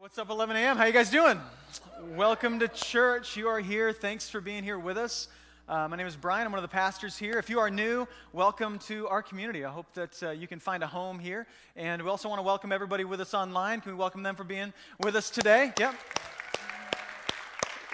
What's 0.00 0.16
up, 0.16 0.30
11 0.30 0.56
a.m.? 0.56 0.78
How 0.78 0.86
you 0.86 0.94
guys 0.94 1.10
doing? 1.10 1.38
Welcome 2.16 2.58
to 2.60 2.68
church. 2.68 3.36
You 3.36 3.48
are 3.48 3.60
here. 3.60 3.92
Thanks 3.92 4.30
for 4.30 4.40
being 4.40 4.64
here 4.64 4.78
with 4.78 4.96
us. 4.96 5.28
Uh, 5.68 5.88
my 5.88 5.96
name 5.98 6.06
is 6.06 6.16
Brian. 6.16 6.46
I'm 6.46 6.52
one 6.52 6.58
of 6.58 6.62
the 6.62 6.68
pastors 6.68 7.18
here. 7.18 7.38
If 7.38 7.50
you 7.50 7.58
are 7.58 7.68
new, 7.68 8.08
welcome 8.32 8.78
to 8.86 9.06
our 9.08 9.22
community. 9.22 9.62
I 9.62 9.70
hope 9.70 9.92
that 9.92 10.22
uh, 10.22 10.30
you 10.30 10.48
can 10.48 10.58
find 10.58 10.82
a 10.82 10.86
home 10.86 11.18
here. 11.18 11.46
And 11.76 12.00
we 12.00 12.08
also 12.08 12.30
want 12.30 12.38
to 12.38 12.42
welcome 12.42 12.72
everybody 12.72 13.04
with 13.04 13.20
us 13.20 13.34
online. 13.34 13.82
Can 13.82 13.92
we 13.92 13.98
welcome 13.98 14.22
them 14.22 14.36
for 14.36 14.44
being 14.44 14.72
with 15.00 15.16
us 15.16 15.28
today? 15.28 15.70
Yep. 15.78 15.94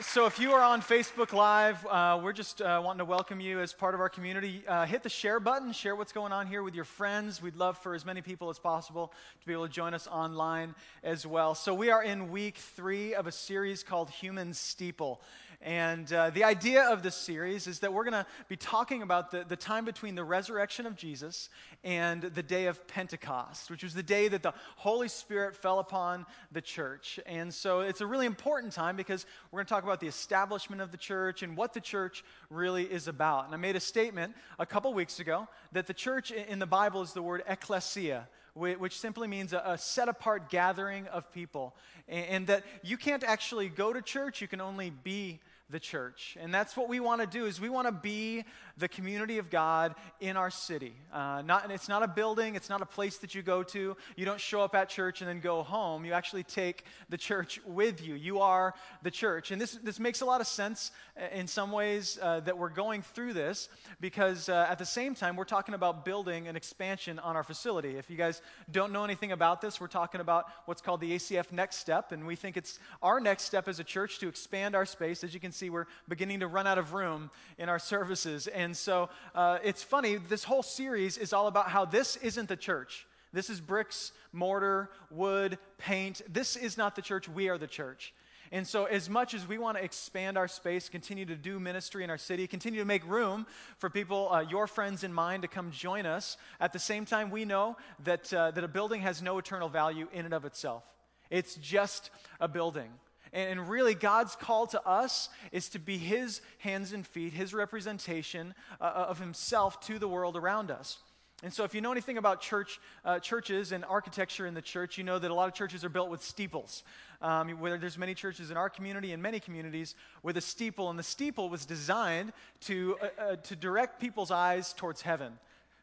So, 0.03 0.27
if 0.27 0.39
you 0.39 0.53
are 0.53 0.61
on 0.61 0.83
Facebook 0.83 1.33
Live, 1.33 1.87
uh, 1.87 2.21
we're 2.23 2.35
just 2.35 2.61
uh, 2.61 2.83
wanting 2.85 2.99
to 2.99 3.07
welcome 3.07 3.41
you 3.41 3.61
as 3.61 3.73
part 3.73 3.95
of 3.95 4.01
our 4.01 4.11
community. 4.11 4.63
Uh, 4.69 4.85
hit 4.85 5.03
the 5.03 5.09
share 5.09 5.41
button, 5.41 5.73
share 5.73 5.97
what's 5.97 6.13
going 6.13 6.33
on 6.33 6.47
here 6.47 6.63
with 6.63 6.75
your 6.75 6.85
friends. 6.85 7.41
We'd 7.41 7.57
love 7.57 7.79
for 7.79 7.95
as 7.95 8.05
many 8.05 8.21
people 8.21 8.51
as 8.51 8.59
possible 8.59 9.11
to 9.41 9.47
be 9.47 9.55
able 9.55 9.67
to 9.67 9.73
join 9.73 9.95
us 9.95 10.07
online 10.07 10.75
as 11.03 11.27
well. 11.27 11.55
So, 11.55 11.73
we 11.73 11.89
are 11.89 12.03
in 12.03 12.31
week 12.31 12.59
three 12.59 13.15
of 13.15 13.27
a 13.27 13.33
series 13.33 13.83
called 13.83 14.11
Human 14.11 14.53
Steeple. 14.53 15.19
And 15.63 16.13
uh, 16.13 16.31
the 16.31 16.45
idea 16.45 16.85
of 16.85 17.03
this 17.03 17.15
series 17.15 17.67
is 17.67 17.81
that 17.81 17.93
we're 17.93 18.05
going 18.05 18.13
to 18.13 18.27
be 18.49 18.57
talking 18.57 19.03
about 19.03 19.31
the, 19.31 19.45
the 19.45 19.57
time 19.57 19.85
between 19.85 20.15
the 20.15 20.25
resurrection 20.25 20.87
of 20.87 20.97
Jesus 20.97 21.49
and 21.83 22.23
the 22.23 22.43
day 22.43 22.67
of 22.67 22.87
Pentecost, 22.87 23.71
which 23.71 23.83
was 23.83 23.95
the 23.95 24.03
day 24.03 24.29
that 24.29 24.43
the 24.43 24.55
Holy 24.77 25.09
Spirit 25.09 25.57
fell 25.57 25.79
upon 25.79 26.27
the 26.53 26.61
church. 26.61 27.19
And 27.27 27.53
so 27.53 27.81
it's 27.81 28.01
a 28.01 28.07
really 28.07 28.27
important 28.27 28.73
time 28.73 28.97
because 28.97 29.27
we're 29.51 29.59
going 29.59 29.67
to 29.67 29.75
talk 29.75 29.85
about 29.85 30.01
the 30.01 30.07
establishment 30.07 30.83
of 30.83 30.91
the 30.91 30.99
church 30.99 31.43
and 31.43 31.57
what 31.57 31.75
the 31.75 31.81
church 31.81 32.25
really 32.51 32.85
is 32.85 33.09
about. 33.09 33.47
And 33.47 33.55
I 33.55 33.59
made 33.59 33.77
a 33.77 33.81
statement 33.81 34.35
a 34.59 34.67
couple 34.67 34.93
weeks 34.95 35.21
ago 35.21 35.49
that 35.73 35.87
the 35.87 35.95
church 35.95 36.31
in 36.31 36.59
the 36.59 36.67
Bible 36.67 37.03
is 37.03 37.13
the 37.13 37.23
word 37.23 37.43
ecclesia 37.47 38.29
which 38.57 38.99
simply 38.99 39.29
means 39.29 39.53
a, 39.53 39.77
set 39.79 40.09
apart 40.09 40.51
gathering 40.51 41.07
of 41.09 41.31
people. 41.33 41.75
And, 42.09 42.47
that 42.47 42.65
you 42.83 42.97
can't 42.97 43.23
actually 43.23 43.69
go 43.69 43.93
to 43.93 44.01
church, 44.01 44.41
you 44.41 44.49
can 44.49 44.61
only 44.61 44.91
be 44.91 45.41
the 45.69 45.81
church. 45.81 46.37
And 46.41 46.55
that's 46.55 46.77
what 46.77 46.89
we 46.89 47.01
want 47.01 47.21
to 47.21 47.27
do 47.27 47.47
is 47.47 47.61
we 47.61 47.69
want 47.69 47.89
to 47.89 47.93
be 47.93 48.45
the 48.77 48.89
community 48.89 49.39
of 49.39 49.51
God 49.51 49.95
in 50.21 50.37
our 50.37 50.51
city. 50.51 50.95
Uh, 51.13 51.43
not, 51.45 51.71
it's 51.71 51.89
not 51.89 52.03
a 52.03 52.09
building, 52.09 52.55
it's 52.55 52.69
not 52.69 52.83
a 52.83 52.87
place 52.87 53.19
that 53.19 53.35
you 53.35 53.43
go 53.43 53.63
to. 53.63 53.97
You 54.17 54.25
don't 54.25 54.41
show 54.41 54.61
up 54.61 54.75
at 54.75 54.89
church 54.89 55.21
and 55.21 55.29
then 55.29 55.41
go 55.41 55.63
home. 55.63 56.05
You 56.05 56.13
actually 56.13 56.43
take 56.43 56.85
the 57.09 57.17
church 57.17 57.61
with 57.65 58.07
you. 58.07 58.15
You 58.15 58.41
are 58.41 58.75
the 59.03 59.11
church. 59.11 59.51
And 59.51 59.61
this, 59.61 59.73
this 59.83 59.99
makes 59.99 60.21
a 60.21 60.25
lot 60.25 60.41
of 60.41 60.47
sense 60.47 60.91
uh, 61.21 61.27
in 61.33 61.47
some 61.47 61.73
ways 61.73 62.19
uh, 62.21 62.41
that 62.41 62.59
we're 62.59 62.69
going 62.69 63.03
through 63.03 63.33
this 63.33 63.69
because 64.01 64.49
uh, 64.49 64.67
at 64.69 64.79
the 64.79 64.87
same 64.87 65.15
time, 65.15 65.37
we're 65.37 65.45
talking 65.45 65.75
about 65.75 66.05
building 66.05 66.49
an 66.49 66.57
expansion 66.57 67.19
on 67.19 67.37
our 67.37 67.45
facility. 67.45 67.97
If 67.97 68.11
you 68.11 68.17
guys 68.17 68.43
don't 68.71 68.93
know 68.93 69.05
anything 69.05 69.33
about 69.33 69.61
this, 69.61 69.81
we're 69.81 69.87
talking 69.87 70.21
about 70.21 70.47
what's 70.67 70.83
called 70.83 71.01
the 71.01 71.15
ACF 71.15 71.53
Next 71.53 71.77
Step. 71.77 72.13
And 72.13 72.27
we 72.27 72.37
think 72.37 72.57
it's 72.57 72.79
our 73.03 73.21
next 73.21 73.45
step 73.45 73.69
as 73.69 73.81
a 73.81 73.85
church 73.85 74.19
to 74.19 74.29
expand 74.29 74.75
our 74.75 74.87
space. 74.87 75.25
As 75.25 75.33
you 75.33 75.41
can 75.41 75.53
see, 75.53 75.71
we're 75.71 75.87
beginning 76.09 76.41
to 76.41 76.47
run 76.47 76.67
out 76.67 76.79
of 76.79 76.93
room 76.93 77.31
in 77.59 77.69
our 77.69 77.79
services. 77.79 78.47
And 78.49 78.66
and 78.67 78.77
so 78.77 79.11
uh, 79.33 79.59
it's 79.63 79.85
funny, 79.85 80.17
this 80.17 80.43
whole 80.43 80.65
series 80.65 81.19
is 81.19 81.33
all 81.33 81.47
about 81.47 81.69
how 81.69 81.85
this 81.85 82.17
isn't 82.17 82.49
the 82.49 82.57
church. 82.57 83.07
This 83.33 83.49
is 83.49 83.61
bricks, 83.61 84.11
mortar, 84.33 84.91
wood, 85.09 85.59
paint. 85.79 86.21
This 86.29 86.57
is 86.57 86.77
not 86.77 86.97
the 86.97 87.03
church. 87.03 87.29
We 87.29 87.49
are 87.49 87.59
the 87.59 87.69
church. 87.69 88.13
And 88.51 88.67
so, 88.67 88.87
as 88.87 89.09
much 89.09 89.35
as 89.35 89.47
we 89.47 89.57
want 89.57 89.77
to 89.79 89.85
expand 89.85 90.37
our 90.37 90.49
space, 90.49 90.89
continue 90.89 91.25
to 91.27 91.37
do 91.37 91.61
ministry 91.61 92.03
in 92.03 92.11
our 92.11 92.19
city, 92.19 92.49
continue 92.49 92.81
to 92.81 92.85
make 92.85 93.07
room 93.07 93.47
for 93.79 93.89
people, 93.89 94.33
uh, 94.33 94.41
your 94.41 94.67
friends 94.67 95.05
and 95.05 95.15
mine, 95.15 95.43
to 95.43 95.49
come 95.49 95.71
join 95.71 96.05
us, 96.05 96.37
at 96.59 96.73
the 96.73 96.79
same 96.81 97.05
time, 97.05 97.31
we 97.31 97.45
know 97.45 97.77
that, 98.03 98.33
uh, 98.35 98.51
that 98.51 98.65
a 98.65 98.69
building 98.69 99.01
has 99.03 99.23
no 99.23 99.39
eternal 99.39 99.69
value 99.69 100.09
in 100.13 100.25
and 100.25 100.35
of 100.35 100.45
itself. 100.45 100.83
It's 101.31 101.55
just 101.55 102.11
a 102.41 102.49
building. 102.49 102.91
And, 103.33 103.69
really, 103.69 103.95
God's 103.95 104.37
call 104.37 104.67
to 104.69 104.87
us 104.87 105.29
is 105.53 105.69
to 105.71 105.79
be 105.79 105.99
His 105.99 106.41
hands 106.59 106.93
and 106.93 107.07
feet, 107.07 107.33
His 107.33 107.53
representation 107.53 108.55
uh, 108.81 108.85
uh, 108.85 109.07
of 109.09 109.19
Himself 109.19 109.81
to 109.87 109.99
the 109.99 110.09
world 110.09 110.37
around 110.37 110.71
us. 110.71 110.99
And 111.43 111.53
so, 111.53 111.65
if 111.65 111.75
you 111.75 111.81
know 111.81 111.93
anything 111.93 112.17
about 112.17 112.41
church, 112.41 112.81
uh, 113.05 113.19
churches 113.19 113.73
and 113.73 113.85
architecture 113.85 114.47
in 114.47 114.55
the 114.55 114.63
church, 114.63 114.97
you 114.97 115.05
know 115.05 115.19
that 115.19 115.31
a 115.31 115.35
lot 115.35 115.49
of 115.49 115.55
churches 115.55 115.85
are 115.85 115.91
built 115.91 116.09
with 116.09 116.23
steeples. 116.23 116.83
Um, 117.23 117.49
where 117.61 117.79
there's 117.79 117.97
many 117.97 118.15
churches 118.15 118.51
in 118.51 118.59
our 118.59 118.69
community 118.69 119.13
and 119.13 119.23
many 119.23 119.41
communities 119.41 119.95
with 120.23 120.37
a 120.37 120.41
steeple, 120.41 120.91
and 120.91 120.99
the 120.99 121.03
steeple 121.03 121.49
was 121.49 121.65
designed 121.65 122.33
to, 122.61 122.99
uh, 123.01 123.23
uh, 123.23 123.37
to 123.37 123.57
direct 123.57 124.01
people's 124.01 124.31
eyes 124.31 124.75
towards 124.75 125.01
heaven. 125.01 125.33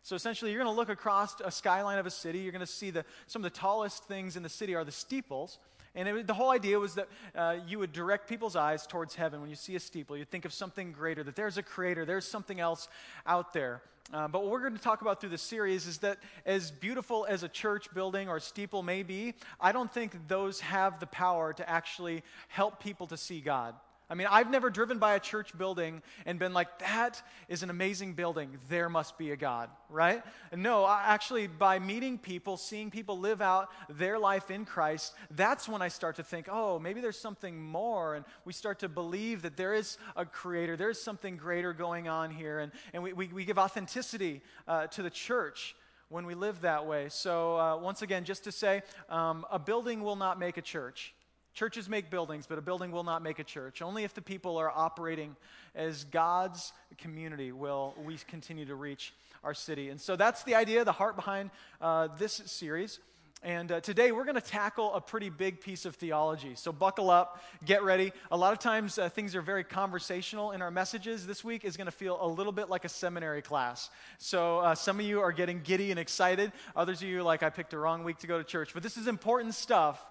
So 0.03 0.16
essentially, 0.16 0.51
you're 0.51 0.62
going 0.62 0.73
to 0.73 0.78
look 0.78 0.89
across 0.89 1.39
a 1.39 1.50
skyline 1.50 1.97
of 1.97 2.06
a 2.06 2.12
city. 2.12 2.39
You're 2.39 2.51
going 2.51 2.59
to 2.59 2.68
see 2.68 2.91
the, 2.91 3.06
some 3.25 3.44
of 3.44 3.51
the 3.51 3.57
tallest 3.57 4.03
things 4.03 4.35
in 4.35 4.44
the 4.44 4.50
city 4.50 4.75
are 4.75 4.84
the 4.84 4.91
steeples. 4.91 5.59
And 5.96 6.08
it, 6.08 6.28
the 6.28 6.34
whole 6.34 6.52
idea 6.52 6.80
was 6.80 6.96
that 6.96 7.08
uh, 7.36 7.58
you 7.68 7.80
would 7.80 7.92
direct 7.92 8.28
people's 8.28 8.56
eyes 8.56 8.88
towards 8.88 9.16
heaven. 9.16 9.42
When 9.42 9.50
you 9.50 9.56
see 9.56 9.76
a 9.76 9.80
steeple, 9.80 10.18
you'd 10.18 10.31
think 10.31 10.46
of 10.46 10.54
something 10.54 10.92
greater, 10.92 11.24
that 11.24 11.36
there's 11.36 11.58
a 11.58 11.64
creator, 11.64 12.06
there's 12.06 12.28
something 12.28 12.59
else 12.59 12.88
out 13.26 13.54
there. 13.54 13.81
Uh, 14.12 14.28
but 14.28 14.42
what 14.42 14.52
we're 14.52 14.59
going 14.59 14.76
to 14.76 14.81
talk 14.81 15.02
about 15.02 15.22
through 15.22 15.30
this 15.30 15.42
series 15.42 15.88
is 15.88 16.00
that 16.00 16.18
as 16.46 16.72
beautiful 16.72 17.26
as 17.30 17.44
a 17.44 17.48
church 17.48 17.94
building 17.94 18.28
or 18.28 18.38
a 18.38 18.42
steeple 18.42 18.84
may 18.84 19.02
be, 19.02 19.34
I 19.62 19.72
don't 19.72 19.92
think 19.92 20.28
those 20.28 20.59
have 20.59 21.00
the 21.00 21.08
power 21.08 21.54
to 21.54 21.70
actually 21.70 22.24
help 22.50 22.81
people 22.81 23.08
to 23.08 23.18
see 23.18 23.40
God. 23.40 23.75
I 24.09 24.16
mean, 24.16 24.28
I've 24.30 24.50
never 24.50 24.69
driven 24.69 25.00
by 25.00 25.16
a 25.16 25.19
church 25.19 25.58
building 25.58 26.02
and 26.25 26.38
been 26.38 26.53
like, 26.53 26.80
that 26.80 27.22
is 27.47 27.64
an 27.64 27.69
amazing 27.69 28.14
building. 28.14 28.58
There 28.69 28.90
must 28.90 29.18
be 29.18 29.31
a 29.31 29.36
God, 29.36 29.69
right? 29.90 30.22
No, 30.56 30.88
actually, 30.88 31.47
by 31.47 31.80
meeting 31.80 32.18
people, 32.18 32.58
seeing 32.58 32.92
people 32.92 33.18
live 33.18 33.42
out 33.42 33.69
their 33.90 34.19
life 34.19 34.52
in 34.52 34.66
Christ, 34.66 35.13
that's 35.31 35.68
when 35.68 35.81
I 35.81 35.88
start 35.88 36.18
to 36.18 36.24
think, 36.24 36.47
oh, 36.52 36.80
maybe 36.80 37.02
there's 37.02 37.19
something 37.19 37.62
more. 37.62 38.16
And 38.16 38.25
we 38.46 38.53
start 38.53 38.80
to 38.80 38.90
believe 38.90 39.42
that 39.44 39.58
there 39.58 39.74
is 39.74 39.97
a 40.16 40.25
creator, 40.25 40.75
there 40.75 40.90
is 40.90 41.02
something 41.02 41.38
greater 41.38 41.74
going 41.74 42.08
on 42.08 42.30
here. 42.30 42.59
And, 42.59 42.72
and 42.94 43.02
we, 43.03 43.13
we, 43.13 43.28
we 43.28 43.46
give 43.46 43.58
authenticity 43.58 44.42
uh, 44.68 44.88
to 44.88 45.02
the 45.02 45.09
church 45.09 45.75
when 46.09 46.25
we 46.28 46.36
live 46.36 46.62
that 46.62 46.86
way. 46.86 47.08
So, 47.09 47.58
uh, 47.58 47.78
once 47.78 48.03
again, 48.03 48.25
just 48.25 48.44
to 48.44 48.52
say, 48.52 48.84
um, 49.09 49.46
a 49.50 49.58
building 49.58 50.03
will 50.03 50.16
not 50.16 50.38
make 50.38 50.58
a 50.58 50.62
church. 50.62 51.13
Churches 51.53 51.88
make 51.88 52.09
buildings, 52.09 52.47
but 52.47 52.58
a 52.58 52.62
building 52.62 52.91
will 52.91 53.03
not 53.03 53.22
make 53.22 53.38
a 53.38 53.44
church. 53.44 53.81
Only 53.84 54.03
if 54.03 54.16
the 54.16 54.24
people 54.24 54.58
are 54.58 54.72
operating 54.74 55.36
as 55.75 56.03
God's 56.06 56.74
community 56.97 57.52
will 57.52 57.94
we 58.03 58.18
continue 58.28 58.66
to 58.66 58.75
reach 58.75 59.14
our 59.44 59.53
city. 59.53 59.90
And 59.90 60.02
so 60.02 60.16
that's 60.16 60.44
the 60.44 60.56
idea, 60.56 60.84
the 60.84 60.92
heart 60.92 61.16
behind 61.16 61.52
uh, 61.80 62.08
this 62.18 62.42
series. 62.46 63.00
And 63.44 63.72
uh, 63.72 63.81
today 63.81 64.13
we're 64.13 64.24
going 64.24 64.36
to 64.36 64.42
tackle 64.42 64.96
a 64.96 65.02
pretty 65.02 65.30
big 65.30 65.59
piece 65.59 65.86
of 65.86 65.96
theology. 65.96 66.56
So 66.56 66.72
buckle 66.72 67.09
up, 67.09 67.44
get 67.66 67.84
ready. 67.84 68.13
A 68.31 68.38
lot 68.38 68.53
of 68.53 68.59
times 68.59 68.97
uh, 68.97 69.09
things 69.09 69.36
are 69.36 69.42
very 69.42 69.66
conversational 69.66 70.52
in 70.52 70.62
our 70.62 70.72
messages. 70.72 71.28
This 71.28 71.44
week 71.44 71.66
is 71.66 71.75
going 71.75 71.86
to 71.86 71.92
feel 71.92 72.18
a 72.22 72.28
little 72.28 72.53
bit 72.53 72.69
like 72.69 72.86
a 72.86 72.90
seminary 72.90 73.42
class. 73.42 73.90
So 74.18 74.59
uh, 74.59 74.75
some 74.75 75.00
of 75.00 75.06
you 75.06 75.19
are 75.19 75.34
getting 75.34 75.59
giddy 75.62 75.92
and 75.92 76.00
excited. 76.00 76.53
Others 76.75 77.02
of 77.02 77.09
you 77.09 77.19
are 77.19 77.24
like, 77.24 77.44
I 77.44 77.50
picked 77.50 77.72
the 77.72 77.78
wrong 77.78 78.03
week 78.06 78.18
to 78.19 78.28
go 78.28 78.38
to 78.38 78.44
church. 78.46 78.74
But 78.74 78.81
this 78.81 78.97
is 78.97 79.08
important 79.08 79.53
stuff 79.53 80.03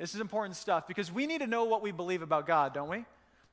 this 0.00 0.14
is 0.14 0.20
important 0.20 0.56
stuff 0.56 0.88
because 0.88 1.12
we 1.12 1.26
need 1.26 1.38
to 1.38 1.46
know 1.46 1.64
what 1.64 1.82
we 1.82 1.92
believe 1.92 2.22
about 2.22 2.46
God, 2.46 2.72
don't 2.72 2.88
we? 2.88 3.04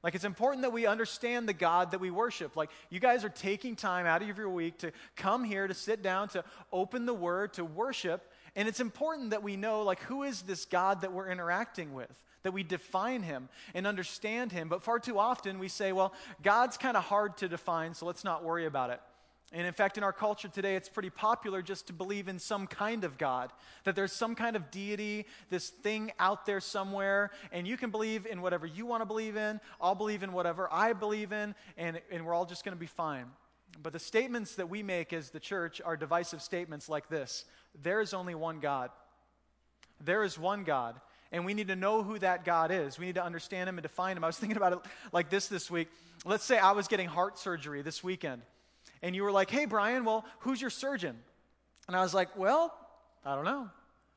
Like, 0.04 0.16
it's 0.16 0.24
important 0.24 0.62
that 0.62 0.72
we 0.72 0.86
understand 0.86 1.50
the 1.50 1.54
God 1.54 1.92
that 1.92 2.00
we 2.00 2.12
worship. 2.12 2.56
Like, 2.56 2.70
you 2.90 3.00
guys 3.00 3.26
are 3.26 3.30
taking 3.30 3.76
time 3.76 4.06
out 4.06 4.22
of 4.22 4.38
your 4.38 4.50
week 4.50 4.78
to 4.80 4.92
come 5.16 5.44
here, 5.44 5.68
to 5.68 5.74
sit 5.74 6.02
down, 6.02 6.30
to 6.30 6.46
open 6.72 7.06
the 7.06 7.14
Word, 7.14 7.54
to 7.54 7.66
worship. 7.66 8.32
And 8.56 8.68
it's 8.68 8.80
important 8.80 9.32
that 9.32 9.44
we 9.44 9.58
know, 9.58 9.82
like, 9.82 10.00
who 10.04 10.24
is 10.24 10.44
this 10.44 10.66
God 10.66 11.02
that 11.02 11.12
we're 11.12 11.30
interacting 11.30 11.94
with? 11.94 12.24
That 12.44 12.54
we 12.54 12.64
define 12.64 13.24
him 13.24 13.50
and 13.74 13.86
understand 13.86 14.52
him. 14.52 14.70
But 14.70 14.84
far 14.84 15.00
too 15.00 15.20
often 15.20 15.60
we 15.60 15.68
say, 15.68 15.92
well, 15.92 16.14
God's 16.44 16.78
kind 16.78 16.96
of 16.96 17.04
hard 17.04 17.36
to 17.38 17.50
define, 17.50 17.94
so 17.94 18.06
let's 18.06 18.24
not 18.24 18.44
worry 18.44 18.66
about 18.66 18.92
it. 18.92 19.02
And 19.54 19.66
in 19.66 19.74
fact, 19.74 19.98
in 19.98 20.04
our 20.04 20.12
culture 20.12 20.50
today, 20.50 20.76
it's 20.76 20.90
pretty 20.90 21.10
popular 21.10 21.62
just 21.62 21.88
to 21.88 21.94
believe 21.94 22.28
in 22.28 22.38
some 22.38 22.68
kind 22.68 23.06
of 23.06 23.18
God, 23.18 23.54
that 23.86 23.96
there's 23.96 24.12
some 24.12 24.36
kind 24.36 24.58
of 24.58 24.72
deity, 24.72 25.26
this 25.50 25.70
thing 25.70 26.12
out 26.20 26.46
there 26.46 26.60
somewhere, 26.60 27.32
and 27.54 27.66
you 27.66 27.78
can 27.78 27.90
believe 27.90 28.26
in 28.26 28.42
whatever 28.42 28.66
you 28.66 28.86
want 28.86 29.02
to 29.02 29.06
believe 29.06 29.38
in. 29.38 29.62
I'll 29.80 29.96
believe 29.96 30.22
in 30.22 30.34
whatever 30.34 30.68
I 30.70 30.92
believe 30.92 31.32
in, 31.32 31.56
and, 31.78 32.02
and 32.12 32.26
we're 32.26 32.34
all 32.34 32.46
just 32.46 32.66
going 32.66 32.76
to 32.76 32.80
be 32.80 32.88
fine. 32.88 33.28
But 33.82 33.94
the 33.94 34.00
statements 34.00 34.56
that 34.56 34.70
we 34.70 34.84
make 34.84 35.14
as 35.14 35.30
the 35.30 35.40
church 35.40 35.82
are 35.84 35.96
divisive 35.96 36.42
statements 36.42 36.90
like 36.90 37.08
this 37.08 37.46
There 37.82 38.02
is 38.02 38.14
only 38.14 38.36
one 38.36 38.60
God. 38.60 38.90
There 40.04 40.24
is 40.24 40.38
one 40.38 40.66
God. 40.66 41.00
And 41.32 41.46
we 41.46 41.54
need 41.54 41.68
to 41.68 41.76
know 41.76 42.04
who 42.04 42.20
that 42.20 42.46
God 42.46 42.72
is. 42.72 42.98
We 42.98 43.06
need 43.06 43.16
to 43.16 43.24
understand 43.24 43.68
him 43.68 43.78
and 43.78 43.84
define 43.84 44.16
him. 44.16 44.24
I 44.24 44.28
was 44.28 44.38
thinking 44.38 44.56
about 44.56 44.74
it 44.74 44.80
like 45.12 45.30
this 45.30 45.48
this 45.48 45.70
week. 45.70 45.90
Let's 46.26 46.46
say 46.46 46.58
I 46.58 46.72
was 46.72 46.88
getting 46.88 47.08
heart 47.08 47.38
surgery 47.38 47.82
this 47.82 48.02
weekend 48.02 48.42
and 49.02 49.16
you 49.16 49.24
were 49.24 49.32
like, 49.32 49.50
hey, 49.50 49.66
Brian, 49.66 50.06
well, 50.06 50.26
who's 50.40 50.62
your 50.62 50.70
surgeon? 50.70 51.18
And 51.88 51.96
I 51.96 52.02
was 52.02 52.14
like, 52.14 52.38
well, 52.38 52.74
I 53.26 53.36
don't 53.36 53.46
know. 53.46 53.70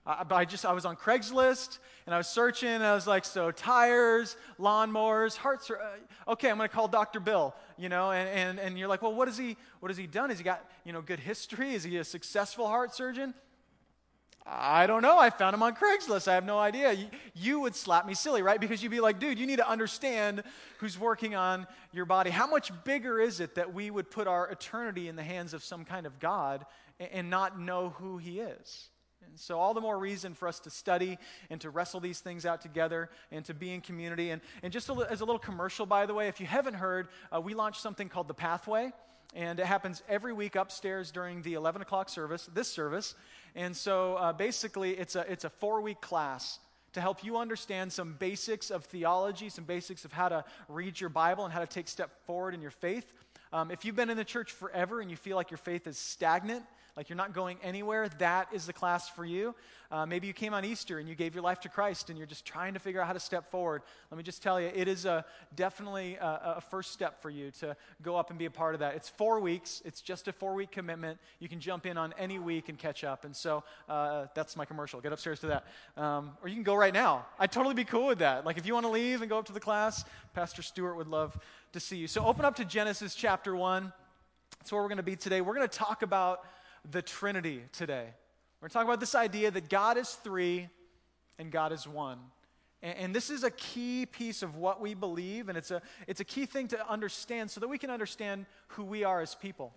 I, 0.06 0.44
just, 0.44 0.64
I 0.64 0.72
was 0.72 0.86
on 0.86 0.96
Craigslist 0.96 1.78
and 2.06 2.14
I 2.14 2.18
was 2.18 2.26
searching 2.26 2.70
and 2.70 2.84
I 2.84 2.94
was 2.94 3.06
like, 3.06 3.24
so 3.24 3.50
tires, 3.50 4.36
lawnmowers, 4.58 5.36
heart 5.36 5.62
sur- 5.62 5.78
uh, 5.78 6.32
okay, 6.32 6.50
I'm 6.50 6.56
going 6.56 6.68
to 6.68 6.74
call 6.74 6.88
Dr. 6.88 7.20
Bill, 7.20 7.54
you 7.76 7.88
know, 7.88 8.10
and, 8.10 8.28
and, 8.28 8.58
and 8.58 8.78
you're 8.78 8.88
like, 8.88 9.02
well, 9.02 9.14
what 9.14 9.28
has 9.28 9.36
he, 9.36 9.56
what 9.80 9.90
has 9.90 9.98
he 9.98 10.06
done? 10.06 10.30
Has 10.30 10.38
he 10.38 10.44
got, 10.44 10.68
you 10.84 10.92
know, 10.92 11.02
good 11.02 11.20
history? 11.20 11.74
Is 11.74 11.84
he 11.84 11.98
a 11.98 12.04
successful 12.04 12.66
heart 12.66 12.94
surgeon? 12.94 13.34
I 14.46 14.86
don't 14.86 15.02
know. 15.02 15.18
I 15.18 15.30
found 15.30 15.54
him 15.54 15.62
on 15.62 15.74
Craigslist. 15.76 16.26
I 16.26 16.34
have 16.34 16.44
no 16.44 16.58
idea. 16.58 16.92
You, 16.92 17.06
you, 17.34 17.60
would 17.60 17.76
slap 17.76 18.06
me 18.06 18.14
silly, 18.14 18.42
right? 18.42 18.60
Because 18.60 18.82
you'd 18.82 18.90
be 18.90 19.00
like, 19.00 19.18
dude, 19.18 19.38
you 19.38 19.46
need 19.46 19.58
to 19.58 19.68
understand 19.68 20.42
who's 20.78 20.98
working 20.98 21.34
on 21.34 21.66
your 21.92 22.04
body. 22.04 22.30
How 22.30 22.46
much 22.46 22.72
bigger 22.84 23.20
is 23.20 23.40
it 23.40 23.54
that 23.54 23.74
we 23.74 23.90
would 23.90 24.10
put 24.10 24.26
our 24.26 24.48
eternity 24.50 25.08
in 25.08 25.16
the 25.16 25.22
hands 25.22 25.54
of 25.54 25.62
some 25.62 25.84
kind 25.84 26.06
of 26.06 26.18
God 26.18 26.64
and, 26.98 27.10
and 27.12 27.30
not 27.30 27.60
know 27.60 27.90
who 27.90 28.18
He 28.18 28.40
is? 28.40 28.88
And 29.26 29.38
so, 29.38 29.58
all 29.58 29.74
the 29.74 29.80
more 29.80 29.98
reason 29.98 30.34
for 30.34 30.48
us 30.48 30.58
to 30.60 30.70
study 30.70 31.18
and 31.50 31.60
to 31.60 31.70
wrestle 31.70 32.00
these 32.00 32.20
things 32.20 32.46
out 32.46 32.60
together 32.60 33.10
and 33.30 33.44
to 33.44 33.54
be 33.54 33.72
in 33.72 33.80
community. 33.80 34.30
And, 34.30 34.40
and 34.62 34.72
just 34.72 34.88
a, 34.88 35.06
as 35.10 35.20
a 35.20 35.24
little 35.24 35.38
commercial, 35.38 35.86
by 35.86 36.06
the 36.06 36.14
way, 36.14 36.28
if 36.28 36.40
you 36.40 36.46
haven't 36.46 36.74
heard, 36.74 37.08
uh, 37.34 37.40
we 37.40 37.54
launched 37.54 37.80
something 37.80 38.08
called 38.08 38.28
The 38.28 38.34
Pathway. 38.34 38.92
And 39.34 39.60
it 39.60 39.66
happens 39.66 40.02
every 40.08 40.32
week 40.32 40.56
upstairs 40.56 41.12
during 41.12 41.42
the 41.42 41.54
11 41.54 41.82
o'clock 41.82 42.08
service, 42.08 42.48
this 42.52 42.68
service. 42.68 43.14
And 43.54 43.76
so 43.76 44.16
uh, 44.16 44.32
basically, 44.32 44.92
it's 44.92 45.16
a, 45.16 45.30
it's 45.30 45.44
a 45.44 45.50
four 45.50 45.80
week 45.80 46.00
class 46.00 46.58
to 46.92 47.00
help 47.00 47.22
you 47.24 47.36
understand 47.36 47.92
some 47.92 48.14
basics 48.18 48.70
of 48.70 48.84
theology, 48.84 49.48
some 49.48 49.64
basics 49.64 50.04
of 50.04 50.12
how 50.12 50.28
to 50.28 50.44
read 50.68 51.00
your 51.00 51.10
Bible 51.10 51.44
and 51.44 51.52
how 51.52 51.60
to 51.60 51.66
take 51.66 51.88
step 51.88 52.10
forward 52.26 52.54
in 52.54 52.60
your 52.60 52.70
faith. 52.70 53.12
Um, 53.52 53.70
if 53.70 53.84
you've 53.84 53.96
been 53.96 54.10
in 54.10 54.16
the 54.16 54.24
church 54.24 54.52
forever 54.52 55.00
and 55.00 55.10
you 55.10 55.16
feel 55.16 55.36
like 55.36 55.50
your 55.50 55.58
faith 55.58 55.86
is 55.86 55.98
stagnant, 55.98 56.64
like 56.96 57.08
you're 57.08 57.16
not 57.16 57.32
going 57.32 57.58
anywhere, 57.62 58.08
that 58.18 58.48
is 58.52 58.66
the 58.66 58.72
class 58.72 59.08
for 59.08 59.24
you. 59.24 59.54
Uh, 59.90 60.06
maybe 60.06 60.28
you 60.28 60.32
came 60.32 60.54
on 60.54 60.64
Easter 60.64 60.98
and 60.98 61.08
you 61.08 61.16
gave 61.16 61.34
your 61.34 61.42
life 61.42 61.58
to 61.60 61.68
Christ 61.68 62.10
and 62.10 62.18
you're 62.18 62.26
just 62.26 62.44
trying 62.44 62.74
to 62.74 62.78
figure 62.78 63.00
out 63.00 63.08
how 63.08 63.12
to 63.12 63.20
step 63.20 63.50
forward. 63.50 63.82
Let 64.10 64.18
me 64.18 64.22
just 64.22 64.40
tell 64.40 64.60
you, 64.60 64.70
it 64.72 64.86
is 64.86 65.04
a, 65.04 65.24
definitely 65.56 66.14
a, 66.16 66.56
a 66.56 66.60
first 66.60 66.92
step 66.92 67.20
for 67.20 67.28
you 67.28 67.50
to 67.60 67.76
go 68.02 68.16
up 68.16 68.30
and 68.30 68.38
be 68.38 68.44
a 68.44 68.50
part 68.50 68.74
of 68.74 68.80
that. 68.80 68.94
It's 68.94 69.08
four 69.08 69.40
weeks, 69.40 69.82
it's 69.84 70.00
just 70.00 70.28
a 70.28 70.32
four 70.32 70.54
week 70.54 70.70
commitment. 70.70 71.18
You 71.40 71.48
can 71.48 71.58
jump 71.58 71.86
in 71.86 71.96
on 71.96 72.14
any 72.18 72.38
week 72.38 72.68
and 72.68 72.78
catch 72.78 73.02
up. 73.02 73.24
And 73.24 73.34
so 73.34 73.64
uh, 73.88 74.26
that's 74.34 74.56
my 74.56 74.64
commercial. 74.64 75.00
Get 75.00 75.12
upstairs 75.12 75.40
to 75.40 75.46
that. 75.48 75.66
Um, 75.96 76.32
or 76.42 76.48
you 76.48 76.54
can 76.54 76.62
go 76.62 76.74
right 76.74 76.94
now. 76.94 77.26
I'd 77.38 77.50
totally 77.50 77.74
be 77.74 77.84
cool 77.84 78.06
with 78.06 78.20
that. 78.20 78.46
Like 78.46 78.58
if 78.58 78.66
you 78.66 78.74
want 78.74 78.86
to 78.86 78.92
leave 78.92 79.22
and 79.22 79.28
go 79.28 79.38
up 79.38 79.46
to 79.46 79.52
the 79.52 79.60
class, 79.60 80.04
Pastor 80.34 80.62
Stewart 80.62 80.96
would 80.96 81.08
love 81.08 81.36
to 81.72 81.80
see 81.80 81.96
you. 81.96 82.08
So 82.08 82.24
open 82.24 82.44
up 82.44 82.56
to 82.56 82.64
Genesis 82.64 83.14
chapter 83.14 83.54
1. 83.54 83.92
That's 84.58 84.72
where 84.72 84.82
we're 84.82 84.88
going 84.88 84.96
to 84.96 85.02
be 85.02 85.16
today. 85.16 85.40
We're 85.40 85.54
going 85.54 85.68
to 85.68 85.78
talk 85.78 86.02
about 86.02 86.44
the 86.90 87.00
Trinity 87.00 87.62
today. 87.72 88.06
We're 88.60 88.66
going 88.66 88.70
to 88.70 88.74
talk 88.74 88.84
about 88.84 89.00
this 89.00 89.14
idea 89.14 89.50
that 89.50 89.68
God 89.68 89.96
is 89.96 90.10
three 90.10 90.68
and 91.38 91.50
God 91.50 91.72
is 91.72 91.86
one. 91.86 92.18
And, 92.82 92.98
and, 92.98 93.14
this 93.14 93.30
is 93.30 93.44
a 93.44 93.50
key 93.50 94.06
piece 94.06 94.42
of 94.42 94.56
what 94.56 94.80
we 94.80 94.94
believe, 94.94 95.48
and 95.48 95.56
it's 95.56 95.70
a, 95.70 95.80
it's 96.06 96.20
a 96.20 96.24
key 96.24 96.46
thing 96.46 96.68
to 96.68 96.90
understand 96.90 97.50
so 97.50 97.60
that 97.60 97.68
we 97.68 97.78
can 97.78 97.90
understand 97.90 98.46
who 98.68 98.84
we 98.84 99.04
are 99.04 99.20
as 99.20 99.34
people. 99.34 99.72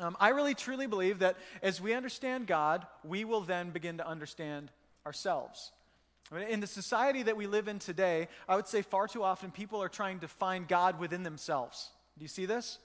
Um, 0.00 0.16
I 0.20 0.30
really 0.30 0.54
truly 0.54 0.86
believe 0.86 1.20
that 1.20 1.36
as 1.62 1.80
we 1.80 1.94
understand 1.94 2.46
God, 2.46 2.86
we 3.04 3.24
will 3.24 3.40
then 3.40 3.70
begin 3.70 3.98
to 3.98 4.06
understand 4.06 4.70
ourselves. 5.06 5.72
In 6.32 6.60
the 6.60 6.66
society 6.66 7.22
that 7.22 7.36
we 7.36 7.46
live 7.46 7.68
in 7.68 7.78
today, 7.78 8.28
I 8.48 8.56
would 8.56 8.66
say 8.66 8.82
far 8.82 9.06
too 9.06 9.22
often 9.22 9.50
people 9.50 9.82
are 9.82 9.88
trying 9.88 10.20
to 10.20 10.28
find 10.28 10.66
God 10.66 10.98
within 10.98 11.22
themselves. 11.22 11.90
Do 12.18 12.24
you 12.24 12.28
see 12.28 12.46
this? 12.46 12.78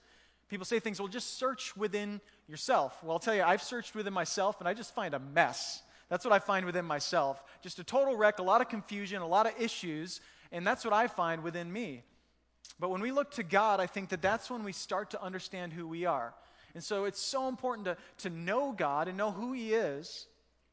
People 0.48 0.66
say 0.66 0.80
things, 0.80 1.00
well, 1.00 1.08
just 1.08 1.40
search 1.40 1.76
within 1.76 2.22
yourself. 2.48 3.02
Well, 3.02 3.14
I'll 3.14 3.20
tell 3.20 3.34
you, 3.34 3.42
I've 3.42 3.64
searched 3.64 3.96
within 3.96 4.14
myself 4.14 4.60
and 4.60 4.68
I 4.68 4.74
just 4.74 4.94
find 4.94 5.14
a 5.14 5.20
mess. 5.20 5.82
That's 6.10 6.26
what 6.26 6.34
I 6.34 6.40
find 6.40 6.66
within 6.66 6.86
myself. 6.86 7.42
Just 7.64 7.80
a 7.80 7.84
total 7.84 8.16
wreck, 8.16 8.40
a 8.40 8.44
lot 8.44 8.62
of 8.62 8.68
confusion, 8.68 9.22
a 9.22 9.28
lot 9.28 9.48
of 9.48 9.54
issues, 9.60 10.20
and 10.52 10.68
that's 10.68 10.84
what 10.84 10.94
I 10.94 11.08
find 11.08 11.42
within 11.42 11.72
me. 11.72 12.04
But 12.80 12.90
when 12.90 13.02
we 13.02 13.12
look 13.12 13.32
to 13.32 13.44
God, 13.44 13.80
I 13.80 13.88
think 13.88 14.10
that 14.10 14.22
that's 14.22 14.50
when 14.50 14.64
we 14.64 14.74
start 14.74 15.12
to 15.12 15.22
understand 15.22 15.72
who 15.72 15.88
we 15.88 16.06
are. 16.06 16.34
And 16.76 16.84
so 16.84 17.06
it's 17.06 17.22
so 17.22 17.48
important 17.48 17.86
to, 17.86 17.98
to 18.20 18.30
know 18.30 18.72
God 18.72 19.08
and 19.08 19.18
know 19.18 19.32
who 19.32 19.54
He 19.54 19.74
is 19.74 20.28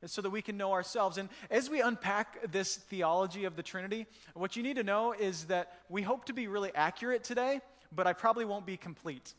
so 0.06 0.22
that 0.22 0.30
we 0.30 0.42
can 0.42 0.56
know 0.56 0.72
ourselves. 0.72 1.18
And 1.18 1.28
as 1.50 1.68
we 1.68 1.80
unpack 1.80 2.52
this 2.52 2.76
theology 2.76 3.44
of 3.44 3.56
the 3.56 3.62
Trinity, 3.62 4.06
what 4.34 4.56
you 4.56 4.62
need 4.62 4.76
to 4.76 4.84
know 4.84 5.12
is 5.12 5.44
that 5.44 5.72
we 5.88 6.02
hope 6.02 6.26
to 6.26 6.32
be 6.32 6.46
really 6.46 6.72
accurate 6.74 7.24
today, 7.24 7.60
but 7.90 8.06
I 8.06 8.12
probably 8.12 8.44
won't 8.44 8.66
be 8.66 8.76
complete. 8.76 9.34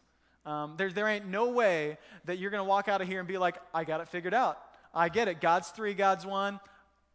Um, 0.46 0.76
there, 0.78 0.90
there 0.90 1.08
ain't 1.08 1.28
no 1.28 1.50
way 1.50 1.98
that 2.26 2.38
you're 2.38 2.52
going 2.52 2.64
to 2.64 2.70
walk 2.70 2.88
out 2.88 3.02
of 3.02 3.08
here 3.08 3.20
and 3.20 3.28
be 3.28 3.38
like, 3.38 3.56
I 3.74 3.84
got 3.84 4.02
it 4.02 4.08
figured 4.08 4.34
out. 4.34 4.60
I 4.94 5.10
get 5.10 5.28
it. 5.28 5.40
God's 5.42 5.70
three, 5.70 5.94
God's 5.94 6.26
one. 6.26 6.60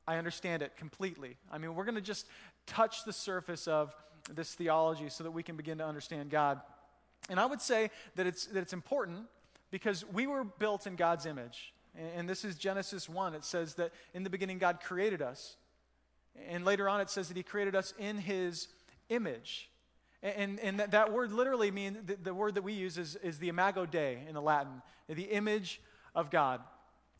I 0.06 0.16
understand 0.16 0.62
it 0.62 0.76
completely. 0.76 1.36
I 1.50 1.58
mean, 1.58 1.74
we're 1.74 1.84
going 1.84 1.96
to 1.96 2.00
just 2.00 2.26
touch 2.66 3.04
the 3.04 3.12
surface 3.12 3.66
of 3.66 3.94
this 4.32 4.54
theology 4.54 5.08
so 5.08 5.24
that 5.24 5.30
we 5.30 5.42
can 5.42 5.56
begin 5.56 5.78
to 5.78 5.86
understand 5.86 6.30
God. 6.30 6.60
And 7.28 7.40
I 7.40 7.46
would 7.46 7.60
say 7.60 7.90
that 8.16 8.26
it's, 8.26 8.46
that 8.46 8.60
it's 8.60 8.72
important 8.72 9.26
because 9.70 10.04
we 10.12 10.26
were 10.26 10.44
built 10.44 10.86
in 10.86 10.96
God's 10.96 11.26
image. 11.26 11.73
And, 11.96 12.28
this 12.28 12.44
is 12.44 12.56
Genesis 12.56 13.08
1. 13.08 13.34
It 13.34 13.44
says 13.44 13.74
that 13.74 13.92
in 14.14 14.24
the 14.24 14.30
beginning, 14.30 14.58
God 14.58 14.80
created 14.82 15.22
us. 15.22 15.56
And 16.48 16.64
later 16.64 16.88
on, 16.88 17.00
it 17.00 17.08
says 17.08 17.28
that 17.28 17.36
He 17.36 17.42
created 17.42 17.76
us 17.76 17.94
in 17.98 18.18
His 18.18 18.68
image. 19.08 19.70
And, 20.22 20.58
and 20.60 20.80
that, 20.80 20.92
that 20.92 21.12
word 21.12 21.32
literally 21.32 21.70
means, 21.70 21.98
the, 22.04 22.16
the, 22.16 22.34
word 22.34 22.54
that 22.54 22.62
we 22.62 22.72
use 22.72 22.98
is, 22.98 23.14
is 23.16 23.38
the 23.38 23.48
imago 23.48 23.86
Dei 23.86 24.18
in 24.26 24.34
the 24.34 24.40
Latin, 24.42 24.82
the 25.08 25.24
image 25.24 25.80
of 26.14 26.30
God. 26.30 26.60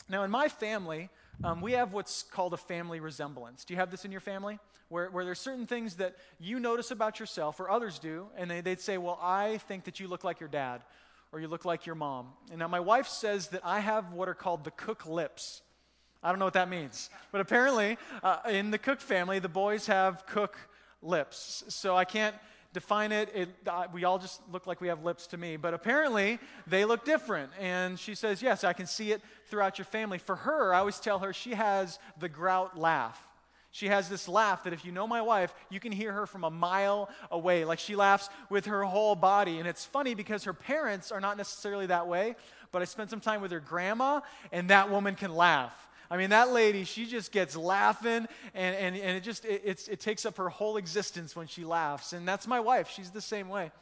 Now, 0.08 0.24
in 0.24 0.30
my 0.30 0.48
family, 0.48 1.10
um, 1.42 1.60
we 1.60 1.72
have 1.72 1.92
what's 1.92 2.22
called 2.22 2.54
a 2.54 2.58
family 2.58 3.00
resemblance. 3.00 3.64
Do 3.64 3.74
you 3.74 3.80
have 3.80 3.90
this 3.90 4.04
in 4.04 4.10
your 4.10 4.20
family? 4.20 4.58
Where, 4.88 5.10
where 5.10 5.24
there's 5.24 5.40
certain 5.40 5.66
things 5.66 5.96
that 5.96 6.16
you 6.38 6.60
notice 6.60 6.90
about 6.90 7.18
yourself, 7.20 7.58
or 7.58 7.70
others 7.70 7.98
do, 7.98 8.28
and 8.36 8.50
they, 8.50 8.60
they'd 8.60 8.80
say, 8.80 8.98
Well, 8.98 9.18
I 9.20 9.58
think 9.58 9.84
that 9.84 9.98
you 9.98 10.08
look 10.08 10.24
like 10.24 10.40
your 10.40 10.48
dad, 10.48 10.82
or 11.34 11.40
you 11.40 11.48
look 11.48 11.64
like 11.64 11.84
your 11.84 11.96
mom. 11.96 12.28
And 12.50 12.60
now 12.60 12.68
my 12.68 12.78
wife 12.78 13.08
says 13.08 13.48
that 13.48 13.60
I 13.64 13.80
have 13.80 14.12
what 14.12 14.28
are 14.28 14.34
called 14.34 14.62
the 14.62 14.70
cook 14.70 15.04
lips. 15.04 15.62
I 16.22 16.28
don't 16.30 16.38
know 16.38 16.44
what 16.44 16.54
that 16.54 16.70
means. 16.70 17.10
But 17.32 17.40
apparently, 17.40 17.98
uh, 18.22 18.38
in 18.48 18.70
the 18.70 18.78
Cook 18.78 19.00
family, 19.00 19.40
the 19.40 19.48
boys 19.48 19.88
have 19.88 20.24
cook 20.26 20.56
lips. 21.02 21.64
So 21.68 21.96
I 21.96 22.04
can't 22.04 22.36
define 22.72 23.10
it. 23.10 23.30
it 23.34 23.48
uh, 23.66 23.88
we 23.92 24.04
all 24.04 24.20
just 24.20 24.40
look 24.52 24.68
like 24.68 24.80
we 24.80 24.86
have 24.86 25.02
lips 25.02 25.26
to 25.28 25.36
me, 25.36 25.56
but 25.56 25.74
apparently 25.74 26.38
they 26.68 26.84
look 26.84 27.04
different. 27.04 27.50
And 27.60 27.98
she 27.98 28.14
says, 28.14 28.40
Yes, 28.40 28.62
I 28.62 28.72
can 28.72 28.86
see 28.86 29.10
it 29.10 29.20
throughout 29.46 29.76
your 29.76 29.86
family. 29.86 30.18
For 30.18 30.36
her, 30.36 30.72
I 30.72 30.78
always 30.78 31.00
tell 31.00 31.18
her 31.18 31.32
she 31.32 31.54
has 31.54 31.98
the 32.20 32.28
grout 32.28 32.78
laugh. 32.78 33.23
She 33.74 33.88
has 33.88 34.08
this 34.08 34.28
laugh 34.28 34.62
that 34.62 34.72
if 34.72 34.84
you 34.84 34.92
know 34.92 35.04
my 35.04 35.20
wife, 35.20 35.52
you 35.68 35.80
can 35.80 35.90
hear 35.90 36.12
her 36.12 36.28
from 36.28 36.44
a 36.44 36.50
mile 36.50 37.10
away. 37.32 37.64
Like 37.64 37.80
she 37.80 37.96
laughs 37.96 38.28
with 38.48 38.66
her 38.66 38.84
whole 38.84 39.16
body. 39.16 39.58
And 39.58 39.66
it's 39.66 39.84
funny 39.84 40.14
because 40.14 40.44
her 40.44 40.52
parents 40.52 41.10
are 41.10 41.20
not 41.20 41.36
necessarily 41.36 41.86
that 41.86 42.06
way, 42.06 42.36
but 42.70 42.82
I 42.82 42.84
spent 42.84 43.10
some 43.10 43.18
time 43.18 43.40
with 43.40 43.50
her 43.50 43.58
grandma, 43.58 44.20
and 44.52 44.70
that 44.70 44.92
woman 44.92 45.16
can 45.16 45.34
laugh. 45.34 45.88
I 46.08 46.18
mean, 46.18 46.30
that 46.30 46.52
lady, 46.52 46.84
she 46.84 47.04
just 47.04 47.32
gets 47.32 47.56
laughing, 47.56 48.28
and, 48.54 48.76
and, 48.76 48.94
and 48.94 49.16
it 49.16 49.24
just 49.24 49.44
it, 49.44 49.88
it 49.90 49.98
takes 49.98 50.24
up 50.24 50.36
her 50.36 50.50
whole 50.50 50.76
existence 50.76 51.34
when 51.34 51.48
she 51.48 51.64
laughs. 51.64 52.12
And 52.12 52.28
that's 52.28 52.46
my 52.46 52.60
wife. 52.60 52.88
She's 52.88 53.10
the 53.10 53.20
same 53.20 53.48
way. 53.48 53.72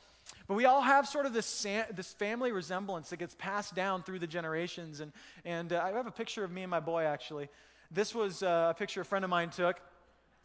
But 0.49 0.55
we 0.55 0.65
all 0.65 0.81
have 0.81 1.07
sort 1.07 1.27
of 1.27 1.35
this, 1.35 1.67
this 1.95 2.15
family 2.15 2.51
resemblance 2.51 3.11
that 3.11 3.19
gets 3.19 3.35
passed 3.39 3.75
down 3.75 4.05
through 4.05 4.21
the 4.21 4.27
generations. 4.27 5.01
And, 5.01 5.13
and 5.45 5.71
uh, 5.71 5.83
I 5.85 5.91
have 5.91 6.07
a 6.07 6.11
picture 6.11 6.45
of 6.45 6.51
me 6.51 6.63
and 6.63 6.71
my 6.71 6.81
boy, 6.81 7.03
actually. 7.03 7.51
This 7.93 8.15
was 8.15 8.43
uh, 8.43 8.69
a 8.71 8.75
picture 8.75 9.03
a 9.03 9.05
friend 9.05 9.23
of 9.25 9.31
mine 9.31 9.51
took. 9.51 9.79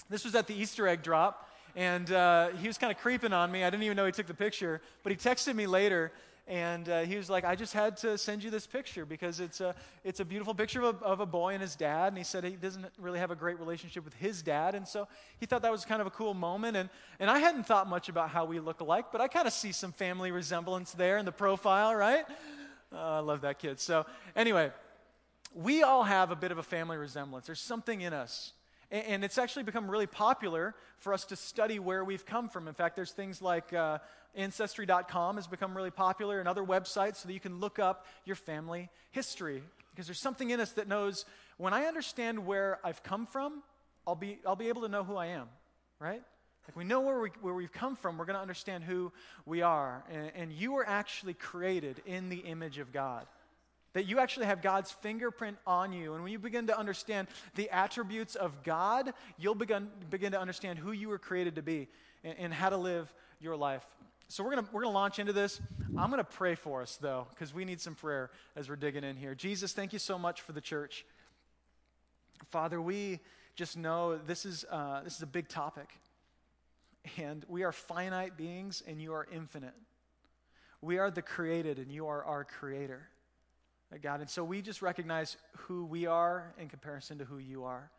This 0.09 0.25
was 0.25 0.35
at 0.35 0.47
the 0.47 0.53
Easter 0.53 0.87
egg 0.87 1.01
drop. 1.01 1.49
And 1.75 2.11
uh, 2.11 2.49
he 2.49 2.67
was 2.67 2.77
kind 2.77 2.91
of 2.91 2.97
creeping 2.97 3.33
on 3.33 3.51
me. 3.51 3.63
I 3.63 3.69
didn't 3.69 3.83
even 3.83 3.95
know 3.95 4.05
he 4.05 4.11
took 4.11 4.27
the 4.27 4.33
picture. 4.33 4.81
But 5.03 5.11
he 5.11 5.17
texted 5.17 5.55
me 5.55 5.67
later 5.67 6.11
and 6.47 6.87
uh, 6.87 7.01
he 7.01 7.17
was 7.17 7.29
like, 7.29 7.43
I 7.43 7.55
just 7.55 7.73
had 7.73 7.97
to 7.97 8.17
send 8.17 8.43
you 8.43 8.49
this 8.49 8.65
picture 8.65 9.05
because 9.05 9.41
it's 9.41 9.59
a, 9.59 9.75
it's 10.03 10.21
a 10.21 10.25
beautiful 10.25 10.53
picture 10.53 10.81
of 10.81 11.01
a, 11.01 11.05
of 11.05 11.19
a 11.19 11.25
boy 11.25 11.53
and 11.53 11.61
his 11.61 11.75
dad. 11.75 12.07
And 12.07 12.17
he 12.17 12.23
said 12.23 12.43
he 12.45 12.51
doesn't 12.51 12.85
really 12.97 13.19
have 13.19 13.31
a 13.31 13.35
great 13.35 13.59
relationship 13.59 14.05
with 14.05 14.13
his 14.13 14.41
dad. 14.41 14.73
And 14.73 14.87
so 14.87 15.07
he 15.39 15.45
thought 15.45 15.61
that 15.61 15.71
was 15.71 15.85
kind 15.85 16.01
of 16.01 16.07
a 16.07 16.11
cool 16.11 16.33
moment. 16.33 16.77
And, 16.77 16.89
and 17.19 17.29
I 17.29 17.39
hadn't 17.39 17.65
thought 17.65 17.87
much 17.87 18.07
about 18.07 18.29
how 18.29 18.45
we 18.45 18.59
look 18.59 18.79
alike, 18.79 19.07
but 19.11 19.21
I 19.21 19.27
kind 19.27 19.45
of 19.45 19.53
see 19.53 19.73
some 19.73 19.91
family 19.91 20.31
resemblance 20.31 20.93
there 20.93 21.17
in 21.17 21.25
the 21.25 21.31
profile, 21.33 21.93
right? 21.93 22.25
Uh, 22.93 23.17
I 23.17 23.19
love 23.19 23.41
that 23.41 23.59
kid. 23.59 23.81
So, 23.81 24.05
anyway, 24.33 24.71
we 25.57 25.81
all 25.81 26.03
have 26.03 26.29
a 26.29 26.35
bit 26.35 26.51
of 26.51 26.59
a 26.59 26.63
family 26.63 26.97
resemblance. 26.97 27.47
There's 27.47 27.59
something 27.59 28.01
in 28.01 28.13
us. 28.13 28.53
And, 28.91 29.05
and 29.05 29.23
it's 29.25 29.37
actually 29.37 29.63
become 29.63 29.89
really 29.89 30.05
popular 30.05 30.75
for 30.99 31.13
us 31.13 31.25
to 31.25 31.35
study 31.35 31.79
where 31.79 32.03
we've 32.03 32.25
come 32.25 32.47
from. 32.47 32.67
In 32.67 32.75
fact, 32.75 32.95
there's 32.95 33.11
things 33.11 33.41
like 33.41 33.73
uh, 33.73 33.97
Ancestry.com 34.35 35.35
has 35.37 35.47
become 35.47 35.75
really 35.75 35.89
popular 35.89 36.39
and 36.39 36.47
other 36.47 36.63
websites 36.63 37.17
so 37.17 37.27
that 37.27 37.33
you 37.33 37.39
can 37.39 37.59
look 37.59 37.79
up 37.79 38.05
your 38.23 38.35
family 38.35 38.89
history. 39.11 39.63
Because 39.91 40.05
there's 40.05 40.19
something 40.19 40.51
in 40.51 40.59
us 40.59 40.73
that 40.73 40.87
knows 40.87 41.25
when 41.57 41.73
I 41.73 41.85
understand 41.85 42.45
where 42.45 42.79
I've 42.83 43.01
come 43.01 43.25
from, 43.25 43.63
I'll 44.05 44.15
be, 44.15 44.37
I'll 44.45 44.55
be 44.55 44.69
able 44.69 44.83
to 44.83 44.89
know 44.89 45.03
who 45.03 45.15
I 45.15 45.27
am, 45.27 45.47
right? 45.99 46.21
Like 46.67 46.75
we 46.75 46.83
know 46.83 47.01
where, 47.01 47.19
we, 47.19 47.29
where 47.41 47.55
we've 47.55 47.71
come 47.71 47.95
from, 47.95 48.17
we're 48.17 48.25
going 48.25 48.35
to 48.35 48.41
understand 48.41 48.83
who 48.83 49.11
we 49.45 49.63
are. 49.63 50.03
And, 50.11 50.31
and 50.35 50.51
you 50.51 50.73
were 50.73 50.87
actually 50.87 51.33
created 51.33 52.01
in 52.05 52.29
the 52.29 52.37
image 52.37 52.77
of 52.77 52.93
God. 52.93 53.25
That 53.93 54.05
you 54.05 54.19
actually 54.19 54.45
have 54.45 54.61
God's 54.61 54.91
fingerprint 54.91 55.57
on 55.65 55.91
you. 55.93 56.13
And 56.13 56.23
when 56.23 56.31
you 56.31 56.39
begin 56.39 56.67
to 56.67 56.77
understand 56.77 57.27
the 57.55 57.69
attributes 57.69 58.35
of 58.35 58.63
God, 58.63 59.13
you'll 59.37 59.55
begin, 59.55 59.89
begin 60.09 60.33
to 60.33 60.39
understand 60.39 60.77
who 60.77 60.91
you 60.91 61.09
were 61.09 61.17
created 61.17 61.55
to 61.55 61.61
be 61.61 61.87
and, 62.23 62.37
and 62.37 62.53
how 62.53 62.69
to 62.69 62.77
live 62.77 63.11
your 63.39 63.55
life. 63.55 63.85
So 64.29 64.43
we're 64.43 64.55
going 64.55 64.67
we're 64.73 64.81
gonna 64.81 64.93
launch 64.93 65.19
into 65.19 65.31
this. 65.31 65.61
I'm 65.97 66.11
going 66.11 66.17
to 66.17 66.23
pray 66.23 66.55
for 66.55 66.81
us, 66.81 66.97
though, 66.97 67.27
because 67.29 67.53
we 67.53 67.63
need 67.63 67.79
some 67.79 67.95
prayer 67.95 68.29
as 68.55 68.67
we're 68.67 68.75
digging 68.75 69.03
in 69.03 69.15
here. 69.15 69.33
Jesus, 69.33 69.71
thank 69.71 69.93
you 69.93 69.99
so 69.99 70.19
much 70.19 70.41
for 70.41 70.51
the 70.51 70.61
church. 70.61 71.05
Father, 72.49 72.81
we 72.81 73.19
just 73.55 73.77
know 73.77 74.17
this 74.17 74.45
is, 74.45 74.65
uh, 74.69 75.01
this 75.03 75.15
is 75.15 75.21
a 75.21 75.27
big 75.27 75.47
topic. 75.47 75.89
And 77.17 77.45
we 77.47 77.63
are 77.63 77.71
finite 77.71 78.37
beings, 78.37 78.83
and 78.85 79.01
you 79.01 79.13
are 79.13 79.25
infinite. 79.33 79.73
We 80.81 80.97
are 80.99 81.09
the 81.09 81.21
created, 81.21 81.79
and 81.79 81.89
you 81.91 82.07
are 82.07 82.23
our 82.23 82.43
creator, 82.43 83.07
God. 84.01 84.19
And 84.19 84.29
so 84.29 84.43
we 84.43 84.61
just 84.61 84.81
recognize 84.81 85.37
who 85.57 85.85
we 85.85 86.05
are 86.05 86.53
in 86.59 86.67
comparison 86.67 87.17
to 87.19 87.25
who 87.25 87.37
you 87.37 87.63
are. 87.63 87.89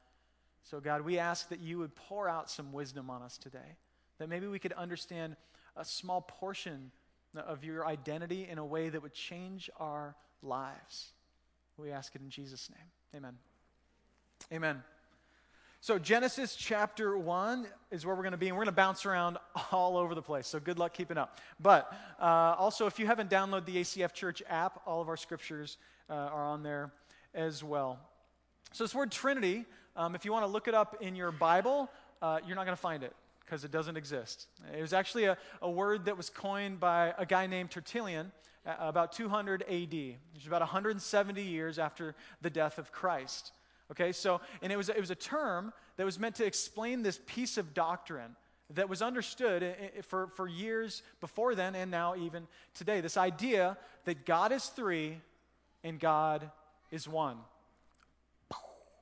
So, 0.63 0.81
God, 0.81 1.03
we 1.03 1.19
ask 1.19 1.49
that 1.49 1.61
you 1.61 1.79
would 1.79 1.95
pour 1.95 2.29
out 2.29 2.51
some 2.51 2.73
wisdom 2.73 3.09
on 3.09 3.23
us 3.23 3.39
today, 3.39 3.77
that 4.19 4.29
maybe 4.29 4.47
we 4.47 4.59
could 4.59 4.75
understand 4.75 5.37
a 5.77 5.85
small 5.85 6.21
portion 6.21 6.91
of 7.35 7.65
your 7.65 7.87
identity 7.87 8.47
in 8.49 8.59
a 8.59 8.65
way 8.65 8.89
that 8.89 9.03
would 9.03 9.15
change 9.15 9.71
our 9.79 10.15
lives. 10.43 11.13
We 11.79 11.93
ask 11.93 12.15
it 12.15 12.21
in 12.21 12.29
Jesus' 12.29 12.69
name. 12.71 12.89
Amen. 13.15 13.39
Amen. 14.53 14.83
So, 15.81 15.97
Genesis 15.97 16.57
chapter 16.57 17.17
1 17.17 17.65
is 17.93 18.05
where 18.05 18.17
we're 18.17 18.23
going 18.23 18.33
to 18.33 18.37
be, 18.37 18.49
and 18.49 18.57
we're 18.57 18.65
going 18.65 18.75
to 18.75 18.77
bounce 18.77 19.07
around 19.07 19.39
all 19.71 19.97
over 19.97 20.13
the 20.13 20.23
place. 20.23 20.49
So, 20.49 20.59
good 20.59 20.77
luck 20.77 20.93
keeping 20.93 21.17
up. 21.17 21.39
But 21.61 21.93
uh, 22.19 22.57
also, 22.59 22.87
if 22.87 22.99
you 22.99 23.07
haven't 23.07 23.31
downloaded 23.31 23.67
the 23.67 23.77
ACF 23.77 24.13
Church 24.13 24.43
app, 24.49 24.83
all 24.87 25.01
of 25.01 25.09
our 25.09 25.17
scriptures 25.17 25.79
uh, 26.11 26.15
are 26.15 26.45
on 26.45 26.65
there 26.65 26.91
as 27.33 27.63
well. 27.63 28.01
So, 28.73 28.83
this 28.83 28.93
word 28.93 29.13
Trinity, 29.13 29.67
um, 29.95 30.17
if 30.17 30.25
you 30.25 30.33
want 30.33 30.43
to 30.43 30.49
look 30.49 30.67
it 30.67 30.75
up 30.75 30.97
in 31.01 31.15
your 31.15 31.31
Bible, 31.31 31.89
uh, 32.21 32.41
you're 32.45 32.57
not 32.57 32.65
going 32.65 32.77
to 32.77 32.83
find 32.83 33.05
it 33.05 33.15
because 33.45 33.63
it 33.63 33.71
doesn't 33.71 33.97
exist. 33.97 34.49
It 34.77 34.81
was 34.81 34.93
actually 34.93 35.27
a, 35.27 35.39
a, 35.63 35.71
word 35.71 36.07
that 36.07 36.17
was 36.17 36.29
coined 36.29 36.81
by 36.81 37.15
a 37.17 37.25
guy 37.25 37.47
named 37.47 37.71
Tertullian 37.71 38.33
uh, 38.67 38.75
about 38.81 39.13
200 39.13 39.63
AD, 39.63 39.93
which 39.93 40.41
is 40.41 40.47
about 40.49 40.61
170 40.61 41.41
years 41.41 41.79
after 41.79 42.17
the 42.43 42.51
death 42.51 42.79
of 42.79 42.91
Christ. 42.91 43.53
Okay, 43.91 44.13
so, 44.13 44.41
and 44.61 44.73
it 44.73 44.77
was, 44.77 44.89
it 44.89 45.01
was 45.01 45.11
a 45.11 45.15
term 45.15 45.73
that 45.97 46.05
was 46.05 46.19
meant 46.19 46.35
to 46.37 46.45
explain 46.45 47.03
this 47.03 47.21
piece 47.27 47.57
of 47.57 47.73
doctrine 47.73 48.37
that 48.75 48.89
was 48.89 49.01
understood 49.01 49.75
for, 50.03 50.27
for 50.29 50.47
years 50.47 51.03
before 51.21 51.55
then 51.55 51.75
and 51.75 51.91
now 51.91 52.15
even 52.15 52.47
today. 52.75 53.01
This 53.01 53.17
idea 53.17 53.79
that 54.05 54.27
God 54.27 54.53
is 54.53 54.67
three 54.67 55.21
and 55.83 55.99
God 55.99 56.51
is 56.91 57.09
one. 57.09 57.39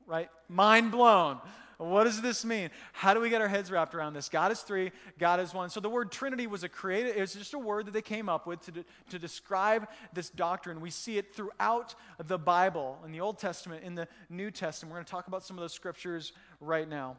Right? 0.06 0.30
Mind 0.48 0.92
blown. 0.92 1.40
What 1.78 2.04
does 2.04 2.22
this 2.22 2.44
mean? 2.44 2.70
How 2.92 3.12
do 3.12 3.20
we 3.20 3.28
get 3.28 3.42
our 3.42 3.48
heads 3.48 3.70
wrapped 3.70 3.94
around 3.94 4.14
this? 4.14 4.30
God 4.30 4.50
is 4.50 4.60
three, 4.60 4.92
God 5.18 5.40
is 5.40 5.52
one. 5.52 5.68
So 5.68 5.78
the 5.78 5.90
word 5.90 6.10
Trinity 6.10 6.46
was 6.46 6.64
a 6.64 6.68
created, 6.68 7.16
it 7.16 7.20
was 7.20 7.34
just 7.34 7.52
a 7.52 7.58
word 7.58 7.86
that 7.86 7.92
they 7.92 8.02
came 8.02 8.28
up 8.28 8.46
with 8.46 8.60
to, 8.62 8.72
de- 8.72 8.84
to 9.10 9.18
describe 9.18 9.86
this 10.14 10.30
doctrine. 10.30 10.80
We 10.80 10.90
see 10.90 11.18
it 11.18 11.34
throughout 11.34 11.94
the 12.26 12.38
Bible, 12.38 12.98
in 13.04 13.12
the 13.12 13.20
Old 13.20 13.38
Testament, 13.38 13.84
in 13.84 13.94
the 13.94 14.08
New 14.30 14.50
Testament. 14.50 14.90
We're 14.90 14.98
going 14.98 15.04
to 15.04 15.10
talk 15.10 15.26
about 15.26 15.44
some 15.44 15.58
of 15.58 15.60
those 15.60 15.74
scriptures 15.74 16.32
right 16.60 16.88
now. 16.88 17.16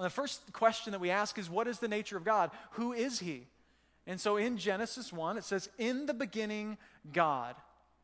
the 0.00 0.10
first 0.10 0.52
question 0.52 0.90
that 0.90 1.00
we 1.00 1.10
ask 1.10 1.38
is 1.38 1.48
what 1.48 1.68
is 1.68 1.78
the 1.78 1.88
nature 1.88 2.16
of 2.16 2.24
God? 2.24 2.50
Who 2.72 2.92
is 2.92 3.20
He? 3.20 3.46
And 4.08 4.20
so 4.20 4.36
in 4.36 4.56
Genesis 4.56 5.12
1, 5.12 5.38
it 5.38 5.44
says, 5.44 5.68
In 5.78 6.06
the 6.06 6.14
beginning, 6.14 6.76
God. 7.12 7.54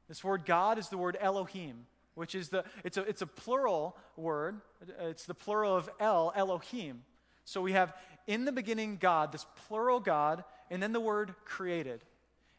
This 0.09 0.23
word 0.23 0.45
God 0.45 0.79
is 0.79 0.89
the 0.89 0.99
word 0.99 1.17
Elohim 1.21 1.87
which 2.15 2.35
is 2.35 2.49
the, 2.49 2.65
it's 2.85 2.97
a, 2.97 3.03
it's 3.03 3.23
a 3.23 3.27
plural 3.27 3.97
word. 4.17 4.61
It's 5.01 5.25
the 5.25 5.35
plural 5.35 5.77
of 5.77 5.89
El, 5.99 6.33
Elohim. 6.37 7.03
So 7.45 7.61
we 7.61 7.73
have 7.73 7.95
in 8.27 8.45
the 8.45 8.53
beginning 8.53 8.99
God, 9.01 9.33
this 9.33 9.47
plural 9.67 10.01
God, 10.01 10.45
and 10.71 10.83
then 10.83 10.93
the 10.93 11.01
word 11.01 11.35
created. 11.45 12.05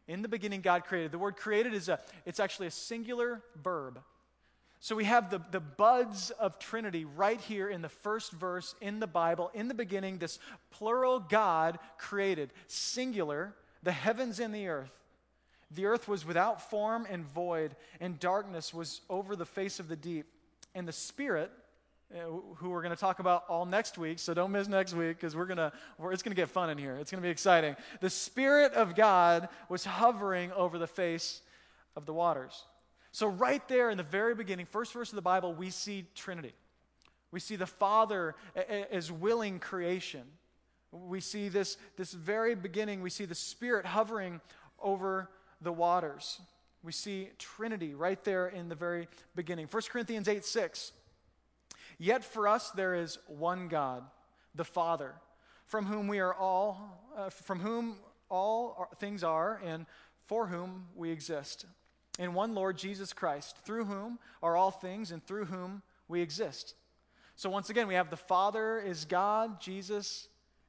In 0.07 0.21
the 0.21 0.27
beginning, 0.27 0.61
God 0.61 0.83
created. 0.83 1.11
The 1.11 1.19
word 1.19 1.37
created 1.37 1.73
is 1.73 1.87
a, 1.87 1.99
it's 2.25 2.39
actually 2.39 2.67
a 2.67 2.71
singular 2.71 3.41
verb. 3.61 3.99
So 4.81 4.97
we 4.97 5.05
have 5.05 5.29
the, 5.29 5.39
the 5.51 5.61
buds 5.61 6.31
of 6.31 6.59
Trinity 6.59 7.05
right 7.05 7.39
here 7.39 7.69
in 7.69 7.81
the 7.81 7.87
first 7.87 8.33
verse 8.33 8.75
in 8.81 8.99
the 8.99 9.07
Bible. 9.07 9.49
In 9.53 9.69
the 9.69 9.73
beginning, 9.73 10.17
this 10.17 10.39
plural 10.71 11.21
God 11.21 11.79
created, 11.97 12.51
singular, 12.67 13.53
the 13.81 13.93
heavens 13.93 14.41
and 14.41 14.53
the 14.53 14.67
earth. 14.67 14.91
The 15.75 15.85
earth 15.85 16.07
was 16.07 16.25
without 16.25 16.69
form 16.69 17.07
and 17.09 17.25
void, 17.25 17.75
and 17.99 18.19
darkness 18.19 18.73
was 18.73 19.01
over 19.09 19.35
the 19.35 19.45
face 19.45 19.79
of 19.79 19.87
the 19.87 19.95
deep. 19.95 20.27
And 20.75 20.87
the 20.87 20.93
Spirit, 20.93 21.51
uh, 22.13 22.19
who 22.55 22.69
we're 22.69 22.81
going 22.81 22.95
to 22.95 22.99
talk 22.99 23.19
about 23.19 23.45
all 23.47 23.65
next 23.65 23.97
week, 23.97 24.19
so 24.19 24.33
don't 24.33 24.51
miss 24.51 24.67
next 24.67 24.93
week 24.93 25.17
because 25.17 25.35
we're 25.35 25.45
going 25.45 25.57
to, 25.57 25.71
it's 26.11 26.23
going 26.23 26.35
to 26.35 26.41
get 26.41 26.49
fun 26.49 26.69
in 26.69 26.77
here. 26.77 26.97
It's 26.97 27.11
going 27.11 27.21
to 27.21 27.25
be 27.25 27.31
exciting. 27.31 27.75
The 28.01 28.09
Spirit 28.09 28.73
of 28.73 28.95
God 28.95 29.49
was 29.69 29.85
hovering 29.85 30.51
over 30.51 30.77
the 30.77 30.87
face 30.87 31.41
of 31.95 32.05
the 32.05 32.13
waters. 32.13 32.65
So, 33.11 33.27
right 33.27 33.65
there 33.67 33.91
in 33.91 33.97
the 33.97 34.03
very 34.03 34.33
beginning, 34.33 34.65
first 34.65 34.91
verse 34.91 35.09
of 35.09 35.15
the 35.15 35.21
Bible, 35.21 35.53
we 35.53 35.69
see 35.69 36.05
Trinity. 36.15 36.53
We 37.31 37.39
see 37.39 37.55
the 37.55 37.67
Father 37.67 38.35
as 38.91 39.11
willing 39.11 39.59
creation. 39.59 40.23
We 40.91 41.19
see 41.19 41.49
this, 41.49 41.77
this 41.97 42.13
very 42.13 42.53
beginning, 42.53 43.01
we 43.01 43.09
see 43.09 43.25
the 43.25 43.35
Spirit 43.35 43.85
hovering 43.85 44.41
over 44.79 45.29
the 45.63 45.71
waters. 45.71 46.39
We 46.83 46.91
see 46.91 47.29
Trinity 47.39 47.93
right 47.93 48.21
there 48.23 48.47
in 48.47 48.69
the 48.69 48.75
very 48.75 49.07
beginning. 49.35 49.67
1 49.71 49.83
Corinthians 49.89 50.27
8 50.27 50.43
6. 50.43 50.91
Yet 51.97 52.23
for 52.23 52.47
us 52.47 52.71
there 52.71 52.95
is 52.95 53.17
one 53.27 53.67
God, 53.67 54.03
the 54.55 54.65
Father, 54.65 55.13
from 55.65 55.85
whom 55.85 56.07
we 56.07 56.19
are 56.19 56.33
all, 56.33 57.11
uh, 57.15 57.29
from 57.29 57.59
whom 57.59 57.97
all 58.29 58.89
things 58.99 59.23
are, 59.23 59.61
and 59.63 59.85
for 60.25 60.47
whom 60.47 60.87
we 60.95 61.11
exist. 61.11 61.65
In 62.19 62.33
one 62.33 62.53
Lord 62.53 62.77
Jesus 62.77 63.13
Christ, 63.13 63.57
through 63.65 63.85
whom 63.85 64.19
are 64.41 64.55
all 64.55 64.71
things, 64.71 65.11
and 65.11 65.23
through 65.25 65.45
whom 65.45 65.81
we 66.07 66.21
exist. 66.21 66.75
So 67.35 67.49
once 67.49 67.69
again, 67.69 67.87
we 67.87 67.95
have 67.95 68.09
the 68.09 68.17
Father 68.17 68.79
is 68.79 69.05
God, 69.05 69.59
Jesus 69.59 70.27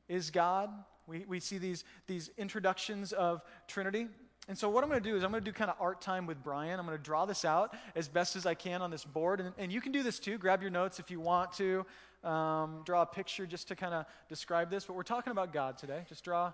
is 0.09 0.31
God. 0.31 0.71
We, 1.07 1.25
we 1.27 1.41
see 1.41 1.59
these, 1.59 1.85
these 2.07 2.31
introductions 2.39 3.13
of 3.13 3.43
Trinity. 3.69 4.09
And 4.47 4.59
so, 4.59 4.69
what 4.69 4.85
I'm 4.85 4.91
going 4.91 5.03
to 5.03 5.09
do 5.09 5.17
is, 5.17 5.25
I'm 5.25 5.31
going 5.31 5.43
to 5.43 5.51
do 5.51 5.55
kind 5.55 5.71
of 5.71 5.77
art 5.81 6.01
time 6.01 6.27
with 6.27 6.43
Brian. 6.43 6.79
I'm 6.79 6.85
going 6.87 6.99
to 6.99 7.03
draw 7.03 7.25
this 7.25 7.45
out 7.45 7.75
as 7.97 8.09
best 8.09 8.37
as 8.37 8.45
I 8.45 8.55
can 8.55 8.83
on 8.83 8.91
this 8.91 9.05
board. 9.05 9.41
And, 9.41 9.53
and 9.57 9.73
you 9.73 9.81
can 9.81 9.93
do 9.93 10.03
this 10.03 10.19
too. 10.19 10.37
Grab 10.37 10.61
your 10.61 10.71
notes 10.71 10.99
if 10.99 11.11
you 11.11 11.21
want 11.21 11.53
to. 11.53 11.87
Um, 12.23 12.83
draw 12.85 13.03
a 13.03 13.07
picture 13.07 13.47
just 13.47 13.69
to 13.69 13.77
kind 13.77 13.95
of 13.95 14.07
describe 14.29 14.71
this. 14.71 14.85
But 14.85 14.97
we're 14.97 15.03
talking 15.03 15.31
about 15.31 15.53
God 15.53 15.79
today. 15.79 16.05
Just 16.09 16.25
draw 16.25 16.53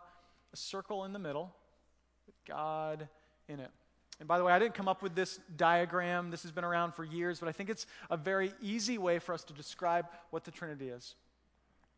a 0.52 0.56
circle 0.56 1.04
in 1.04 1.12
the 1.12 1.18
middle 1.18 1.52
with 2.26 2.37
God 2.44 3.09
in 3.49 3.61
it. 3.61 3.70
And 4.20 4.28
by 4.28 4.38
the 4.38 4.44
way, 4.44 4.52
I 4.52 4.59
didn't 4.59 4.75
come 4.75 4.88
up 4.88 5.02
with 5.02 5.14
this 5.14 5.40
diagram. 5.56 6.30
This 6.30 6.42
has 6.42 6.52
been 6.52 6.64
around 6.64 6.92
for 6.94 7.04
years, 7.04 7.40
but 7.40 7.49
I 7.49 7.52
think 7.52 7.70
it's 7.70 7.87
a 8.11 8.16
very 8.16 8.52
easy 8.61 8.99
way 8.99 9.18
for 9.18 9.32
us 9.32 9.42
to 9.44 9.52
describe 9.54 10.06
what 10.30 10.44
the 10.44 10.50
Trinity 10.50 10.90
is. 10.90 11.14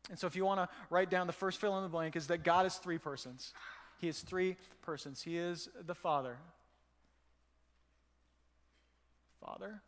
And 0.08 0.18
so, 0.18 0.26
if 0.26 0.36
you 0.36 0.44
want 0.44 0.60
to 0.60 0.68
write 0.88 1.10
down 1.10 1.26
the 1.26 1.32
first 1.32 1.60
fill 1.60 1.76
in 1.76 1.82
the 1.82 1.88
blank, 1.88 2.16
is 2.16 2.28
that 2.28 2.44
God 2.44 2.66
is 2.66 2.76
three 2.76 2.98
persons. 2.98 3.52
He 4.02 4.08
is 4.08 4.20
three 4.20 4.56
persons. 4.82 5.22
He 5.22 5.38
is 5.38 5.68
the 5.86 5.94
Father. 5.94 6.38
Father. 9.40 9.80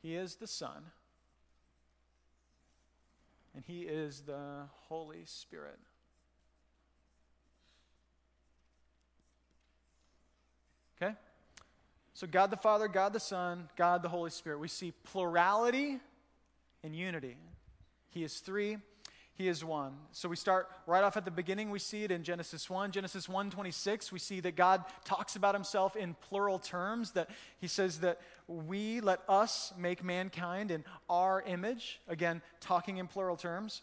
He 0.00 0.14
is 0.14 0.36
the 0.36 0.46
Son. 0.46 0.84
And 3.52 3.64
He 3.66 3.80
is 3.80 4.20
the 4.20 4.68
Holy 4.88 5.24
Spirit. 5.24 5.80
Okay? 11.02 11.14
So, 12.14 12.28
God 12.28 12.52
the 12.52 12.56
Father, 12.56 12.86
God 12.86 13.12
the 13.12 13.18
Son, 13.18 13.68
God 13.76 14.02
the 14.02 14.08
Holy 14.08 14.30
Spirit. 14.30 14.60
We 14.60 14.68
see 14.68 14.92
plurality 15.02 15.98
and 16.84 16.94
unity. 16.94 17.38
He 18.10 18.22
is 18.22 18.38
three 18.38 18.78
he 19.36 19.48
is 19.48 19.62
one. 19.62 19.92
So 20.12 20.30
we 20.30 20.36
start 20.36 20.68
right 20.86 21.04
off 21.04 21.16
at 21.18 21.26
the 21.26 21.30
beginning. 21.30 21.70
We 21.70 21.78
see 21.78 22.04
it 22.04 22.10
in 22.10 22.22
Genesis 22.22 22.70
1. 22.70 22.90
Genesis 22.90 23.28
1:26, 23.28 24.10
we 24.10 24.18
see 24.18 24.40
that 24.40 24.56
God 24.56 24.84
talks 25.04 25.36
about 25.36 25.54
himself 25.54 25.94
in 25.94 26.14
plural 26.14 26.58
terms 26.58 27.12
that 27.12 27.28
he 27.58 27.68
says 27.68 28.00
that 28.00 28.20
we 28.48 29.00
let 29.00 29.20
us 29.28 29.74
make 29.76 30.02
mankind 30.02 30.70
in 30.70 30.84
our 31.10 31.42
image, 31.42 32.00
again 32.08 32.40
talking 32.60 32.96
in 32.96 33.06
plural 33.06 33.36
terms. 33.36 33.82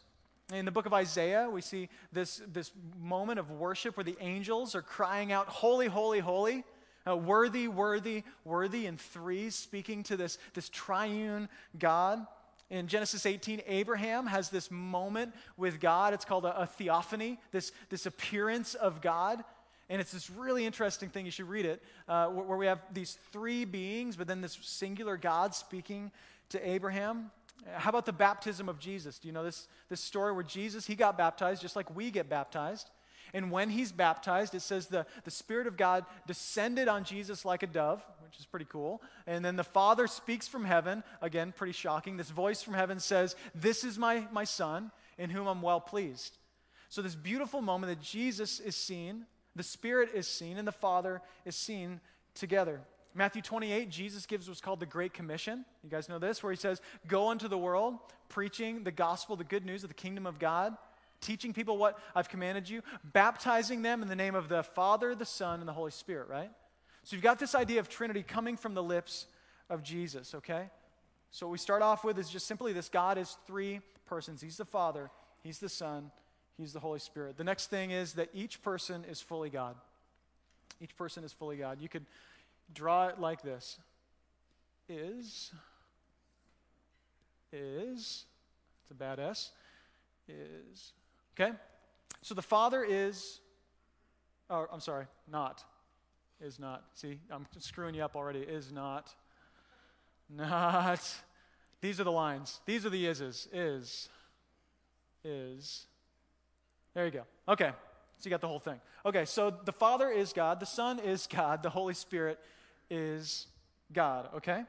In 0.52 0.66
the 0.66 0.72
book 0.72 0.88
of 0.88 0.94
Isaiah, 0.94 1.48
we 1.50 1.62
see 1.62 1.88
this, 2.12 2.42
this 2.52 2.72
moment 3.00 3.40
of 3.40 3.52
worship 3.52 3.96
where 3.96 4.04
the 4.04 4.18
angels 4.20 4.74
are 4.76 4.82
crying 4.82 5.32
out, 5.32 5.48
Holy, 5.48 5.88
holy, 5.88 6.20
holy. 6.20 6.64
Uh, 7.06 7.18
worthy, 7.18 7.68
worthy, 7.68 8.24
worthy 8.46 8.86
in 8.86 8.96
three, 8.96 9.50
speaking 9.50 10.04
to 10.04 10.16
this, 10.16 10.38
this 10.54 10.70
triune 10.70 11.50
God. 11.78 12.26
In 12.70 12.88
Genesis 12.88 13.26
18, 13.26 13.62
Abraham 13.68 14.26
has 14.26 14.50
this 14.50 14.72
moment 14.72 15.34
with 15.58 15.80
God. 15.80 16.14
It's 16.14 16.26
called 16.26 16.46
a, 16.46 16.62
a, 16.62 16.66
theophany, 16.66 17.40
this, 17.52 17.72
this 17.90 18.06
appearance 18.06 18.74
of 18.74 19.02
God. 19.02 19.44
And 19.90 20.02
it's 20.02 20.12
this 20.12 20.30
really 20.30 20.66
interesting 20.66 21.10
thing. 21.10 21.26
You 21.26 21.32
should 21.32 21.50
read 21.50 21.66
it, 21.66 21.84
uh, 22.08 22.28
where, 22.28 22.46
where 22.46 22.58
we 22.58 22.66
have 22.66 22.80
these 22.92 23.18
three 23.32 23.66
beings, 23.66 24.16
but 24.16 24.28
then 24.28 24.42
this 24.42 24.58
singular 24.62 25.18
God 25.18 25.54
speaking 25.54 26.12
to 26.50 26.68
Abraham. 26.68 27.32
How 27.76 27.90
about 27.90 28.06
the 28.06 28.14
baptism 28.14 28.68
of 28.68 28.80
Jesus? 28.80 29.20
Do 29.20 29.28
you 29.28 29.34
know 29.34 29.44
this, 29.44 29.68
this 29.90 30.02
story 30.02 30.34
where 30.34 30.44
Jesus, 30.44 30.86
he 30.86 30.96
got 30.96 31.18
baptized 31.18 31.62
just 31.62 31.76
like 31.76 31.96
we 31.96 32.12
get 32.12 32.30
baptized. 32.30 32.90
And 33.34 33.52
when 33.52 33.70
he's 33.70 33.92
baptized, 33.92 34.54
it 34.54 34.62
says 34.62 34.88
the, 34.88 35.06
the 35.24 35.32
Spirit 35.32 35.66
of 35.66 35.78
God 35.78 36.06
descended 36.28 36.88
on 36.88 37.04
Jesus 37.04 37.46
like 37.46 37.64
a 37.64 37.68
dove, 37.68 38.04
which 38.34 38.40
is 38.40 38.46
pretty 38.48 38.66
cool. 38.66 39.00
And 39.28 39.46
then 39.46 39.58
the 39.58 39.64
Father 39.64 40.08
speaks 40.08 40.48
from 40.48 40.66
heaven, 40.66 41.04
again, 41.22 41.54
pretty 41.56 41.74
shocking. 41.74 42.18
This 42.18 42.32
voice 42.32 42.64
from 42.64 42.74
heaven 42.74 43.00
says, 43.00 43.36
This 43.54 43.84
is 43.84 44.00
my, 44.00 44.26
my 44.32 44.44
Son, 44.44 44.92
in 45.20 45.30
whom 45.30 45.46
I'm 45.46 45.62
well 45.62 45.80
pleased. 45.80 46.40
So, 46.90 47.04
this 47.04 47.14
beautiful 47.14 47.62
moment 47.62 47.96
that 47.96 48.04
Jesus 48.04 48.60
is 48.60 48.76
seen, 48.76 49.28
the 49.56 49.62
Spirit 49.62 50.10
is 50.16 50.28
seen, 50.28 50.58
and 50.58 50.68
the 50.68 50.72
Father 50.72 51.22
is 51.46 51.56
seen 51.56 52.02
together. 52.34 52.82
Matthew 53.14 53.44
28, 53.44 53.92
Jesus 53.92 54.26
gives 54.26 54.48
what's 54.48 54.62
called 54.62 54.80
the 54.80 54.88
Great 54.88 55.14
Commission. 55.14 55.64
You 55.84 55.92
guys 55.92 56.10
know 56.10 56.18
this, 56.18 56.42
where 56.42 56.52
he 56.52 56.58
says, 56.58 56.82
Go 57.08 57.30
into 57.30 57.48
the 57.48 57.58
world, 57.58 58.00
preaching 58.30 58.84
the 58.84 58.92
gospel, 58.92 59.36
the 59.36 59.44
good 59.44 59.64
news 59.64 59.84
of 59.84 59.90
the 59.90 59.96
kingdom 59.96 60.26
of 60.26 60.40
God, 60.40 60.76
teaching 61.22 61.54
people 61.54 61.78
what 61.78 62.00
I've 62.16 62.30
commanded 62.30 62.68
you, 62.68 62.82
baptizing 63.04 63.84
them 63.84 64.02
in 64.02 64.08
the 64.08 64.16
name 64.16 64.34
of 64.34 64.50
the 64.50 64.64
Father, 64.64 65.14
the 65.14 65.24
Son, 65.24 65.60
and 65.60 65.70
the 65.70 65.74
Holy 65.74 65.92
Spirit, 65.92 66.30
right? 66.30 66.50
So 67.04 67.16
you've 67.16 67.24
got 67.24 67.40
this 67.40 67.54
idea 67.54 67.80
of 67.80 67.90
Trinity 67.90 68.24
coming 68.24 68.56
from 68.56 68.74
the 68.74 68.84
lips 68.84 69.28
of 69.70 69.84
Jesus, 69.84 70.34
okay? 70.36 70.70
So 71.32 71.48
what 71.48 71.52
we 71.52 71.58
start 71.58 71.82
off 71.82 72.04
with 72.04 72.18
is 72.18 72.30
just 72.30 72.48
simply 72.48 72.74
this 72.74 72.90
God 72.90 73.18
is 73.18 73.38
three 73.46 73.82
persons 74.06 74.42
He's 74.42 74.58
the 74.58 74.66
Father, 74.66 75.10
He's 75.44 75.60
the 75.60 75.70
Son, 75.70 76.12
He's 76.58 76.74
the 76.74 76.80
Holy 76.80 77.00
Spirit. 77.00 77.38
The 77.38 77.44
next 77.44 77.68
thing 77.68 77.92
is 77.92 78.14
that 78.14 78.30
each 78.34 78.62
person 78.62 79.04
is 79.10 79.20
fully 79.20 79.50
God. 79.50 79.76
Each 80.80 80.96
person 80.96 81.24
is 81.24 81.34
fully 81.34 81.58
God. 81.58 81.82
You 81.82 81.90
could 81.90 82.06
draw 82.74 83.08
it 83.08 83.20
like 83.20 83.42
this 83.42 83.78
is, 84.90 85.52
is, 87.52 88.26
it's 88.82 88.92
a 88.92 88.94
bad 88.94 89.20
S, 89.20 89.52
is, 90.28 90.94
okay? 91.36 91.54
So 92.22 92.34
the 92.36 92.42
Father 92.42 92.84
is, 92.84 93.40
or 94.50 94.70
I'm 94.72 94.80
sorry, 94.82 95.06
not, 95.32 95.64
is 96.44 96.60
not. 96.60 96.84
See, 96.94 97.20
I'm 97.32 97.48
screwing 97.60 97.96
you 97.96 98.04
up 98.04 98.16
already. 98.16 98.40
Is 98.40 98.72
not, 98.72 99.14
not. 100.30 101.02
These 101.82 102.00
are 102.00 102.04
the 102.04 102.12
lines. 102.12 102.60
These 102.66 102.86
are 102.86 102.90
the 102.90 103.06
ises. 103.06 103.48
Is, 103.52 104.10
is. 105.24 105.86
There 106.94 107.06
you 107.06 107.12
go. 107.12 107.24
Okay. 107.48 107.72
So 108.24 108.30
you 108.30 108.32
got 108.32 108.42
the 108.42 108.48
whole 108.48 108.60
thing. 108.60 108.80
Okay, 109.06 109.26
so 109.26 109.54
the 109.66 109.74
Father 109.74 110.10
is 110.10 110.32
God, 110.32 110.62
the 110.62 110.66
Son 110.66 110.98
is 111.00 111.28
God, 111.28 111.62
the 111.62 111.70
Holy 111.70 111.94
Spirit 111.94 112.40
is 112.90 113.48
God, 113.92 114.30
okay? 114.38 114.64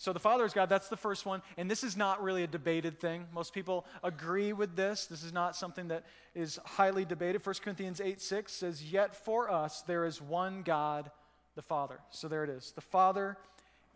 So 0.00 0.12
the 0.12 0.20
Father 0.20 0.44
is 0.44 0.52
God, 0.52 0.68
that's 0.68 0.88
the 0.88 0.96
first 0.96 1.26
one. 1.26 1.42
And 1.56 1.68
this 1.68 1.82
is 1.82 1.96
not 1.96 2.22
really 2.22 2.44
a 2.44 2.46
debated 2.46 3.00
thing. 3.00 3.26
Most 3.34 3.52
people 3.52 3.84
agree 4.04 4.52
with 4.52 4.76
this. 4.76 5.06
This 5.06 5.24
is 5.24 5.32
not 5.32 5.56
something 5.56 5.88
that 5.88 6.04
is 6.36 6.60
highly 6.64 7.04
debated. 7.04 7.44
1 7.44 7.56
Corinthians 7.64 8.00
8 8.00 8.20
6 8.20 8.52
says, 8.52 8.92
Yet 8.92 9.12
for 9.12 9.50
us 9.50 9.82
there 9.82 10.04
is 10.04 10.22
one 10.22 10.62
God, 10.62 11.10
the 11.56 11.62
Father. 11.62 11.98
So 12.10 12.28
there 12.28 12.44
it 12.44 12.50
is. 12.50 12.70
The 12.76 12.80
Father 12.80 13.36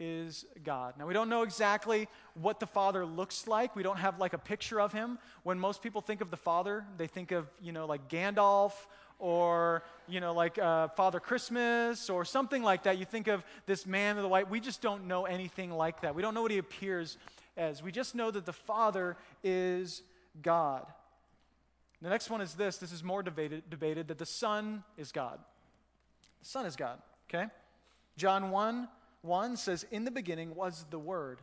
is 0.01 0.45
God. 0.65 0.95
Now, 0.99 1.07
we 1.07 1.15
don't 1.15 1.29
know 1.29 1.43
exactly 1.43 2.09
what 2.35 2.59
the 2.59 2.67
Father 2.67 3.07
looks 3.07 3.47
like. 3.47 3.77
We 3.77 3.85
don't 3.85 3.99
have 3.99 4.19
like 4.19 4.33
a 4.33 4.39
picture 4.39 4.81
of 4.81 4.93
him. 4.93 5.19
When 5.45 5.57
most 5.61 5.83
people 5.83 6.01
think 6.01 6.21
of 6.21 6.33
the 6.33 6.37
Father, 6.37 6.85
they 6.97 7.07
think 7.07 7.31
of, 7.31 7.49
you 7.61 7.71
know, 7.71 7.87
like 7.87 8.09
Gandalf 8.09 8.73
or 9.23 9.85
you 10.09 10.19
know 10.19 10.35
like 10.35 10.59
uh, 10.59 10.89
father 10.89 11.21
christmas 11.21 12.11
or 12.11 12.25
something 12.25 12.63
like 12.63 12.83
that. 12.83 12.99
You 12.99 13.05
think 13.05 13.29
of 13.29 13.45
this 13.67 13.87
man 13.87 14.17
with 14.17 14.25
the 14.25 14.29
white 14.29 14.51
we 14.51 14.61
just 14.61 14.83
don't 14.83 15.07
know 15.07 15.25
anything 15.25 15.71
like 15.71 16.03
that. 16.03 16.15
We 16.15 16.21
don't 16.21 16.35
know 16.35 16.43
what 16.43 16.51
he 16.51 16.59
appears 16.59 17.17
as. 17.57 17.83
We 17.83 17.93
just 17.93 18.15
know 18.15 18.31
that 18.31 18.45
the 18.45 18.53
father 18.53 19.17
is 19.43 20.03
god. 20.43 20.87
The 22.03 22.11
next 22.11 22.31
one 22.31 22.41
is 22.41 22.55
this. 22.55 22.79
This 22.79 22.91
is 22.91 23.05
more 23.05 23.23
debated, 23.23 23.71
debated 23.71 24.09
that 24.09 24.19
the 24.19 24.27
son 24.27 24.83
is 24.99 25.13
god. 25.13 25.39
The 26.41 26.49
son 26.49 26.67
is 26.67 26.75
god 26.75 26.99
okay? 27.33 27.47
John 28.17 28.51
1 28.51 28.89
1 29.23 29.57
says 29.57 29.87
in 29.93 30.05
the 30.05 30.11
beginning 30.11 30.57
was 30.57 30.85
the 30.91 30.99
word 30.99 31.41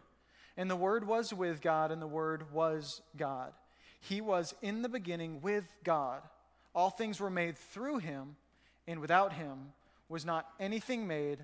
and 0.57 0.69
the 0.69 0.75
word 0.75 1.07
was 1.07 1.33
with 1.33 1.62
god 1.62 1.91
and 1.91 2.01
the 2.01 2.07
word 2.07 2.51
was 2.51 3.01
god. 3.15 3.53
He 4.01 4.19
was 4.19 4.53
in 4.62 4.81
the 4.81 4.89
beginning 4.89 5.39
with 5.41 5.63
god 5.86 6.24
all 6.73 6.89
things 6.89 7.19
were 7.19 7.29
made 7.29 7.57
through 7.57 7.97
him, 7.97 8.35
and 8.88 8.99
without 8.99 9.34
him 9.34 9.73
was 10.08 10.25
not 10.25 10.47
anything 10.60 11.08
made 11.08 11.39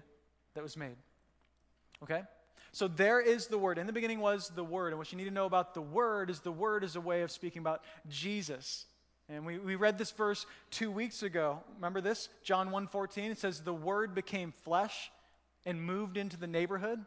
that 0.55 0.63
was 0.63 0.75
made. 0.75 0.95
Okay? 2.03 2.21
So 2.71 2.87
there 2.87 3.21
is 3.21 3.47
the 3.47 3.57
Word. 3.57 3.77
In 3.77 3.87
the 3.87 3.93
beginning 3.93 4.19
was 4.19 4.49
the 4.49 4.63
Word. 4.63 4.89
And 4.89 4.97
what 4.97 5.11
you 5.11 5.17
need 5.17 5.25
to 5.25 5.31
know 5.31 5.45
about 5.45 5.73
the 5.73 5.81
Word 5.81 6.29
is 6.29 6.41
the 6.41 6.51
Word 6.51 6.83
is 6.83 6.95
a 6.95 7.01
way 7.01 7.21
of 7.21 7.31
speaking 7.31 7.61
about 7.61 7.81
Jesus. 8.09 8.85
And 9.29 9.45
we, 9.45 9.57
we 9.57 9.75
read 9.75 9.97
this 9.97 10.11
verse 10.11 10.45
two 10.71 10.91
weeks 10.91 11.23
ago. 11.23 11.59
Remember 11.75 12.01
this? 12.01 12.29
John 12.43 12.69
1.14. 12.69 13.31
It 13.31 13.37
says, 13.39 13.61
The 13.61 13.73
Word 13.73 14.13
became 14.13 14.51
flesh 14.63 15.09
and 15.65 15.81
moved 15.81 16.17
into 16.17 16.37
the 16.37 16.47
neighborhood. 16.47 16.99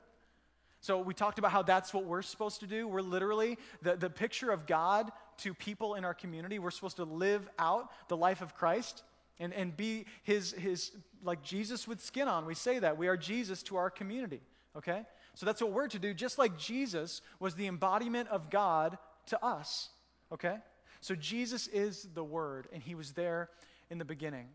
So 0.81 1.01
we 1.01 1.13
talked 1.13 1.39
about 1.39 1.51
how 1.51 1.63
that's 1.63 1.93
what 1.93 2.05
we're 2.05 2.23
supposed 2.23 2.61
to 2.61 2.67
do. 2.67 2.87
We're 2.89 3.03
literally 3.03 3.59
the, 3.83 3.97
the 3.97 4.11
picture 4.11 4.51
of 4.51 4.67
God 4.67 5.11
to 5.39 5.55
people 5.55 5.95
in 5.95 6.05
our 6.05 6.15
community. 6.15 6.59
We're 6.59 6.71
supposed 6.71 6.97
to 6.97 7.05
live 7.05 7.49
out 7.59 7.91
the 8.09 8.17
life 8.17 8.41
of 8.41 8.55
Christ 8.55 9.03
and, 9.39 9.53
and 9.53 9.77
be 9.77 10.07
his, 10.23 10.53
his, 10.53 10.93
like 11.23 11.43
Jesus 11.43 11.87
with 11.87 12.01
skin 12.01 12.29
on. 12.29 12.47
We 12.47 12.55
say 12.55 12.79
that. 12.81 12.99
We 12.99 13.09
are 13.09 13.17
Jesus 13.17 13.63
to 13.65 13.77
our 13.77 13.91
community, 13.91 14.41
okay? 14.77 15.05
So 15.35 15.47
that's 15.47 15.61
what 15.61 15.71
we're 15.71 15.89
to 15.89 15.99
do, 15.99 16.13
just 16.15 16.39
like 16.39 16.59
Jesus 16.59 17.23
was 17.39 17.55
the 17.55 17.67
embodiment 17.67 18.29
of 18.29 18.51
God 18.51 18.99
to 19.27 19.45
us, 19.45 19.91
okay? 20.33 20.57
So 21.01 21.15
Jesus 21.15 21.69
is 21.69 22.09
the 22.15 22.25
Word, 22.25 22.67
and 22.73 22.83
he 22.83 22.95
was 22.95 23.13
there 23.13 23.51
in 23.91 23.99
the 23.99 24.05
beginning, 24.05 24.49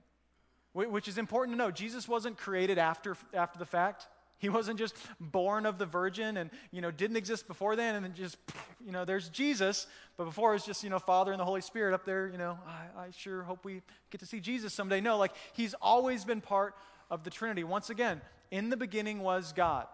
which 0.74 1.08
is 1.08 1.18
important 1.18 1.58
to 1.58 1.58
know. 1.58 1.72
Jesus 1.72 2.08
wasn't 2.08 2.38
created 2.38 2.78
after, 2.78 3.16
after 3.34 3.58
the 3.58 3.66
fact. 3.66 4.08
He 4.38 4.50
wasn't 4.50 4.78
just 4.78 4.96
born 5.20 5.66
of 5.66 5.78
the 5.78 5.86
virgin 5.86 6.38
and, 6.38 6.50
you 6.72 6.82
know, 6.82 6.92
didn't 6.92 7.16
exist 7.16 7.48
before 7.48 7.76
then 7.76 7.96
and 7.96 8.04
then 8.04 8.14
just, 8.14 8.38
you 8.86 8.92
know, 8.92 9.06
there's 9.06 9.30
Jesus. 9.30 9.88
But 10.18 10.26
before 10.26 10.52
it 10.52 10.56
was 10.56 10.66
just, 10.66 10.84
you 10.84 10.90
know, 10.90 11.00
Father 11.00 11.32
and 11.32 11.40
the 11.40 11.46
Holy 11.46 11.62
Spirit 11.62 11.94
up 11.94 12.06
there, 12.06 12.28
you 12.28 12.38
know, 12.38 12.58
I, 12.68 13.04
I 13.04 13.08
sure 13.18 13.44
hope 13.44 13.64
we 13.64 13.82
get 14.12 14.20
to 14.20 14.26
see 14.26 14.40
Jesus 14.40 14.74
someday. 14.74 15.00
No, 15.00 15.18
like 15.18 15.32
he's 15.54 15.74
always 15.76 16.26
been 16.26 16.42
part 16.42 16.76
of 17.10 17.24
the 17.24 17.30
Trinity. 17.30 17.64
Once 17.64 17.90
again, 17.90 18.22
in 18.52 18.70
the 18.70 18.78
beginning 18.78 19.20
was 19.22 19.54
God. 19.54 19.88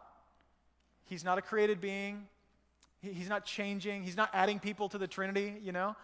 He's 1.05 1.23
not 1.23 1.37
a 1.37 1.41
created 1.41 1.79
being. 1.79 2.27
He, 3.01 3.13
he's 3.13 3.29
not 3.29 3.45
changing. 3.45 4.03
He's 4.03 4.17
not 4.17 4.29
adding 4.33 4.59
people 4.59 4.89
to 4.89 4.97
the 4.97 5.07
Trinity, 5.07 5.55
you 5.61 5.71
know. 5.71 5.95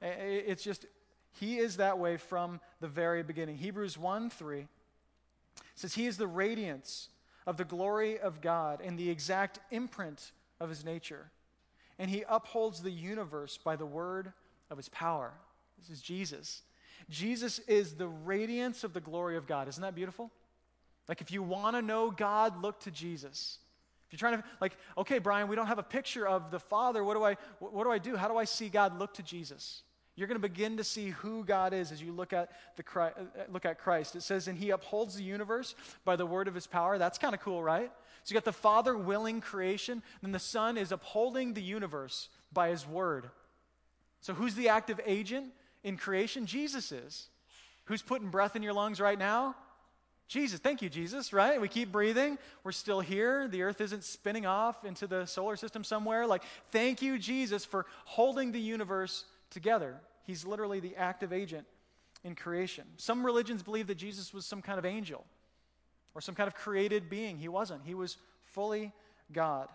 It's 0.00 0.62
just, 0.62 0.86
he 1.32 1.58
is 1.58 1.76
that 1.76 1.98
way 1.98 2.16
from 2.16 2.60
the 2.80 2.88
very 2.88 3.22
beginning. 3.22 3.58
Hebrews 3.58 3.98
1 3.98 4.30
3 4.30 4.66
says, 5.74 5.94
He 5.94 6.06
is 6.06 6.16
the 6.16 6.26
radiance 6.26 7.08
of 7.46 7.56
the 7.56 7.64
glory 7.64 8.18
of 8.18 8.40
God 8.40 8.80
and 8.84 8.98
the 8.98 9.10
exact 9.10 9.60
imprint 9.70 10.32
of 10.60 10.68
his 10.68 10.84
nature. 10.84 11.30
And 11.98 12.10
he 12.10 12.24
upholds 12.28 12.82
the 12.82 12.90
universe 12.90 13.58
by 13.62 13.76
the 13.76 13.86
word 13.86 14.32
of 14.70 14.76
his 14.76 14.88
power. 14.88 15.32
This 15.78 15.90
is 15.90 16.02
Jesus. 16.02 16.62
Jesus 17.08 17.58
is 17.60 17.94
the 17.94 18.08
radiance 18.08 18.84
of 18.84 18.92
the 18.92 19.00
glory 19.00 19.36
of 19.36 19.46
God. 19.46 19.68
Isn't 19.68 19.82
that 19.82 19.94
beautiful? 19.94 20.30
Like, 21.08 21.20
if 21.20 21.32
you 21.32 21.42
want 21.42 21.76
to 21.76 21.82
know 21.82 22.10
God, 22.10 22.62
look 22.62 22.80
to 22.80 22.90
Jesus. 22.90 23.58
If 24.06 24.12
you're 24.12 24.30
trying 24.30 24.42
to, 24.42 24.48
like, 24.60 24.76
okay, 24.98 25.18
Brian, 25.18 25.48
we 25.48 25.56
don't 25.56 25.66
have 25.66 25.78
a 25.78 25.84
picture 25.84 26.26
of 26.26 26.50
the 26.50 26.58
Father. 26.58 27.02
What 27.02 27.14
do 27.14 27.24
I, 27.24 27.36
what 27.58 27.84
do 27.84 27.90
I 27.90 27.98
do? 27.98 28.16
How 28.16 28.28
do 28.28 28.36
I 28.36 28.44
see 28.44 28.68
God? 28.68 28.98
Look 28.98 29.14
to 29.14 29.22
Jesus. 29.22 29.82
You're 30.20 30.26
going 30.26 30.40
to 30.40 30.46
begin 30.46 30.76
to 30.76 30.84
see 30.84 31.08
who 31.08 31.46
God 31.46 31.72
is 31.72 31.92
as 31.92 32.02
you 32.02 32.12
look 32.12 32.34
at, 32.34 32.50
the, 32.76 32.84
uh, 32.94 33.10
look 33.50 33.64
at 33.64 33.78
Christ. 33.78 34.16
It 34.16 34.22
says, 34.22 34.48
and 34.48 34.58
he 34.58 34.68
upholds 34.68 35.16
the 35.16 35.22
universe 35.22 35.74
by 36.04 36.16
the 36.16 36.26
word 36.26 36.46
of 36.46 36.54
his 36.54 36.66
power. 36.66 36.98
That's 36.98 37.16
kind 37.16 37.32
of 37.32 37.40
cool, 37.40 37.62
right? 37.62 37.90
So 38.24 38.32
you 38.32 38.34
got 38.34 38.44
the 38.44 38.52
Father 38.52 38.94
willing 38.94 39.40
creation, 39.40 40.02
then 40.20 40.32
the 40.32 40.38
Son 40.38 40.76
is 40.76 40.92
upholding 40.92 41.54
the 41.54 41.62
universe 41.62 42.28
by 42.52 42.68
his 42.68 42.86
word. 42.86 43.30
So 44.20 44.34
who's 44.34 44.54
the 44.54 44.68
active 44.68 45.00
agent 45.06 45.46
in 45.84 45.96
creation? 45.96 46.44
Jesus 46.44 46.92
is. 46.92 47.28
Who's 47.86 48.02
putting 48.02 48.28
breath 48.28 48.54
in 48.54 48.62
your 48.62 48.74
lungs 48.74 49.00
right 49.00 49.18
now? 49.18 49.56
Jesus. 50.28 50.60
Thank 50.60 50.82
you, 50.82 50.90
Jesus, 50.90 51.32
right? 51.32 51.58
We 51.58 51.68
keep 51.68 51.90
breathing. 51.90 52.36
We're 52.62 52.72
still 52.72 53.00
here. 53.00 53.48
The 53.48 53.62
earth 53.62 53.80
isn't 53.80 54.04
spinning 54.04 54.44
off 54.44 54.84
into 54.84 55.06
the 55.06 55.24
solar 55.24 55.56
system 55.56 55.82
somewhere. 55.82 56.26
Like, 56.26 56.42
thank 56.72 57.00
you, 57.00 57.18
Jesus, 57.18 57.64
for 57.64 57.86
holding 58.04 58.52
the 58.52 58.60
universe 58.60 59.24
together. 59.48 59.96
He's 60.24 60.44
literally 60.44 60.80
the 60.80 60.96
active 60.96 61.32
agent 61.32 61.66
in 62.24 62.34
creation. 62.34 62.84
Some 62.96 63.24
religions 63.24 63.62
believe 63.62 63.86
that 63.86 63.96
Jesus 63.96 64.34
was 64.34 64.46
some 64.46 64.62
kind 64.62 64.78
of 64.78 64.84
angel 64.84 65.24
or 66.14 66.20
some 66.20 66.34
kind 66.34 66.48
of 66.48 66.54
created 66.54 67.08
being. 67.08 67.38
He 67.38 67.48
wasn't. 67.48 67.82
He 67.84 67.94
was 67.94 68.16
fully 68.44 68.92
God. 69.32 69.68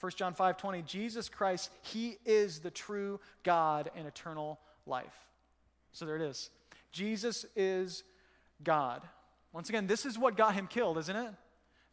1 0.00 0.12
John 0.16 0.34
5 0.34 0.56
20, 0.56 0.82
Jesus 0.82 1.28
Christ, 1.28 1.70
He 1.82 2.18
is 2.26 2.60
the 2.60 2.70
true 2.70 3.20
God 3.42 3.90
and 3.96 4.06
eternal 4.06 4.58
life. 4.86 5.14
So 5.92 6.04
there 6.04 6.16
it 6.16 6.22
is. 6.22 6.50
Jesus 6.92 7.46
is 7.56 8.04
God. 8.62 9.02
Once 9.52 9.68
again, 9.68 9.86
this 9.86 10.04
is 10.04 10.18
what 10.18 10.36
got 10.36 10.54
him 10.54 10.66
killed, 10.66 10.98
isn't 10.98 11.14
it? 11.14 11.32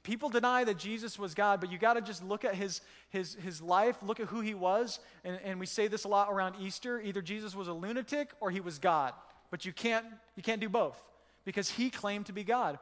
People 0.04 0.30
deny 0.30 0.64
that 0.64 0.78
Jesus 0.78 1.20
was 1.20 1.36
God, 1.36 1.60
but 1.60 1.72
you 1.72 1.78
got 1.78 1.94
to 1.94 2.02
just 2.02 2.24
look 2.24 2.44
at 2.44 2.56
his, 2.56 2.82
his, 3.10 3.36
his 3.36 3.62
life, 3.62 3.98
look 4.02 4.20
at 4.20 4.28
who 4.28 4.42
he 4.42 4.56
was. 4.56 5.00
And, 5.24 5.40
and 5.44 5.60
we 5.60 5.68
say 5.68 5.88
this 5.88 6.06
a 6.06 6.08
lot 6.08 6.28
around 6.32 6.56
Easter 6.60 7.00
either 7.00 7.22
Jesus 7.22 7.56
was 7.56 7.68
a 7.68 7.74
lunatic 7.74 8.32
or 8.40 8.50
he 8.50 8.60
was 8.60 8.80
God. 8.80 9.14
But 9.52 9.64
you 9.66 9.74
can't, 9.74 10.06
you 10.36 10.42
can't 10.42 10.60
do 10.62 10.70
both 10.70 11.00
because 11.46 11.70
he 11.70 11.90
claimed 11.90 12.26
to 12.28 12.34
be 12.34 12.44
God. 12.44 12.80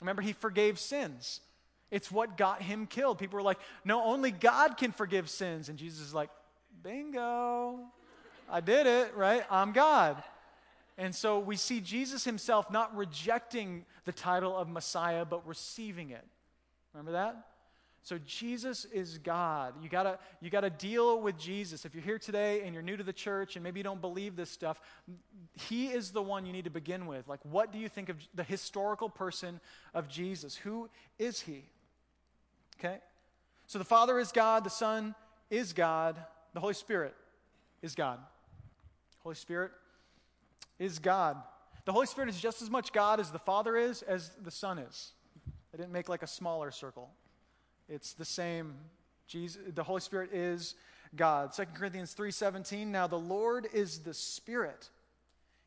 Remember, 0.00 0.22
he 0.22 0.32
forgave 0.32 0.78
sins. 0.78 1.40
It's 1.90 2.10
what 2.10 2.38
got 2.38 2.62
him 2.62 2.86
killed. 2.86 3.18
People 3.18 3.36
were 3.36 3.42
like, 3.42 3.58
no, 3.84 4.02
only 4.02 4.30
God 4.30 4.78
can 4.78 4.92
forgive 4.92 5.28
sins. 5.28 5.68
And 5.68 5.78
Jesus 5.78 6.00
is 6.00 6.14
like, 6.14 6.30
bingo, 6.82 7.80
I 8.50 8.60
did 8.60 8.86
it, 8.86 9.14
right? 9.14 9.44
I'm 9.50 9.72
God. 9.72 10.22
And 10.96 11.14
so 11.14 11.38
we 11.38 11.56
see 11.56 11.80
Jesus 11.80 12.24
himself 12.24 12.70
not 12.70 12.96
rejecting 12.96 13.84
the 14.06 14.12
title 14.12 14.56
of 14.56 14.68
Messiah, 14.68 15.26
but 15.26 15.46
receiving 15.46 16.10
it. 16.10 16.24
Remember 16.92 17.12
that? 17.12 17.46
So 18.04 18.18
Jesus 18.26 18.84
is 18.86 19.18
God. 19.18 19.74
You 19.80 19.88
gotta, 19.88 20.18
you 20.40 20.50
gotta 20.50 20.70
deal 20.70 21.20
with 21.20 21.38
Jesus. 21.38 21.84
If 21.84 21.94
you're 21.94 22.02
here 22.02 22.18
today 22.18 22.62
and 22.64 22.74
you're 22.74 22.82
new 22.82 22.96
to 22.96 23.04
the 23.04 23.12
church 23.12 23.54
and 23.54 23.62
maybe 23.62 23.78
you 23.78 23.84
don't 23.84 24.00
believe 24.00 24.34
this 24.34 24.50
stuff, 24.50 24.80
He 25.54 25.86
is 25.86 26.10
the 26.10 26.22
one 26.22 26.44
you 26.44 26.52
need 26.52 26.64
to 26.64 26.70
begin 26.70 27.06
with. 27.06 27.28
Like, 27.28 27.38
what 27.44 27.72
do 27.72 27.78
you 27.78 27.88
think 27.88 28.08
of 28.08 28.16
the 28.34 28.42
historical 28.42 29.08
person 29.08 29.60
of 29.94 30.08
Jesus? 30.08 30.56
Who 30.56 30.90
is 31.18 31.40
He? 31.40 31.64
Okay? 32.80 32.98
So 33.68 33.78
the 33.78 33.84
Father 33.84 34.18
is 34.18 34.32
God, 34.32 34.64
the 34.64 34.70
Son 34.70 35.14
is 35.48 35.72
God, 35.72 36.16
the 36.54 36.60
Holy 36.60 36.74
Spirit 36.74 37.14
is 37.82 37.94
God. 37.94 38.18
Holy 39.22 39.36
Spirit 39.36 39.70
is 40.80 40.98
God. 40.98 41.36
The 41.84 41.92
Holy 41.92 42.06
Spirit 42.06 42.30
is 42.30 42.40
just 42.40 42.62
as 42.62 42.70
much 42.70 42.92
God 42.92 43.20
as 43.20 43.30
the 43.30 43.38
Father 43.38 43.76
is, 43.76 44.02
as 44.02 44.30
the 44.42 44.50
Son 44.50 44.78
is. 44.78 45.12
I 45.72 45.76
didn't 45.76 45.92
make 45.92 46.08
like 46.08 46.22
a 46.22 46.26
smaller 46.26 46.70
circle. 46.70 47.10
It's 47.88 48.12
the 48.12 48.24
same. 48.24 48.74
Jesus, 49.26 49.62
the 49.74 49.82
Holy 49.82 50.00
Spirit 50.00 50.32
is 50.32 50.74
God. 51.16 51.52
2 51.54 51.64
Corinthians 51.74 52.14
3:17 52.14 52.86
Now 52.88 53.06
the 53.06 53.18
Lord 53.18 53.66
is 53.72 54.00
the 54.00 54.14
Spirit. 54.14 54.90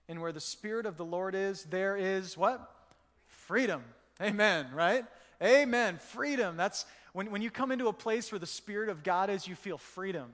And 0.07 0.21
where 0.21 0.31
the 0.31 0.39
Spirit 0.39 0.85
of 0.85 0.97
the 0.97 1.05
Lord 1.05 1.33
is, 1.33 1.63
there 1.63 1.97
is 1.97 2.37
what? 2.37 2.71
Freedom. 3.25 3.83
Amen, 4.21 4.67
right? 4.73 5.03
Amen. 5.41 5.97
Freedom. 5.97 6.55
That's 6.57 6.85
when, 7.13 7.31
when 7.31 7.41
you 7.41 7.49
come 7.49 7.71
into 7.71 7.87
a 7.87 7.93
place 7.93 8.31
where 8.31 8.39
the 8.39 8.45
Spirit 8.45 8.89
of 8.89 9.03
God 9.03 9.29
is, 9.29 9.47
you 9.47 9.55
feel 9.55 9.79
freedom. 9.79 10.31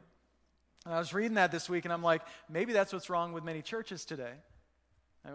And 0.85 0.93
I 0.93 0.99
was 0.99 1.13
reading 1.13 1.35
that 1.35 1.51
this 1.51 1.69
week, 1.69 1.85
and 1.85 1.93
I'm 1.93 2.03
like, 2.03 2.21
maybe 2.49 2.73
that's 2.73 2.91
what's 2.91 3.09
wrong 3.09 3.33
with 3.33 3.43
many 3.43 3.61
churches 3.61 4.03
today. 4.03 4.33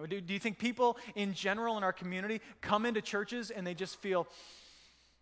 Do, 0.09 0.21
do 0.21 0.33
you 0.33 0.39
think 0.39 0.59
people 0.59 0.97
in 1.15 1.35
general 1.35 1.77
in 1.77 1.85
our 1.85 1.93
community 1.93 2.41
come 2.61 2.87
into 2.87 3.01
churches 3.01 3.51
and 3.51 3.67
they 3.67 3.75
just 3.75 3.97
feel 4.01 4.27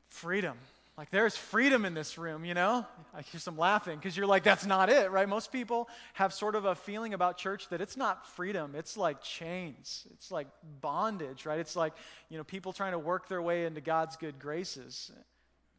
freedom? 0.09 0.57
Like 0.97 1.11
there's 1.11 1.37
freedom 1.37 1.85
in 1.85 1.93
this 1.93 2.17
room, 2.19 2.45
you 2.45 2.55
know? 2.55 2.87
I 3.13 3.23
hear 3.23 3.41
some 3.41 3.59
laughing 3.59 3.99
because 3.99 4.17
you're 4.17 4.29
like, 4.29 4.45
that's 4.45 4.65
not 4.65 4.89
it, 4.89 5.11
right? 5.11 5.29
Most 5.29 5.51
people 5.51 5.89
have 6.13 6.33
sort 6.33 6.55
of 6.55 6.67
a 6.67 6.77
feeling 6.77 7.15
about 7.15 7.37
church 7.37 7.69
that 7.71 7.81
it's 7.81 7.97
not 7.97 8.27
freedom. 8.29 8.75
It's 8.77 8.97
like 8.97 9.21
chains. 9.21 10.07
It's 10.13 10.31
like 10.31 10.47
bondage, 10.81 11.47
right? 11.47 11.59
It's 11.59 11.75
like, 11.75 11.95
you 12.29 12.39
know, 12.39 12.45
people 12.45 12.73
trying 12.73 12.93
to 12.93 12.99
work 12.99 13.29
their 13.29 13.43
way 13.43 13.67
into 13.67 13.81
God's 13.81 14.17
good 14.17 14.39
graces. 14.39 15.11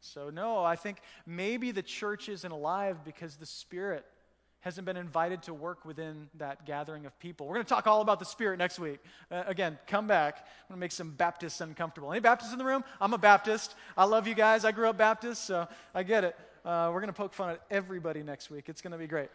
So, 0.00 0.28
no, 0.28 0.62
I 0.62 0.76
think 0.76 0.98
maybe 1.26 1.72
the 1.72 1.82
church 1.82 2.28
isn't 2.28 2.52
alive 2.52 3.02
because 3.02 3.36
the 3.36 3.46
Spirit 3.46 4.04
hasn't 4.66 4.84
been 4.84 4.96
invited 4.96 5.44
to 5.44 5.54
work 5.54 5.84
within 5.84 6.28
that 6.34 6.66
gathering 6.66 7.06
of 7.06 7.16
people. 7.20 7.46
We're 7.46 7.54
going 7.54 7.66
to 7.66 7.68
talk 7.68 7.86
all 7.86 8.00
about 8.00 8.18
the 8.18 8.24
Spirit 8.24 8.58
next 8.58 8.80
week. 8.80 8.98
Uh, 9.30 9.44
again, 9.46 9.78
come 9.86 10.08
back. 10.08 10.38
I'm 10.38 10.70
going 10.70 10.78
to 10.78 10.80
make 10.80 10.90
some 10.90 11.12
Baptists 11.12 11.60
uncomfortable. 11.60 12.10
Any 12.10 12.18
Baptists 12.18 12.52
in 12.52 12.58
the 12.58 12.64
room? 12.64 12.82
I'm 13.00 13.14
a 13.14 13.18
Baptist. 13.18 13.76
I 13.96 14.06
love 14.06 14.26
you 14.26 14.34
guys. 14.34 14.64
I 14.64 14.72
grew 14.72 14.88
up 14.88 14.98
Baptist, 14.98 15.44
so 15.44 15.68
I 15.94 16.02
get 16.02 16.24
it. 16.24 16.36
Uh, 16.64 16.90
we're 16.92 16.98
going 16.98 17.06
to 17.06 17.16
poke 17.16 17.32
fun 17.32 17.50
at 17.50 17.60
everybody 17.70 18.24
next 18.24 18.50
week. 18.50 18.68
It's 18.68 18.82
going 18.82 18.90
to 18.90 18.98
be 18.98 19.06
great. 19.06 19.28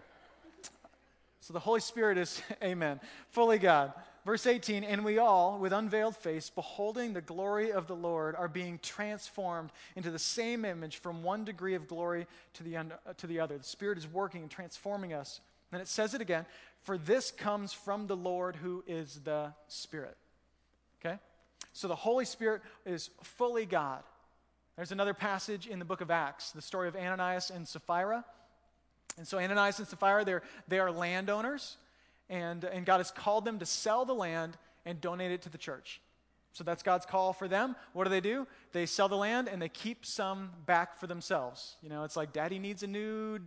So 1.39 1.53
the 1.53 1.61
Holy 1.61 1.79
Spirit 1.79 2.17
is, 2.17 2.41
amen, 2.61 2.99
fully 3.29 3.57
God. 3.57 3.93
Verse 4.23 4.45
18, 4.45 4.83
and 4.83 5.03
we 5.03 5.17
all, 5.17 5.57
with 5.57 5.73
unveiled 5.73 6.15
face, 6.15 6.51
beholding 6.51 7.13
the 7.13 7.21
glory 7.21 7.71
of 7.71 7.87
the 7.87 7.95
Lord, 7.95 8.35
are 8.35 8.47
being 8.47 8.79
transformed 8.83 9.71
into 9.95 10.11
the 10.11 10.19
same 10.19 10.63
image 10.63 10.97
from 10.97 11.23
one 11.23 11.43
degree 11.43 11.73
of 11.73 11.87
glory 11.87 12.27
to 12.53 12.63
the, 12.63 12.77
un- 12.77 12.93
to 13.17 13.25
the 13.25 13.39
other. 13.39 13.57
The 13.57 13.63
Spirit 13.63 13.97
is 13.97 14.07
working 14.07 14.43
and 14.43 14.51
transforming 14.51 15.13
us. 15.13 15.41
And 15.71 15.81
it 15.81 15.87
says 15.87 16.13
it 16.13 16.21
again, 16.21 16.45
for 16.83 16.99
this 16.99 17.31
comes 17.31 17.73
from 17.73 18.05
the 18.05 18.15
Lord 18.15 18.55
who 18.57 18.83
is 18.85 19.21
the 19.23 19.53
Spirit. 19.67 20.17
Okay? 21.03 21.17
So 21.73 21.87
the 21.87 21.95
Holy 21.95 22.25
Spirit 22.25 22.61
is 22.85 23.09
fully 23.23 23.65
God. 23.65 24.03
There's 24.75 24.91
another 24.91 25.15
passage 25.15 25.65
in 25.65 25.79
the 25.79 25.85
book 25.85 26.01
of 26.01 26.11
Acts, 26.11 26.51
the 26.51 26.61
story 26.61 26.87
of 26.87 26.95
Ananias 26.95 27.49
and 27.49 27.67
Sapphira. 27.67 28.23
And 29.17 29.27
so 29.27 29.39
Ananias 29.39 29.79
and 29.79 29.87
Sapphira, 29.87 30.23
they're, 30.23 30.43
they 30.67 30.77
are 30.77 30.91
landowners 30.91 31.77
and, 32.31 32.63
and 32.63 32.85
God 32.85 32.97
has 32.97 33.11
called 33.11 33.45
them 33.45 33.59
to 33.59 33.65
sell 33.65 34.05
the 34.05 34.15
land 34.15 34.57
and 34.85 34.99
donate 34.99 35.31
it 35.31 35.43
to 35.43 35.49
the 35.49 35.57
church. 35.57 36.01
So 36.53 36.63
that's 36.63 36.81
God's 36.81 37.05
call 37.05 37.33
for 37.33 37.47
them. 37.47 37.75
What 37.93 38.05
do 38.05 38.09
they 38.09 38.21
do? 38.21 38.47
They 38.71 38.85
sell 38.85 39.07
the 39.07 39.15
land 39.15 39.47
and 39.47 39.61
they 39.61 39.69
keep 39.69 40.05
some 40.05 40.49
back 40.65 40.97
for 40.97 41.07
themselves. 41.07 41.75
You 41.83 41.89
know, 41.89 42.03
it's 42.03 42.15
like 42.15 42.33
daddy 42.33 42.57
needs 42.57 42.83
a 42.83 42.87
new 42.87 43.39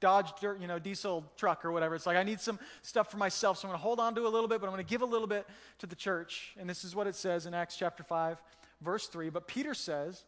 Dodge, 0.00 0.32
you 0.42 0.66
know, 0.66 0.80
diesel 0.80 1.24
truck 1.36 1.64
or 1.64 1.70
whatever. 1.70 1.94
It's 1.94 2.06
like 2.06 2.16
I 2.16 2.24
need 2.24 2.40
some 2.40 2.58
stuff 2.82 3.08
for 3.08 3.18
myself, 3.18 3.58
so 3.58 3.68
I'm 3.68 3.70
going 3.70 3.78
to 3.78 3.82
hold 3.84 4.00
on 4.00 4.16
to 4.16 4.26
a 4.26 4.28
little 4.28 4.48
bit, 4.48 4.60
but 4.60 4.66
I'm 4.66 4.72
going 4.72 4.84
to 4.84 4.90
give 4.90 5.02
a 5.02 5.06
little 5.06 5.28
bit 5.28 5.46
to 5.78 5.86
the 5.86 5.94
church. 5.94 6.56
And 6.58 6.68
this 6.68 6.82
is 6.82 6.96
what 6.96 7.06
it 7.06 7.14
says 7.14 7.46
in 7.46 7.54
Acts 7.54 7.76
chapter 7.76 8.02
5, 8.02 8.42
verse 8.80 9.06
3. 9.06 9.30
But 9.30 9.46
Peter 9.46 9.74
says, 9.74 10.24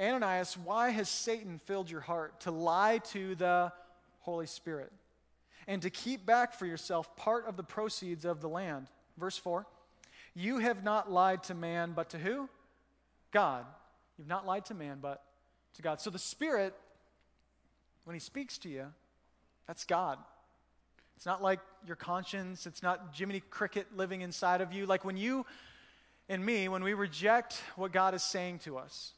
Ananias, 0.00 0.58
why 0.58 0.90
has 0.90 1.08
Satan 1.08 1.60
filled 1.60 1.88
your 1.88 2.00
heart 2.00 2.40
to 2.40 2.50
lie 2.50 2.98
to 3.12 3.36
the 3.36 3.72
Holy 4.22 4.46
Spirit 4.46 4.92
and 5.66 5.82
to 5.82 5.90
keep 5.90 6.24
back 6.24 6.54
for 6.54 6.66
yourself 6.66 7.16
part 7.16 7.46
of 7.46 7.56
the 7.56 7.62
proceeds 7.62 8.24
of 8.24 8.40
the 8.40 8.48
land. 8.48 8.88
Verse 9.18 9.36
4 9.36 9.66
You 10.34 10.58
have 10.58 10.84
not 10.84 11.10
lied 11.10 11.42
to 11.44 11.54
man, 11.54 11.92
but 11.94 12.10
to 12.10 12.18
who? 12.18 12.48
God. 13.32 13.64
You've 14.18 14.28
not 14.28 14.46
lied 14.46 14.64
to 14.66 14.74
man, 14.74 14.98
but 15.00 15.22
to 15.74 15.82
God. 15.82 16.00
So 16.00 16.10
the 16.10 16.18
Spirit, 16.18 16.74
when 18.04 18.14
He 18.14 18.20
speaks 18.20 18.58
to 18.58 18.68
you, 18.68 18.86
that's 19.66 19.84
God. 19.84 20.18
It's 21.16 21.26
not 21.26 21.42
like 21.42 21.60
your 21.86 21.96
conscience, 21.96 22.66
it's 22.66 22.82
not 22.82 23.14
Jiminy 23.16 23.42
Cricket 23.50 23.96
living 23.96 24.20
inside 24.20 24.60
of 24.60 24.72
you. 24.72 24.86
Like 24.86 25.04
when 25.04 25.16
you 25.16 25.46
and 26.28 26.44
me, 26.44 26.68
when 26.68 26.84
we 26.84 26.94
reject 26.94 27.62
what 27.76 27.92
God 27.92 28.14
is 28.14 28.22
saying 28.22 28.60
to 28.60 28.78
us, 28.78 29.12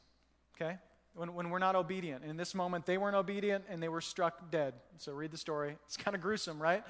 okay? 0.55 0.77
When, 1.19 1.33
when 1.33 1.49
we're 1.49 1.59
not 1.59 1.75
obedient. 1.75 2.21
And 2.21 2.31
in 2.31 2.37
this 2.37 2.55
moment, 2.55 2.85
they 2.85 2.97
weren't 2.97 3.17
obedient 3.17 3.65
and 3.69 3.83
they 3.83 3.89
were 3.89 3.99
struck 3.99 4.49
dead. 4.49 4.73
So 4.99 5.11
read 5.11 5.31
the 5.31 5.37
story. 5.37 5.75
It's 5.85 5.97
kind 5.97 6.15
of 6.15 6.21
gruesome, 6.21 6.61
right? 6.61 6.81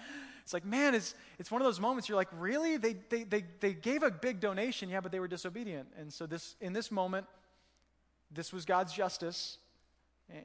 It's 0.43 0.53
like, 0.53 0.63
man, 0.63 0.93
it's, 0.93 1.15
it's 1.39 1.49
one 1.49 1.61
of 1.61 1.65
those 1.65 1.79
moments 1.79 2.07
you're 2.07 2.15
like, 2.15 2.29
really? 2.37 2.77
They, 2.77 2.95
they, 3.09 3.23
they, 3.23 3.43
they 3.59 3.73
gave 3.73 4.03
a 4.03 4.11
big 4.11 4.39
donation, 4.39 4.87
yeah, 4.87 4.99
but 4.99 5.11
they 5.11 5.19
were 5.19 5.27
disobedient. 5.27 5.87
And 5.97 6.13
so 6.13 6.27
this, 6.27 6.55
in 6.61 6.73
this 6.73 6.91
moment, 6.91 7.25
this 8.29 8.53
was 8.53 8.65
God's 8.65 8.93
justice. 8.93 9.57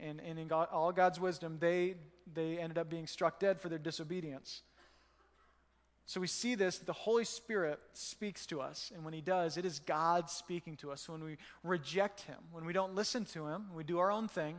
And, 0.01 0.19
and 0.19 0.39
in 0.39 0.49
God, 0.49 0.69
all 0.73 0.91
God's 0.91 1.21
wisdom, 1.21 1.59
they, 1.61 1.97
they 2.33 2.57
ended 2.59 2.79
up 2.79 2.89
being 2.89 3.07
struck 3.07 3.39
dead 3.39 3.61
for 3.61 3.69
their 3.69 3.79
disobedience. 3.79 4.63
So 6.07 6.21
we 6.21 6.27
see 6.27 6.55
this, 6.55 6.79
the 6.79 6.93
Holy 6.93 7.25
Spirit 7.25 7.81
speaks 7.95 8.45
to 8.47 8.61
us. 8.61 8.93
And 8.95 9.05
when 9.05 9.15
He 9.15 9.23
does, 9.23 9.57
it 9.57 9.65
is 9.65 9.79
God 9.79 10.29
speaking 10.29 10.77
to 10.77 10.93
us. 10.93 11.09
When 11.09 11.25
we 11.25 11.39
reject 11.63 12.23
Him, 12.23 12.37
when 12.53 12.67
we 12.67 12.75
don't 12.75 12.95
listen 12.95 13.25
to 13.27 13.47
Him, 13.47 13.67
we 13.75 13.85
do 13.85 13.99
our 13.99 14.11
own 14.11 14.29
thing, 14.29 14.57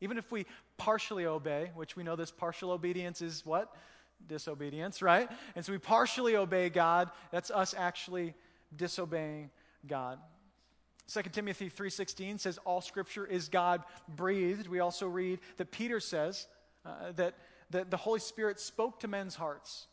even 0.00 0.18
if 0.18 0.32
we 0.32 0.44
partially 0.76 1.24
obey, 1.24 1.70
which 1.74 1.94
we 1.94 2.02
know 2.02 2.16
this 2.16 2.32
partial 2.32 2.72
obedience 2.72 3.22
is 3.22 3.46
what? 3.46 3.72
Disobedience, 4.26 5.00
right? 5.00 5.30
And 5.54 5.64
so 5.64 5.72
we 5.72 5.78
partially 5.78 6.34
obey 6.34 6.68
God. 6.68 7.10
That's 7.30 7.50
us 7.52 7.74
actually 7.76 8.34
disobeying 8.76 9.50
God. 9.86 10.18
2 11.06 11.22
Timothy 11.32 11.70
3:16 11.70 12.40
says 12.40 12.58
all 12.64 12.80
scripture 12.80 13.24
is 13.24 13.48
God 13.48 13.82
breathed. 14.08 14.66
We 14.66 14.80
also 14.80 15.06
read 15.06 15.38
that 15.56 15.70
Peter 15.70 16.00
says 16.00 16.48
uh, 16.84 17.12
that, 17.12 17.34
that 17.70 17.90
the 17.90 17.96
Holy 17.96 18.20
Spirit 18.20 18.60
spoke 18.60 19.00
to 19.00 19.08
men's 19.08 19.34
hearts 19.34 19.86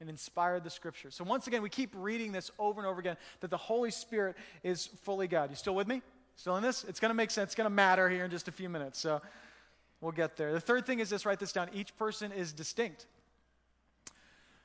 and 0.00 0.10
inspired 0.10 0.64
the 0.64 0.70
scripture. 0.70 1.10
So 1.10 1.24
once 1.24 1.46
again, 1.46 1.62
we 1.62 1.68
keep 1.68 1.90
reading 1.94 2.32
this 2.32 2.50
over 2.58 2.80
and 2.80 2.88
over 2.88 3.00
again 3.00 3.16
that 3.40 3.50
the 3.50 3.56
Holy 3.56 3.90
Spirit 3.90 4.36
is 4.62 4.86
fully 4.86 5.26
God. 5.28 5.50
You 5.50 5.56
still 5.56 5.74
with 5.74 5.88
me? 5.88 6.02
Still 6.36 6.56
in 6.56 6.62
this? 6.62 6.84
It's 6.84 7.00
going 7.00 7.10
to 7.10 7.14
make 7.14 7.30
sense. 7.30 7.48
It's 7.48 7.54
going 7.54 7.66
to 7.66 7.74
matter 7.74 8.08
here 8.10 8.24
in 8.24 8.30
just 8.30 8.48
a 8.48 8.52
few 8.52 8.68
minutes. 8.68 8.98
So 8.98 9.22
we'll 10.00 10.12
get 10.12 10.36
there. 10.36 10.52
The 10.52 10.60
third 10.60 10.86
thing 10.86 11.00
is 11.00 11.08
this 11.08 11.24
write 11.24 11.40
this 11.40 11.52
down. 11.52 11.70
Each 11.72 11.96
person 11.96 12.30
is 12.30 12.52
distinct. 12.52 13.06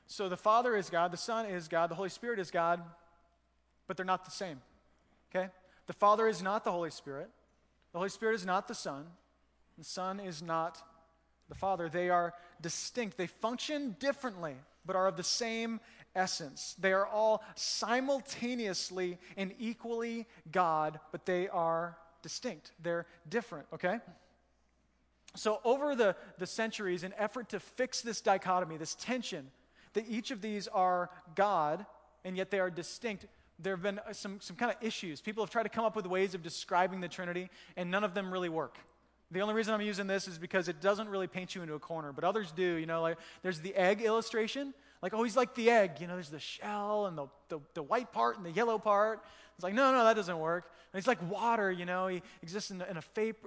So 0.06 0.28
the 0.28 0.36
Father 0.36 0.76
is 0.76 0.90
God, 0.90 1.10
the 1.10 1.16
Son 1.16 1.46
is 1.46 1.68
God, 1.68 1.90
the 1.90 1.94
Holy 1.94 2.10
Spirit 2.10 2.38
is 2.38 2.50
God, 2.50 2.82
but 3.86 3.96
they're 3.96 4.04
not 4.04 4.26
the 4.26 4.30
same. 4.30 4.60
Okay? 5.34 5.48
The 5.86 5.94
Father 5.94 6.28
is 6.28 6.42
not 6.42 6.64
the 6.64 6.72
Holy 6.72 6.90
Spirit. 6.90 7.30
The 7.92 7.98
Holy 7.98 8.10
Spirit 8.10 8.34
is 8.34 8.44
not 8.44 8.68
the 8.68 8.74
Son. 8.74 9.06
The 9.78 9.84
Son 9.84 10.20
is 10.20 10.42
not 10.42 10.82
the 11.48 11.54
Father. 11.54 11.88
They 11.88 12.10
are 12.10 12.34
distinct. 12.60 13.16
They 13.16 13.26
function 13.26 13.96
differently 13.98 14.56
but 14.84 14.96
are 14.96 15.06
of 15.06 15.16
the 15.16 15.22
same 15.22 15.80
essence. 16.14 16.74
They 16.78 16.92
are 16.92 17.06
all 17.06 17.42
simultaneously 17.54 19.18
and 19.36 19.54
equally 19.58 20.26
God, 20.50 21.00
but 21.10 21.26
they 21.26 21.48
are 21.48 21.96
distinct. 22.22 22.72
They're 22.82 23.06
different, 23.28 23.66
okay? 23.72 24.00
So, 25.34 25.60
over 25.64 25.94
the, 25.94 26.14
the 26.38 26.46
centuries, 26.46 27.04
in 27.04 27.14
effort 27.16 27.48
to 27.50 27.60
fix 27.60 28.02
this 28.02 28.20
dichotomy, 28.20 28.76
this 28.76 28.94
tension, 28.94 29.50
that 29.94 30.04
each 30.08 30.30
of 30.30 30.42
these 30.42 30.68
are 30.68 31.10
God 31.34 31.86
and 32.24 32.36
yet 32.36 32.50
they 32.50 32.60
are 32.60 32.70
distinct, 32.70 33.26
there 33.58 33.74
have 33.74 33.82
been 33.82 33.98
uh, 33.98 34.12
some, 34.12 34.40
some 34.40 34.56
kind 34.56 34.70
of 34.70 34.76
issues. 34.80 35.20
People 35.20 35.42
have 35.42 35.50
tried 35.50 35.64
to 35.64 35.68
come 35.68 35.84
up 35.84 35.96
with 35.96 36.06
ways 36.06 36.34
of 36.34 36.42
describing 36.42 37.00
the 37.00 37.08
Trinity, 37.08 37.48
and 37.76 37.90
none 37.90 38.04
of 38.04 38.14
them 38.14 38.32
really 38.32 38.48
work. 38.48 38.78
The 39.32 39.40
only 39.40 39.54
reason 39.54 39.72
I'm 39.72 39.80
using 39.80 40.06
this 40.06 40.28
is 40.28 40.38
because 40.38 40.68
it 40.68 40.80
doesn't 40.80 41.08
really 41.08 41.26
paint 41.26 41.54
you 41.54 41.62
into 41.62 41.74
a 41.74 41.78
corner, 41.78 42.12
but 42.12 42.22
others 42.22 42.52
do. 42.52 42.74
You 42.74 42.86
know, 42.86 43.00
like 43.02 43.18
there's 43.42 43.60
the 43.60 43.74
egg 43.74 44.02
illustration. 44.02 44.74
Like, 45.00 45.14
oh, 45.14 45.22
he's 45.24 45.36
like 45.36 45.54
the 45.54 45.70
egg. 45.70 46.00
You 46.00 46.06
know, 46.06 46.14
there's 46.14 46.28
the 46.28 46.38
shell 46.38 47.06
and 47.06 47.18
the, 47.18 47.26
the, 47.48 47.58
the 47.74 47.82
white 47.82 48.12
part 48.12 48.36
and 48.36 48.46
the 48.46 48.52
yellow 48.52 48.78
part. 48.78 49.24
It's 49.56 49.64
like, 49.64 49.74
no, 49.74 49.90
no, 49.92 50.04
that 50.04 50.14
doesn't 50.14 50.38
work. 50.38 50.70
And 50.92 51.02
he's 51.02 51.08
like 51.08 51.18
water, 51.30 51.72
you 51.72 51.84
know, 51.84 52.06
he 52.06 52.22
exists 52.42 52.70
in, 52.70 52.82
in 52.82 52.96
a 52.98 53.02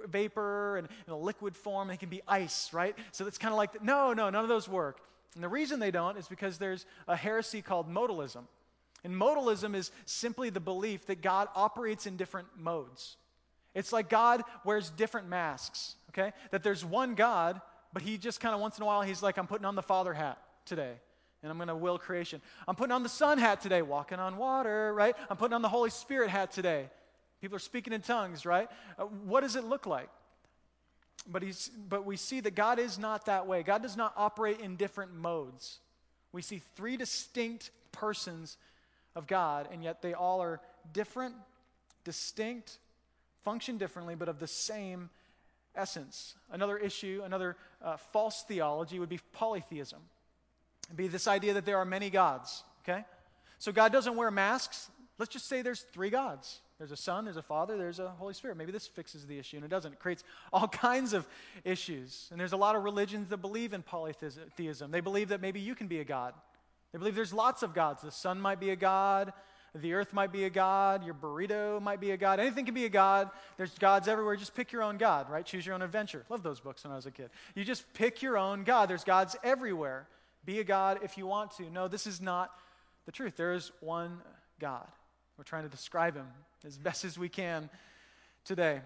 vapor, 0.08 0.76
and 0.76 0.88
in 1.06 1.12
a 1.12 1.16
liquid 1.16 1.56
form, 1.56 1.88
and 1.88 1.92
he 1.92 1.98
can 1.98 2.08
be 2.08 2.20
ice, 2.26 2.72
right? 2.72 2.96
So 3.12 3.26
it's 3.26 3.38
kind 3.38 3.52
of 3.52 3.58
like, 3.58 3.72
the, 3.72 3.78
no, 3.82 4.12
no, 4.12 4.28
none 4.30 4.42
of 4.42 4.48
those 4.48 4.68
work. 4.68 5.00
And 5.34 5.44
the 5.44 5.48
reason 5.48 5.78
they 5.78 5.90
don't 5.90 6.18
is 6.18 6.26
because 6.28 6.58
there's 6.58 6.86
a 7.06 7.16
heresy 7.16 7.62
called 7.62 7.88
modalism. 7.88 8.44
And 9.04 9.14
modalism 9.14 9.76
is 9.76 9.92
simply 10.04 10.50
the 10.50 10.60
belief 10.60 11.06
that 11.06 11.22
God 11.22 11.48
operates 11.54 12.06
in 12.06 12.16
different 12.16 12.48
modes. 12.58 13.16
It's 13.76 13.92
like 13.92 14.08
God 14.08 14.42
wears 14.64 14.88
different 14.88 15.28
masks, 15.28 15.96
okay? 16.08 16.32
That 16.50 16.62
there's 16.62 16.82
one 16.82 17.14
God, 17.14 17.60
but 17.92 18.00
he 18.00 18.16
just 18.16 18.40
kind 18.40 18.54
of 18.54 18.60
once 18.60 18.78
in 18.78 18.82
a 18.82 18.86
while, 18.86 19.02
he's 19.02 19.22
like, 19.22 19.36
I'm 19.36 19.46
putting 19.46 19.66
on 19.66 19.74
the 19.74 19.82
Father 19.82 20.14
hat 20.14 20.38
today, 20.64 20.94
and 21.42 21.52
I'm 21.52 21.58
going 21.58 21.68
to 21.68 21.76
will 21.76 21.98
creation. 21.98 22.40
I'm 22.66 22.74
putting 22.74 22.92
on 22.92 23.02
the 23.02 23.10
Son 23.10 23.36
hat 23.36 23.60
today, 23.60 23.82
walking 23.82 24.18
on 24.18 24.38
water, 24.38 24.94
right? 24.94 25.14
I'm 25.28 25.36
putting 25.36 25.52
on 25.52 25.60
the 25.60 25.68
Holy 25.68 25.90
Spirit 25.90 26.30
hat 26.30 26.52
today. 26.52 26.88
People 27.42 27.56
are 27.56 27.60
speaking 27.60 27.92
in 27.92 28.00
tongues, 28.00 28.46
right? 28.46 28.70
Uh, 28.98 29.04
what 29.04 29.42
does 29.42 29.56
it 29.56 29.64
look 29.64 29.84
like? 29.84 30.08
But, 31.28 31.42
he's, 31.42 31.68
but 31.68 32.06
we 32.06 32.16
see 32.16 32.40
that 32.40 32.54
God 32.54 32.78
is 32.78 32.98
not 32.98 33.26
that 33.26 33.46
way. 33.46 33.62
God 33.62 33.82
does 33.82 33.96
not 33.96 34.14
operate 34.16 34.60
in 34.60 34.76
different 34.76 35.14
modes. 35.14 35.80
We 36.32 36.40
see 36.40 36.62
three 36.76 36.96
distinct 36.96 37.70
persons 37.92 38.56
of 39.14 39.26
God, 39.26 39.68
and 39.70 39.84
yet 39.84 40.00
they 40.00 40.14
all 40.14 40.40
are 40.40 40.62
different, 40.94 41.34
distinct, 42.04 42.78
function 43.46 43.78
differently, 43.78 44.16
but 44.16 44.28
of 44.28 44.40
the 44.40 44.48
same 44.48 45.08
essence. 45.76 46.34
Another 46.50 46.76
issue, 46.76 47.22
another 47.24 47.56
uh, 47.80 47.96
false 47.96 48.42
theology 48.42 48.98
would 48.98 49.08
be 49.08 49.20
polytheism. 49.32 50.00
It'd 50.88 50.96
be 50.96 51.06
this 51.06 51.28
idea 51.28 51.54
that 51.54 51.64
there 51.64 51.78
are 51.78 51.84
many 51.84 52.10
gods, 52.10 52.64
okay? 52.82 53.04
So 53.58 53.70
God 53.70 53.92
doesn't 53.92 54.16
wear 54.16 54.32
masks. 54.32 54.90
Let's 55.16 55.32
just 55.32 55.46
say 55.46 55.62
there's 55.62 55.82
three 55.92 56.10
gods. 56.10 56.58
There's 56.78 56.90
a 56.90 56.96
Son, 56.96 57.24
there's 57.24 57.36
a 57.36 57.42
Father, 57.42 57.78
there's 57.78 58.00
a 58.00 58.10
Holy 58.10 58.34
Spirit. 58.34 58.56
Maybe 58.56 58.72
this 58.72 58.88
fixes 58.88 59.24
the 59.26 59.38
issue, 59.38 59.58
and 59.58 59.64
it 59.64 59.68
doesn't. 59.68 59.92
It 59.92 60.00
creates 60.00 60.24
all 60.52 60.66
kinds 60.88 61.12
of 61.12 61.24
issues. 61.64 62.26
And 62.32 62.40
there's 62.40 62.52
a 62.52 62.58
lot 62.58 62.74
of 62.74 62.82
religions 62.82 63.28
that 63.28 63.38
believe 63.38 63.72
in 63.74 63.82
polytheism. 63.82 64.90
They 64.90 65.00
believe 65.00 65.28
that 65.28 65.40
maybe 65.40 65.60
you 65.60 65.76
can 65.76 65.86
be 65.86 66.00
a 66.00 66.04
God. 66.04 66.34
They 66.92 66.98
believe 66.98 67.14
there's 67.14 67.32
lots 67.32 67.62
of 67.62 67.74
gods. 67.74 68.02
The 68.02 68.10
sun 68.10 68.40
might 68.40 68.58
be 68.58 68.70
a 68.70 68.76
God, 68.76 69.32
the 69.80 69.94
earth 69.94 70.12
might 70.12 70.32
be 70.32 70.44
a 70.44 70.50
God. 70.50 71.04
Your 71.04 71.14
burrito 71.14 71.80
might 71.80 72.00
be 72.00 72.10
a 72.10 72.16
God. 72.16 72.40
Anything 72.40 72.64
can 72.64 72.74
be 72.74 72.84
a 72.84 72.90
God. 72.90 73.30
There's 73.56 73.76
gods 73.78 74.08
everywhere. 74.08 74.36
Just 74.36 74.54
pick 74.54 74.72
your 74.72 74.82
own 74.82 74.96
God, 74.96 75.30
right? 75.30 75.44
Choose 75.44 75.66
your 75.66 75.74
own 75.74 75.82
adventure. 75.82 76.24
Love 76.28 76.42
those 76.42 76.60
books 76.60 76.84
when 76.84 76.92
I 76.92 76.96
was 76.96 77.06
a 77.06 77.10
kid. 77.10 77.30
You 77.54 77.64
just 77.64 77.92
pick 77.94 78.22
your 78.22 78.38
own 78.38 78.64
God. 78.64 78.88
There's 78.88 79.04
gods 79.04 79.36
everywhere. 79.42 80.06
Be 80.44 80.60
a 80.60 80.64
God 80.64 81.00
if 81.02 81.18
you 81.18 81.26
want 81.26 81.52
to. 81.52 81.68
No, 81.70 81.88
this 81.88 82.06
is 82.06 82.20
not 82.20 82.50
the 83.04 83.12
truth. 83.12 83.36
There 83.36 83.52
is 83.54 83.72
one 83.80 84.20
God. 84.60 84.86
We're 85.36 85.44
trying 85.44 85.64
to 85.64 85.68
describe 85.68 86.14
him 86.14 86.26
as 86.64 86.78
best 86.78 87.04
as 87.04 87.18
we 87.18 87.28
can 87.28 87.68
today. 88.44 88.80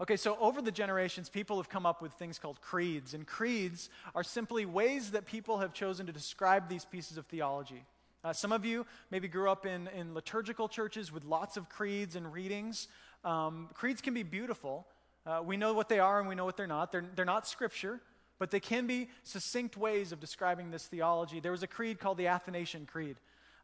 Okay, 0.00 0.16
so 0.16 0.36
over 0.40 0.62
the 0.62 0.72
generations, 0.72 1.28
people 1.28 1.58
have 1.58 1.68
come 1.68 1.86
up 1.86 2.02
with 2.02 2.12
things 2.12 2.38
called 2.38 2.60
creeds, 2.60 3.14
and 3.14 3.26
creeds 3.26 3.90
are 4.14 4.24
simply 4.24 4.64
ways 4.66 5.12
that 5.12 5.26
people 5.26 5.58
have 5.58 5.72
chosen 5.72 6.06
to 6.06 6.12
describe 6.12 6.68
these 6.68 6.84
pieces 6.84 7.18
of 7.18 7.26
theology. 7.26 7.84
Uh, 8.22 8.32
some 8.32 8.52
of 8.52 8.64
you 8.64 8.86
maybe 9.10 9.28
grew 9.28 9.50
up 9.50 9.64
in, 9.64 9.88
in 9.88 10.14
liturgical 10.14 10.68
churches 10.68 11.10
with 11.10 11.24
lots 11.24 11.56
of 11.56 11.68
creeds 11.68 12.16
and 12.16 12.32
readings. 12.32 12.88
Um, 13.24 13.68
creeds 13.72 14.00
can 14.00 14.12
be 14.12 14.22
beautiful. 14.22 14.86
Uh, 15.26 15.42
we 15.44 15.56
know 15.56 15.72
what 15.72 15.88
they 15.88 15.98
are 15.98 16.20
and 16.20 16.28
we 16.28 16.34
know 16.34 16.44
what 16.44 16.56
they're 16.56 16.66
not. 16.66 16.92
They're, 16.92 17.04
they're 17.16 17.24
not 17.24 17.46
scripture, 17.46 18.00
but 18.38 18.50
they 18.50 18.60
can 18.60 18.86
be 18.86 19.08
succinct 19.22 19.76
ways 19.76 20.12
of 20.12 20.20
describing 20.20 20.70
this 20.70 20.86
theology. 20.86 21.40
There 21.40 21.52
was 21.52 21.62
a 21.62 21.66
creed 21.66 21.98
called 21.98 22.18
the 22.18 22.26
Athanasian 22.26 22.86
Creed. 22.86 23.16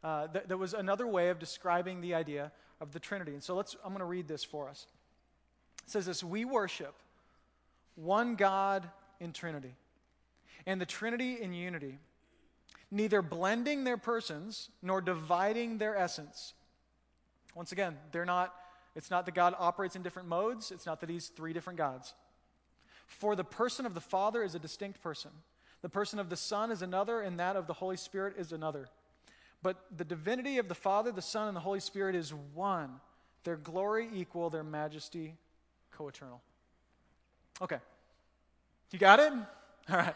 Uh, 0.03 0.27
was 0.57 0.73
another 0.73 1.07
way 1.07 1.29
of 1.29 1.39
describing 1.39 2.01
the 2.01 2.13
idea 2.13 2.51
of 2.79 2.91
the 2.93 2.99
Trinity. 2.99 3.33
And 3.33 3.43
so 3.43 3.55
let's, 3.55 3.75
I'm 3.83 3.89
going 3.89 3.99
to 3.99 4.05
read 4.05 4.27
this 4.27 4.43
for 4.43 4.69
us. 4.69 4.87
It 5.85 5.91
says 5.91 6.05
this 6.05 6.23
We 6.23 6.45
worship 6.45 6.93
one 7.95 8.35
God 8.35 8.87
in 9.19 9.33
Trinity, 9.33 9.73
and 10.65 10.79
the 10.79 10.85
Trinity 10.85 11.41
in 11.41 11.53
unity 11.53 11.97
neither 12.91 13.21
blending 13.21 13.83
their 13.83 13.97
persons 13.97 14.69
nor 14.81 15.01
dividing 15.01 15.77
their 15.77 15.95
essence. 15.95 16.53
Once 17.55 17.71
again, 17.71 17.97
they're 18.11 18.25
not, 18.25 18.53
it's 18.95 19.11
not 19.11 19.25
that 19.25 19.35
God 19.35 19.55
operates 19.57 19.95
in 19.95 20.03
different 20.03 20.27
modes, 20.27 20.71
it's 20.71 20.85
not 20.85 21.01
that 21.01 21.09
he's 21.09 21.27
three 21.27 21.53
different 21.53 21.77
gods. 21.77 22.13
For 23.07 23.35
the 23.35 23.43
person 23.43 23.85
of 23.85 23.93
the 23.93 24.01
Father 24.01 24.43
is 24.43 24.55
a 24.55 24.59
distinct 24.59 25.01
person, 25.01 25.31
the 25.81 25.89
person 25.89 26.19
of 26.19 26.29
the 26.29 26.37
Son 26.37 26.71
is 26.71 26.81
another, 26.81 27.21
and 27.21 27.39
that 27.39 27.55
of 27.55 27.67
the 27.67 27.73
Holy 27.73 27.97
Spirit 27.97 28.35
is 28.37 28.51
another. 28.51 28.87
But 29.63 29.77
the 29.95 30.05
divinity 30.05 30.59
of 30.59 30.67
the 30.67 30.75
Father, 30.75 31.11
the 31.11 31.21
Son, 31.21 31.47
and 31.47 31.55
the 31.55 31.61
Holy 31.61 31.79
Spirit 31.79 32.15
is 32.15 32.33
one, 32.53 32.99
their 33.43 33.55
glory 33.55 34.07
equal, 34.13 34.49
their 34.49 34.63
majesty 34.63 35.35
co 35.91 36.07
eternal. 36.07 36.41
Okay. 37.61 37.79
You 38.91 38.99
got 38.99 39.19
it? 39.19 39.33
All 39.89 39.97
right. 39.97 40.15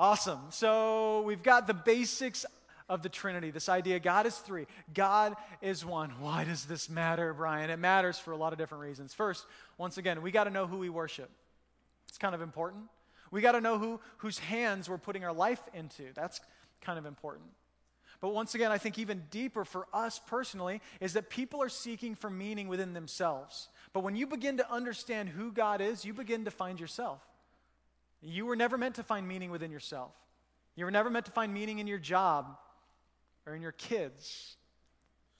Awesome. 0.00 0.40
So 0.48 1.20
we've 1.26 1.42
got 1.42 1.66
the 1.66 1.74
basics 1.74 2.46
of 2.88 3.02
the 3.02 3.10
Trinity 3.10 3.50
this 3.50 3.68
idea 3.68 4.00
God 4.00 4.24
is 4.24 4.34
three, 4.34 4.66
God 4.94 5.36
is 5.60 5.84
one. 5.84 6.08
Why 6.20 6.44
does 6.44 6.64
this 6.64 6.88
matter, 6.88 7.34
Brian? 7.34 7.68
It 7.68 7.78
matters 7.78 8.18
for 8.18 8.32
a 8.32 8.36
lot 8.38 8.54
of 8.54 8.58
different 8.58 8.82
reasons. 8.82 9.12
First, 9.12 9.44
once 9.76 9.98
again, 9.98 10.22
we 10.22 10.30
got 10.30 10.44
to 10.44 10.50
know 10.50 10.66
who 10.66 10.78
we 10.78 10.88
worship. 10.88 11.28
It's 12.08 12.16
kind 12.16 12.34
of 12.34 12.40
important. 12.40 12.84
We 13.30 13.42
got 13.42 13.52
to 13.52 13.60
know 13.60 13.78
who, 13.78 14.00
whose 14.16 14.38
hands 14.38 14.88
we're 14.88 14.96
putting 14.96 15.22
our 15.22 15.34
life 15.34 15.60
into. 15.74 16.04
That's 16.14 16.40
kind 16.80 16.98
of 16.98 17.04
important. 17.04 17.50
But 18.22 18.32
once 18.32 18.54
again, 18.54 18.72
I 18.72 18.78
think 18.78 18.98
even 18.98 19.24
deeper 19.30 19.66
for 19.66 19.86
us 19.92 20.18
personally 20.26 20.80
is 21.02 21.12
that 21.12 21.28
people 21.28 21.62
are 21.62 21.68
seeking 21.68 22.14
for 22.14 22.30
meaning 22.30 22.68
within 22.68 22.94
themselves. 22.94 23.68
But 23.92 24.02
when 24.02 24.16
you 24.16 24.26
begin 24.26 24.56
to 24.56 24.72
understand 24.72 25.28
who 25.28 25.52
God 25.52 25.82
is, 25.82 26.06
you 26.06 26.14
begin 26.14 26.46
to 26.46 26.50
find 26.50 26.80
yourself. 26.80 27.20
You 28.22 28.46
were 28.46 28.56
never 28.56 28.76
meant 28.76 28.96
to 28.96 29.02
find 29.02 29.26
meaning 29.26 29.50
within 29.50 29.70
yourself. 29.70 30.12
You 30.76 30.84
were 30.84 30.90
never 30.90 31.10
meant 31.10 31.26
to 31.26 31.32
find 31.32 31.52
meaning 31.52 31.78
in 31.78 31.86
your 31.86 31.98
job 31.98 32.56
or 33.46 33.54
in 33.54 33.62
your 33.62 33.72
kids 33.72 34.56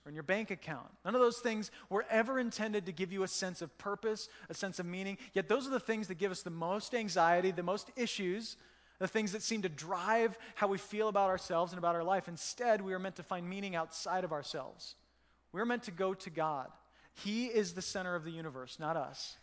or 0.05 0.09
in 0.09 0.15
your 0.15 0.23
bank 0.23 0.51
account. 0.51 0.87
None 1.05 1.13
of 1.13 1.21
those 1.21 1.37
things 1.37 1.71
were 1.89 2.05
ever 2.09 2.39
intended 2.39 2.87
to 2.87 2.91
give 2.91 3.11
you 3.11 3.23
a 3.23 3.27
sense 3.27 3.61
of 3.61 3.75
purpose, 3.77 4.29
a 4.49 4.53
sense 4.53 4.79
of 4.79 4.85
meaning. 4.85 5.17
Yet 5.33 5.47
those 5.47 5.67
are 5.67 5.71
the 5.71 5.79
things 5.79 6.07
that 6.07 6.15
give 6.15 6.31
us 6.31 6.41
the 6.41 6.49
most 6.49 6.95
anxiety, 6.95 7.51
the 7.51 7.63
most 7.63 7.91
issues, 7.95 8.57
the 8.99 9.07
things 9.07 9.31
that 9.31 9.43
seem 9.43 9.61
to 9.61 9.69
drive 9.69 10.37
how 10.55 10.67
we 10.67 10.77
feel 10.77 11.07
about 11.07 11.29
ourselves 11.29 11.71
and 11.71 11.79
about 11.79 11.95
our 11.95 12.03
life. 12.03 12.27
Instead, 12.27 12.81
we 12.81 12.93
are 12.93 12.99
meant 12.99 13.15
to 13.15 13.23
find 13.23 13.47
meaning 13.47 13.75
outside 13.75 14.23
of 14.23 14.31
ourselves. 14.31 14.95
We're 15.51 15.65
meant 15.65 15.83
to 15.83 15.91
go 15.91 16.13
to 16.13 16.29
God. 16.29 16.67
He 17.13 17.47
is 17.47 17.73
the 17.73 17.81
center 17.81 18.15
of 18.15 18.23
the 18.23 18.31
universe, 18.31 18.77
not 18.79 18.95
us 18.95 19.37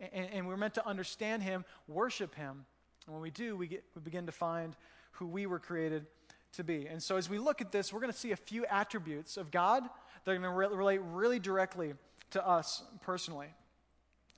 and, 0.00 0.26
and 0.32 0.48
we're 0.48 0.56
meant 0.56 0.74
to 0.74 0.86
understand 0.86 1.42
Him, 1.42 1.64
worship 1.86 2.34
Him. 2.34 2.64
And 3.06 3.14
when 3.14 3.22
we 3.22 3.30
do, 3.30 3.56
we, 3.56 3.66
get, 3.66 3.84
we 3.94 4.02
begin 4.02 4.26
to 4.26 4.32
find 4.32 4.76
who 5.12 5.26
we 5.26 5.46
were 5.46 5.58
created 5.58 6.06
to 6.54 6.64
be. 6.64 6.86
And 6.86 7.02
so, 7.02 7.16
as 7.16 7.28
we 7.28 7.38
look 7.38 7.60
at 7.60 7.72
this, 7.72 7.92
we're 7.92 8.00
going 8.00 8.12
to 8.12 8.18
see 8.18 8.32
a 8.32 8.36
few 8.36 8.64
attributes 8.66 9.36
of 9.36 9.50
God 9.50 9.82
that 10.24 10.30
are 10.30 10.38
going 10.38 10.42
to 10.42 10.50
re- 10.50 10.68
relate 10.68 11.00
really 11.02 11.38
directly 11.38 11.94
to 12.30 12.46
us 12.46 12.82
personally. 13.00 13.48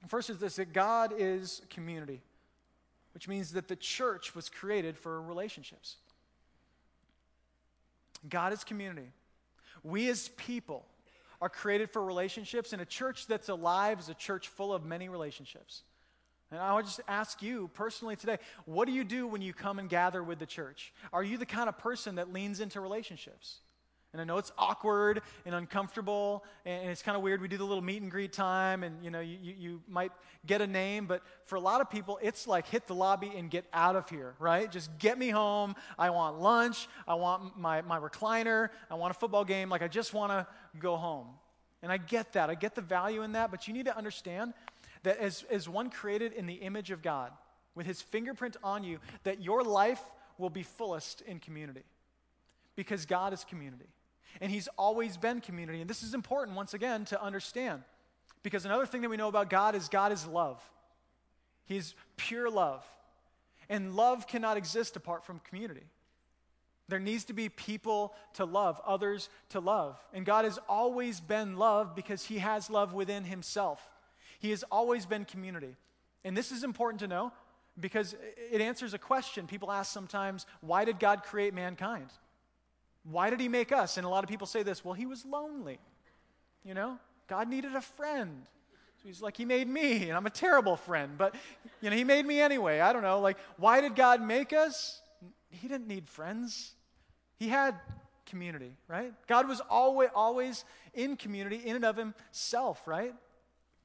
First 0.08 0.30
is 0.30 0.38
this 0.38 0.56
that 0.56 0.72
God 0.72 1.12
is 1.16 1.62
community, 1.70 2.22
which 3.12 3.28
means 3.28 3.52
that 3.52 3.68
the 3.68 3.76
church 3.76 4.34
was 4.34 4.48
created 4.48 4.96
for 4.96 5.20
relationships. 5.20 5.96
God 8.28 8.52
is 8.52 8.64
community. 8.64 9.08
We 9.82 10.08
as 10.08 10.28
people 10.30 10.86
are 11.40 11.48
created 11.48 11.90
for 11.90 12.04
relationships, 12.04 12.72
and 12.72 12.82
a 12.82 12.86
church 12.86 13.26
that's 13.26 13.48
alive 13.48 13.98
is 14.00 14.08
a 14.08 14.14
church 14.14 14.48
full 14.48 14.72
of 14.72 14.84
many 14.84 15.08
relationships. 15.08 15.82
And 16.50 16.60
I 16.60 16.74
would 16.74 16.84
just 16.84 17.00
ask 17.06 17.42
you 17.42 17.70
personally 17.74 18.16
today 18.16 18.38
what 18.64 18.86
do 18.86 18.92
you 18.92 19.04
do 19.04 19.26
when 19.26 19.40
you 19.40 19.52
come 19.52 19.78
and 19.78 19.88
gather 19.88 20.22
with 20.22 20.38
the 20.38 20.46
church? 20.46 20.92
Are 21.12 21.22
you 21.22 21.38
the 21.38 21.46
kind 21.46 21.68
of 21.68 21.78
person 21.78 22.16
that 22.16 22.32
leans 22.32 22.60
into 22.60 22.80
relationships? 22.80 23.60
And 24.12 24.20
I 24.20 24.24
know 24.24 24.38
it's 24.38 24.50
awkward 24.58 25.22
and 25.46 25.54
uncomfortable, 25.54 26.44
and 26.64 26.90
it's 26.90 27.02
kind 27.02 27.16
of 27.16 27.22
weird. 27.22 27.40
We 27.40 27.46
do 27.46 27.56
the 27.56 27.64
little 27.64 27.82
meet 27.82 28.02
and 28.02 28.10
greet 28.10 28.32
time, 28.32 28.82
and 28.82 29.04
you 29.04 29.10
know, 29.10 29.20
you, 29.20 29.38
you, 29.40 29.82
might 29.88 30.10
get 30.44 30.60
a 30.60 30.66
name, 30.66 31.06
but 31.06 31.22
for 31.44 31.54
a 31.54 31.60
lot 31.60 31.80
of 31.80 31.90
people, 31.90 32.18
it's 32.20 32.48
like 32.48 32.66
hit 32.66 32.88
the 32.88 32.94
lobby 32.94 33.30
and 33.36 33.48
get 33.48 33.66
out 33.72 33.94
of 33.94 34.08
here, 34.10 34.34
right? 34.40 34.70
Just 34.70 34.98
get 34.98 35.16
me 35.16 35.28
home. 35.28 35.76
I 35.96 36.10
want 36.10 36.40
lunch. 36.40 36.88
I 37.06 37.14
want 37.14 37.56
my, 37.56 37.82
my 37.82 38.00
recliner. 38.00 38.70
I 38.90 38.94
want 38.94 39.14
a 39.14 39.18
football 39.18 39.44
game. 39.44 39.68
Like, 39.68 39.82
I 39.82 39.88
just 39.88 40.12
want 40.12 40.32
to 40.32 40.46
go 40.80 40.96
home. 40.96 41.28
And 41.82 41.92
I 41.92 41.96
get 41.96 42.32
that. 42.32 42.50
I 42.50 42.56
get 42.56 42.74
the 42.74 42.82
value 42.82 43.22
in 43.22 43.32
that, 43.32 43.52
but 43.52 43.68
you 43.68 43.74
need 43.74 43.86
to 43.86 43.96
understand 43.96 44.54
that 45.04 45.18
as, 45.18 45.44
as 45.50 45.68
one 45.68 45.88
created 45.88 46.32
in 46.32 46.46
the 46.46 46.54
image 46.54 46.90
of 46.90 47.00
God, 47.00 47.30
with 47.74 47.86
his 47.86 48.02
fingerprint 48.02 48.56
on 48.64 48.82
you, 48.82 48.98
that 49.22 49.40
your 49.40 49.62
life 49.62 50.02
will 50.36 50.50
be 50.50 50.62
fullest 50.62 51.20
in 51.22 51.38
community 51.38 51.84
because 52.76 53.06
God 53.06 53.32
is 53.32 53.44
community. 53.44 53.86
And 54.40 54.50
He's 54.50 54.68
always 54.78 55.16
been 55.16 55.40
community. 55.40 55.80
And 55.80 55.88
this 55.88 56.02
is 56.02 56.14
important, 56.14 56.56
once 56.56 56.74
again, 56.74 57.04
to 57.06 57.22
understand. 57.22 57.82
Because 58.42 58.64
another 58.64 58.86
thing 58.86 59.02
that 59.02 59.10
we 59.10 59.16
know 59.16 59.28
about 59.28 59.50
God 59.50 59.74
is 59.74 59.88
God 59.88 60.12
is 60.12 60.26
love. 60.26 60.62
He's 61.66 61.94
pure 62.16 62.50
love. 62.50 62.84
And 63.68 63.94
love 63.94 64.26
cannot 64.26 64.56
exist 64.56 64.96
apart 64.96 65.24
from 65.24 65.40
community. 65.40 65.84
There 66.88 66.98
needs 66.98 67.24
to 67.26 67.32
be 67.32 67.48
people 67.48 68.14
to 68.34 68.44
love, 68.44 68.80
others 68.84 69.28
to 69.50 69.60
love. 69.60 69.96
And 70.12 70.26
God 70.26 70.44
has 70.44 70.58
always 70.68 71.20
been 71.20 71.56
love 71.56 71.94
because 71.94 72.24
He 72.24 72.38
has 72.38 72.68
love 72.68 72.92
within 72.92 73.24
Himself. 73.24 73.80
He 74.40 74.50
has 74.50 74.64
always 74.72 75.06
been 75.06 75.24
community. 75.24 75.76
And 76.24 76.36
this 76.36 76.50
is 76.50 76.64
important 76.64 77.00
to 77.00 77.06
know 77.06 77.32
because 77.78 78.16
it 78.50 78.60
answers 78.60 78.92
a 78.94 78.98
question 78.98 79.46
people 79.46 79.70
ask 79.70 79.92
sometimes 79.92 80.46
why 80.60 80.84
did 80.84 80.98
God 80.98 81.22
create 81.22 81.54
mankind? 81.54 82.10
Why 83.04 83.30
did 83.30 83.40
He 83.40 83.48
make 83.48 83.72
us? 83.72 83.96
And 83.96 84.06
a 84.06 84.08
lot 84.08 84.24
of 84.24 84.30
people 84.30 84.46
say 84.46 84.62
this 84.62 84.84
well, 84.84 84.94
He 84.94 85.06
was 85.06 85.24
lonely. 85.24 85.78
You 86.64 86.74
know, 86.74 86.98
God 87.28 87.48
needed 87.48 87.74
a 87.74 87.80
friend. 87.80 88.42
So 89.02 89.08
he's 89.08 89.22
like, 89.22 89.36
He 89.36 89.44
made 89.44 89.68
me, 89.68 90.08
and 90.08 90.12
I'm 90.12 90.26
a 90.26 90.30
terrible 90.30 90.76
friend, 90.76 91.12
but 91.16 91.34
you 91.80 91.90
know, 91.90 91.96
He 91.96 92.04
made 92.04 92.26
me 92.26 92.40
anyway. 92.40 92.80
I 92.80 92.92
don't 92.92 93.02
know. 93.02 93.20
Like, 93.20 93.38
why 93.56 93.80
did 93.80 93.96
God 93.96 94.22
make 94.22 94.52
us? 94.52 95.00
He 95.50 95.68
didn't 95.68 95.88
need 95.88 96.08
friends. 96.08 96.74
He 97.38 97.48
had 97.48 97.74
community, 98.26 98.76
right? 98.88 99.12
God 99.26 99.48
was 99.48 99.60
always, 99.68 100.10
always 100.14 100.64
in 100.94 101.16
community 101.16 101.56
in 101.64 101.76
and 101.76 101.84
of 101.84 101.96
himself, 101.96 102.86
right? 102.86 103.12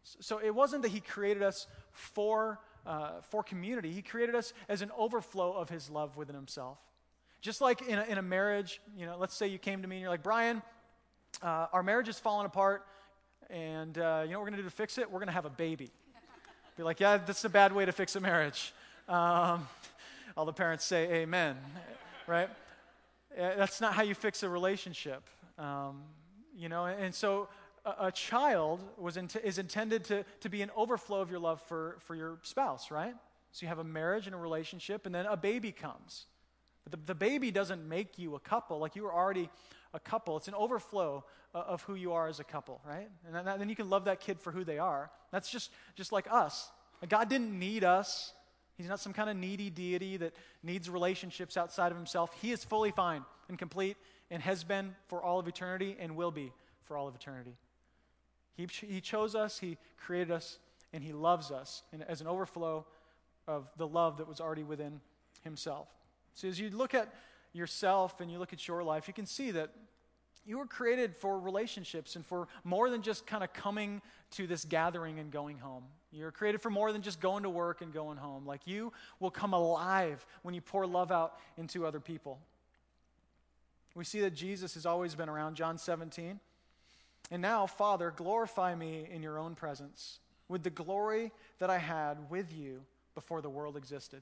So 0.04 0.38
it 0.38 0.54
wasn't 0.54 0.84
that 0.84 0.90
he 0.90 1.00
created 1.00 1.42
us 1.42 1.66
for, 1.92 2.60
uh, 2.86 3.22
for 3.22 3.44
community, 3.44 3.92
he 3.92 4.04
created 4.04 4.36
us 4.36 4.54
as 4.70 4.82
an 4.82 4.92
overflow 4.98 5.54
of 5.54 5.70
his 5.70 5.90
love 5.90 6.16
within 6.16 6.36
himself. 6.36 6.78
Just 7.42 7.62
like 7.62 7.82
in 7.84 8.00
a, 8.00 8.04
in 8.04 8.18
a 8.18 8.22
marriage, 8.22 8.82
you 8.98 9.06
know, 9.06 9.18
let's 9.20 9.36
say 9.36 9.48
you 9.48 9.60
came 9.60 9.82
to 9.82 9.88
me 9.88 9.98
and 9.98 10.02
you're 10.02 10.10
like, 10.10 10.24
Brian, 10.24 10.62
uh, 11.42 11.68
our 11.72 11.84
marriage 11.84 12.08
is 12.08 12.18
falling 12.18 12.46
apart, 12.46 12.86
and 13.50 13.98
uh, 13.98 14.22
you 14.26 14.32
know 14.32 14.40
what 14.40 14.46
we're 14.46 14.50
going 14.52 14.58
to 14.58 14.64
do 14.64 14.70
to 14.70 14.76
fix 14.76 14.98
it? 14.98 15.10
We're 15.10 15.20
going 15.20 15.28
to 15.28 15.34
have 15.34 15.46
a 15.46 15.50
baby. 15.50 15.92
Be 16.78 16.84
like, 16.84 17.00
yeah, 17.00 17.18
that's 17.18 17.46
a 17.46 17.50
bad 17.50 17.72
way 17.72 17.86
to 17.86 17.94
fix 17.94 18.16
a 18.18 18.20
marriage. 18.20 18.74
Um, 19.08 19.68
all 20.38 20.46
the 20.46 20.54
parents 20.54 20.84
say 20.84 21.22
amen, 21.22 21.56
right? 22.28 22.50
Uh, 23.32 23.56
that's 23.56 23.80
not 23.80 23.94
how 23.94 24.04
you 24.04 24.14
fix 24.14 24.44
a 24.44 24.50
relationship. 24.50 25.24
Um, 25.58 26.02
you 26.54 26.68
know, 26.68 26.86
and 26.86 27.16
so 27.16 27.48
a, 27.86 28.08
a 28.08 28.12
child 28.12 28.84
was 28.98 29.16
in, 29.16 29.30
is 29.44 29.58
intended 29.58 30.04
to, 30.06 30.26
to 30.42 30.50
be 30.50 30.62
an 30.62 30.72
overflow 30.76 31.22
of 31.22 31.30
your 31.30 31.40
love 31.40 31.62
for, 31.62 31.98
for 32.00 32.16
your 32.16 32.40
spouse, 32.42 32.92
right? 32.92 33.14
So 33.52 33.64
you 33.64 33.70
have 33.70 33.80
a 33.80 33.84
marriage 33.86 34.26
and 34.26 34.36
a 34.36 34.40
relationship, 34.40 35.06
and 35.06 35.16
then 35.16 35.26
a 35.26 35.38
baby 35.38 35.72
comes. 35.72 36.26
The, 36.90 36.98
the 37.06 37.16
baby 37.16 37.52
doesn't 37.52 37.88
make 37.88 38.20
you 38.20 38.36
a 38.36 38.40
couple. 38.40 38.80
Like 38.80 38.96
you 38.96 39.06
are 39.06 39.14
already 39.14 39.50
a 39.94 40.00
couple. 40.00 40.38
It's 40.38 40.48
an 40.48 40.56
overflow 40.56 41.24
uh, 41.54 41.60
of 41.60 41.82
who 41.84 41.96
you 41.96 42.14
are 42.14 42.28
as 42.28 42.40
a 42.40 42.44
couple, 42.44 42.82
right? 42.86 43.10
And 43.26 43.36
then, 43.36 43.60
then 43.60 43.70
you 43.70 43.76
can 43.76 43.90
love 43.90 44.06
that 44.06 44.20
kid 44.20 44.40
for 44.40 44.52
who 44.52 44.64
they 44.64 44.78
are. 44.78 45.10
That's 45.32 45.50
just, 45.50 45.72
just 45.96 46.12
like 46.12 46.28
us. 46.32 46.70
God 47.08 47.30
didn't 47.30 47.58
need 47.58 47.84
us. 47.84 48.34
He's 48.78 48.88
not 48.88 49.00
some 49.00 49.14
kind 49.14 49.30
of 49.30 49.38
needy 49.38 49.70
deity 49.70 50.18
that 50.18 50.34
needs 50.64 50.90
relationships 50.90 51.56
outside 51.56 51.92
of 51.92 51.98
himself. 51.98 52.32
He 52.42 52.52
is 52.52 52.64
fully 52.64 52.92
fine 52.92 53.24
and 53.48 53.58
complete 53.58 53.96
and 54.30 54.42
has 54.44 54.64
been 54.64 54.96
for 55.08 55.24
all 55.24 55.40
of 55.40 55.48
eternity 55.48 55.96
and 56.00 56.16
will 56.16 56.32
be 56.32 56.52
for 56.84 56.98
all 56.98 57.08
of 57.08 57.16
eternity. 57.16 57.56
He, 58.56 58.68
he 58.88 59.02
chose 59.02 59.36
us, 59.36 59.60
He 59.60 59.78
created 59.98 60.32
us, 60.32 60.60
and 60.94 61.04
He 61.04 61.14
loves 61.14 61.52
us 61.52 61.84
and 61.92 62.04
as 62.04 62.22
an 62.22 62.28
overflow 62.28 62.86
of 63.48 63.68
the 63.78 63.88
love 63.88 64.18
that 64.18 64.28
was 64.28 64.40
already 64.42 64.64
within 64.64 65.02
Himself. 65.44 65.88
So 66.36 66.48
as 66.48 66.60
you 66.60 66.70
look 66.70 66.94
at 66.94 67.14
yourself 67.54 68.22
and 68.22 68.30
you 68.30 68.38
look 68.38 68.54
at 68.54 68.68
your 68.68 68.84
life, 68.84 69.08
you 69.08 69.14
can 69.14 69.26
see 69.26 69.52
that 69.52 69.72
you 70.46 70.60
were 70.60 70.68
created 70.68 71.16
for 71.16 71.40
relationships 71.40 72.16
and 72.16 72.26
for 72.26 72.48
more 72.64 72.90
than 72.90 73.02
just 73.02 73.26
kind 73.26 73.44
of 73.44 73.52
coming 73.54 74.02
to 74.32 74.46
this 74.46 74.64
gathering 74.64 75.18
and 75.18 75.32
going 75.32 75.58
home. 75.58 75.86
You're 76.12 76.32
created 76.32 76.62
for 76.62 76.70
more 76.70 76.92
than 76.92 77.02
just 77.02 77.20
going 77.20 77.44
to 77.44 77.50
work 77.50 77.82
and 77.82 77.92
going 77.92 78.18
home. 78.18 78.46
Like 78.46 78.62
you 78.66 78.94
will 79.20 79.32
come 79.32 79.54
alive 79.54 80.26
when 80.44 80.54
you 80.54 80.62
pour 80.62 80.86
love 80.86 81.12
out 81.12 81.40
into 81.58 81.86
other 81.86 82.00
people. 82.00 82.40
We 83.96 84.04
see 84.04 84.20
that 84.22 84.36
Jesus 84.36 84.74
has 84.76 84.86
always 84.86 85.16
been 85.16 85.30
around, 85.30 85.56
John 85.56 85.78
17. 85.78 86.40
And 87.32 87.42
now, 87.42 87.66
Father, 87.66 88.14
glorify 88.16 88.76
me 88.76 89.08
in 89.10 89.24
your 89.24 89.40
own 89.40 89.56
presence 89.56 90.20
with 90.48 90.64
the 90.64 90.70
glory 90.70 91.32
that 91.60 91.70
I 91.70 91.80
had 91.80 92.30
with 92.30 92.54
you 92.54 92.82
before 93.16 93.42
the 93.42 93.50
world 93.50 93.78
existed. 93.78 94.22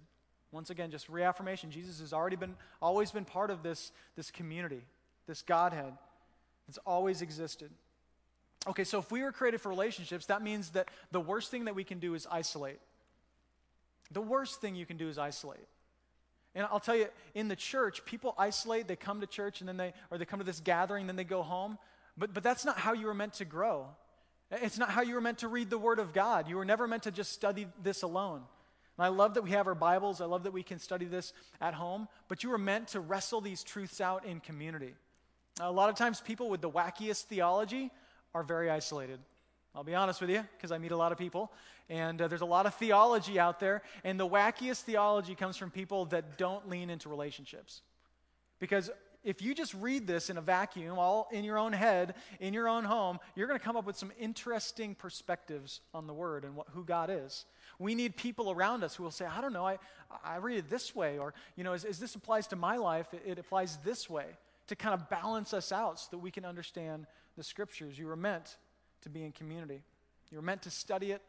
Once 0.54 0.70
again, 0.70 0.92
just 0.92 1.10
reaffirmation. 1.10 1.72
Jesus 1.72 2.00
has 2.00 2.14
already 2.14 2.36
been, 2.36 2.56
always 2.80 3.12
been 3.12 3.26
part 3.26 3.50
of 3.50 3.64
this, 3.64 3.92
this 4.16 4.30
community, 4.30 4.84
this 5.28 5.42
Godhead. 5.42 5.94
It's 6.70 6.78
always 6.86 7.24
existed. 7.24 7.72
Okay, 8.68 8.84
so 8.84 9.00
if 9.00 9.12
we 9.12 9.24
were 9.24 9.32
created 9.32 9.60
for 9.60 9.70
relationships, 9.70 10.28
that 10.28 10.44
means 10.44 10.70
that 10.70 10.90
the 11.12 11.20
worst 11.20 11.50
thing 11.50 11.66
that 11.66 11.74
we 11.74 11.84
can 11.84 11.98
do 11.98 12.14
is 12.14 12.28
isolate. 12.32 12.80
The 14.12 14.22
worst 14.22 14.62
thing 14.62 14.76
you 14.76 14.86
can 14.86 14.96
do 14.96 15.10
is 15.10 15.18
isolate. 15.18 15.68
And 16.54 16.68
I'll 16.72 16.80
tell 16.80 16.96
you, 16.96 17.08
in 17.34 17.48
the 17.48 17.56
church, 17.56 18.06
people 18.06 18.36
isolate, 18.38 18.88
they 18.88 18.96
come 18.96 19.22
to 19.22 19.28
church 19.28 19.60
and 19.60 19.68
then 19.68 19.78
they, 19.78 19.92
or 20.12 20.20
they 20.20 20.26
come 20.26 20.38
to 20.40 20.46
this 20.46 20.60
gathering, 20.60 21.08
then 21.08 21.16
they 21.16 21.24
go 21.24 21.42
home. 21.42 21.80
But, 22.16 22.32
but 22.32 22.44
that's 22.44 22.64
not 22.64 22.78
how 22.78 22.94
you 22.94 23.08
were 23.08 23.16
meant 23.16 23.34
to 23.34 23.46
grow. 23.46 23.88
It's 24.52 24.78
not 24.78 24.92
how 24.92 25.02
you 25.02 25.16
were 25.16 25.22
meant 25.22 25.40
to 25.40 25.48
read 25.48 25.72
the 25.72 25.80
Word 25.80 25.98
of 25.98 26.14
God. 26.14 26.48
You 26.48 26.58
were 26.58 26.66
never 26.66 26.88
meant 26.88 27.04
to 27.04 27.12
just 27.12 27.32
study 27.32 27.66
this 27.82 28.04
alone. 28.04 28.44
And 28.98 29.06
I 29.06 29.10
love 29.10 29.34
that 29.34 29.42
we 29.42 29.52
have 29.52 29.68
our 29.68 29.76
Bibles. 29.76 30.22
I 30.22 30.26
love 30.26 30.44
that 30.44 30.54
we 30.54 30.64
can 30.64 30.80
study 30.80 31.06
this 31.06 31.34
at 31.60 31.74
home. 31.74 32.08
But 32.28 32.44
you 32.44 32.50
were 32.50 32.58
meant 32.58 32.90
to 32.90 33.00
wrestle 33.00 33.42
these 33.42 33.64
truths 33.64 34.00
out 34.00 34.26
in 34.26 34.40
community. 34.40 34.94
A 35.60 35.72
lot 35.72 35.90
of 35.90 35.96
times, 35.96 36.22
people 36.22 36.50
with 36.50 36.62
the 36.62 36.70
wackiest 36.70 37.24
theology 37.24 37.92
are 38.34 38.44
very 38.44 38.70
isolated. 38.70 39.20
I'll 39.76 39.84
be 39.84 39.96
honest 39.96 40.22
with 40.22 40.30
you, 40.30 40.44
because 40.58 40.72
I 40.72 40.78
meet 40.78 40.92
a 40.92 40.98
lot 40.98 41.12
of 41.12 41.18
people. 41.18 41.52
And 41.90 42.22
uh, 42.22 42.28
there's 42.28 42.42
a 42.42 42.46
lot 42.46 42.66
of 42.66 42.76
theology 42.76 43.40
out 43.40 43.60
there. 43.60 43.82
And 44.04 44.20
the 44.20 44.28
wackiest 44.28 44.82
theology 44.82 45.36
comes 45.36 45.58
from 45.58 45.72
people 45.72 46.06
that 46.06 46.38
don't 46.38 46.70
lean 46.70 46.90
into 46.90 47.10
relationships. 47.10 47.82
Because 48.60 48.92
if 49.24 49.42
you 49.42 49.56
just 49.56 49.74
read 49.74 50.06
this 50.06 50.30
in 50.30 50.38
a 50.38 50.42
vacuum, 50.42 51.00
all 51.00 51.28
in 51.32 51.44
your 51.44 51.58
own 51.58 51.74
head, 51.74 52.16
in 52.40 52.54
your 52.54 52.68
own 52.68 52.84
home, 52.84 53.20
you're 53.36 53.48
going 53.48 53.60
to 53.60 53.66
come 53.66 53.76
up 53.76 53.86
with 53.86 53.98
some 53.98 54.12
interesting 54.20 54.96
perspectives 54.96 55.82
on 55.94 56.08
the 56.08 56.14
Word 56.14 56.46
and 56.46 56.56
what, 56.56 56.68
who 56.72 56.84
God 56.84 57.10
is. 57.10 57.46
We 57.84 57.96
need 57.96 58.16
people 58.16 58.50
around 58.50 58.84
us 58.84 58.96
who 58.96 59.04
will 59.04 59.12
say, 59.12 59.26
I 59.26 59.42
don't 59.42 59.54
know, 59.54 59.68
I, 59.68 59.78
I 60.24 60.38
read 60.38 60.58
it 60.58 60.70
this 60.70 60.96
way, 60.96 61.20
or, 61.20 61.34
you 61.56 61.64
know, 61.64 61.74
as, 61.74 61.84
as 61.84 62.00
this 62.00 62.16
applies 62.16 62.48
to 62.48 62.56
my 62.56 62.78
life, 62.78 63.08
it, 63.14 63.24
it 63.26 63.40
applies 63.40 63.78
this 63.84 64.10
way, 64.10 64.26
to 64.68 64.76
kind 64.76 64.94
of 64.94 65.10
balance 65.10 65.54
us 65.54 65.72
out 65.72 66.00
so 66.00 66.08
that 66.12 66.20
we 66.20 66.32
can 66.32 66.46
understand 66.46 67.06
the 67.36 67.44
Scriptures. 67.44 68.00
You 68.00 68.08
were 68.08 68.16
meant 68.16 68.58
to 69.02 69.10
be 69.10 69.24
in 69.24 69.34
community, 69.34 69.82
you 70.32 70.38
were 70.38 70.44
meant 70.44 70.62
to 70.64 70.70
study 70.72 71.12
it 71.12 71.22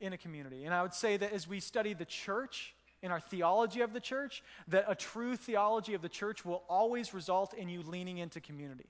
in 0.00 0.12
a 0.12 0.18
community. 0.18 0.64
And 0.64 0.74
I 0.74 0.82
would 0.82 0.94
say 0.94 1.16
that 1.16 1.32
as 1.32 1.48
we 1.48 1.58
study 1.58 1.94
the 1.94 2.04
church, 2.04 2.74
in 3.02 3.10
our 3.12 3.20
theology 3.20 3.80
of 3.80 3.92
the 3.92 4.00
church, 4.00 4.42
that 4.68 4.84
a 4.88 4.94
true 4.94 5.36
theology 5.36 5.94
of 5.94 6.02
the 6.02 6.08
church 6.08 6.44
will 6.44 6.64
always 6.68 7.14
result 7.14 7.54
in 7.54 7.68
you 7.68 7.82
leaning 7.82 8.18
into 8.18 8.40
community. 8.40 8.86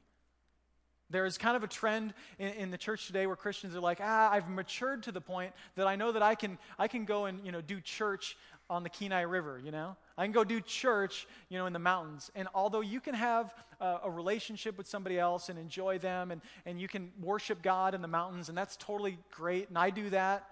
There 1.11 1.25
is 1.25 1.39
kind 1.39 1.57
of 1.57 1.63
a 1.63 1.67
trend 1.67 2.13
in, 2.39 2.49
in, 2.49 2.71
the 2.71 2.77
church 2.77 3.07
today 3.07 3.27
where 3.27 3.37
Christians 3.37 3.75
are 3.75 3.81
like, 3.81 3.99
ah, 4.03 4.31
I've 4.31 4.49
matured 4.49 5.05
to 5.05 5.13
the 5.13 5.21
point 5.21 5.53
that 5.77 5.87
I 5.87 5.97
know 5.97 6.13
that 6.13 6.23
I 6.23 6.35
can, 6.35 6.59
I 6.79 6.87
can 6.87 7.05
go 7.05 7.25
and 7.25 7.45
you 7.45 7.53
know, 7.53 7.63
do 7.63 7.81
church 7.81 8.37
on 8.71 8.83
the 8.83 8.91
Kenai 8.91 9.23
River, 9.23 9.61
you 9.65 9.71
know? 9.71 9.97
I 10.19 10.25
can 10.25 10.33
go 10.33 10.45
do 10.45 10.61
church, 10.61 11.27
you 11.49 11.57
know, 11.57 11.67
in 11.67 11.73
the 11.73 11.79
mountains. 11.79 12.31
And 12.35 12.49
although 12.55 12.83
you 12.83 13.01
can 13.01 13.15
have 13.15 13.55
a, 13.81 14.01
a 14.05 14.11
relationship 14.11 14.77
with 14.77 14.87
somebody 14.87 15.19
else 15.19 15.49
and 15.49 15.59
enjoy 15.59 15.99
them, 15.99 16.31
and, 16.31 16.43
and 16.67 16.81
you 16.81 16.89
can 16.89 17.11
worship 17.21 17.63
God 17.63 17.95
in 17.95 18.03
the 18.03 18.09
mountains, 18.09 18.51
and 18.51 18.59
that's 18.59 18.77
totally 18.77 19.19
great, 19.31 19.69
and 19.69 19.79
I 19.79 19.91
do 19.91 20.11
that, 20.11 20.47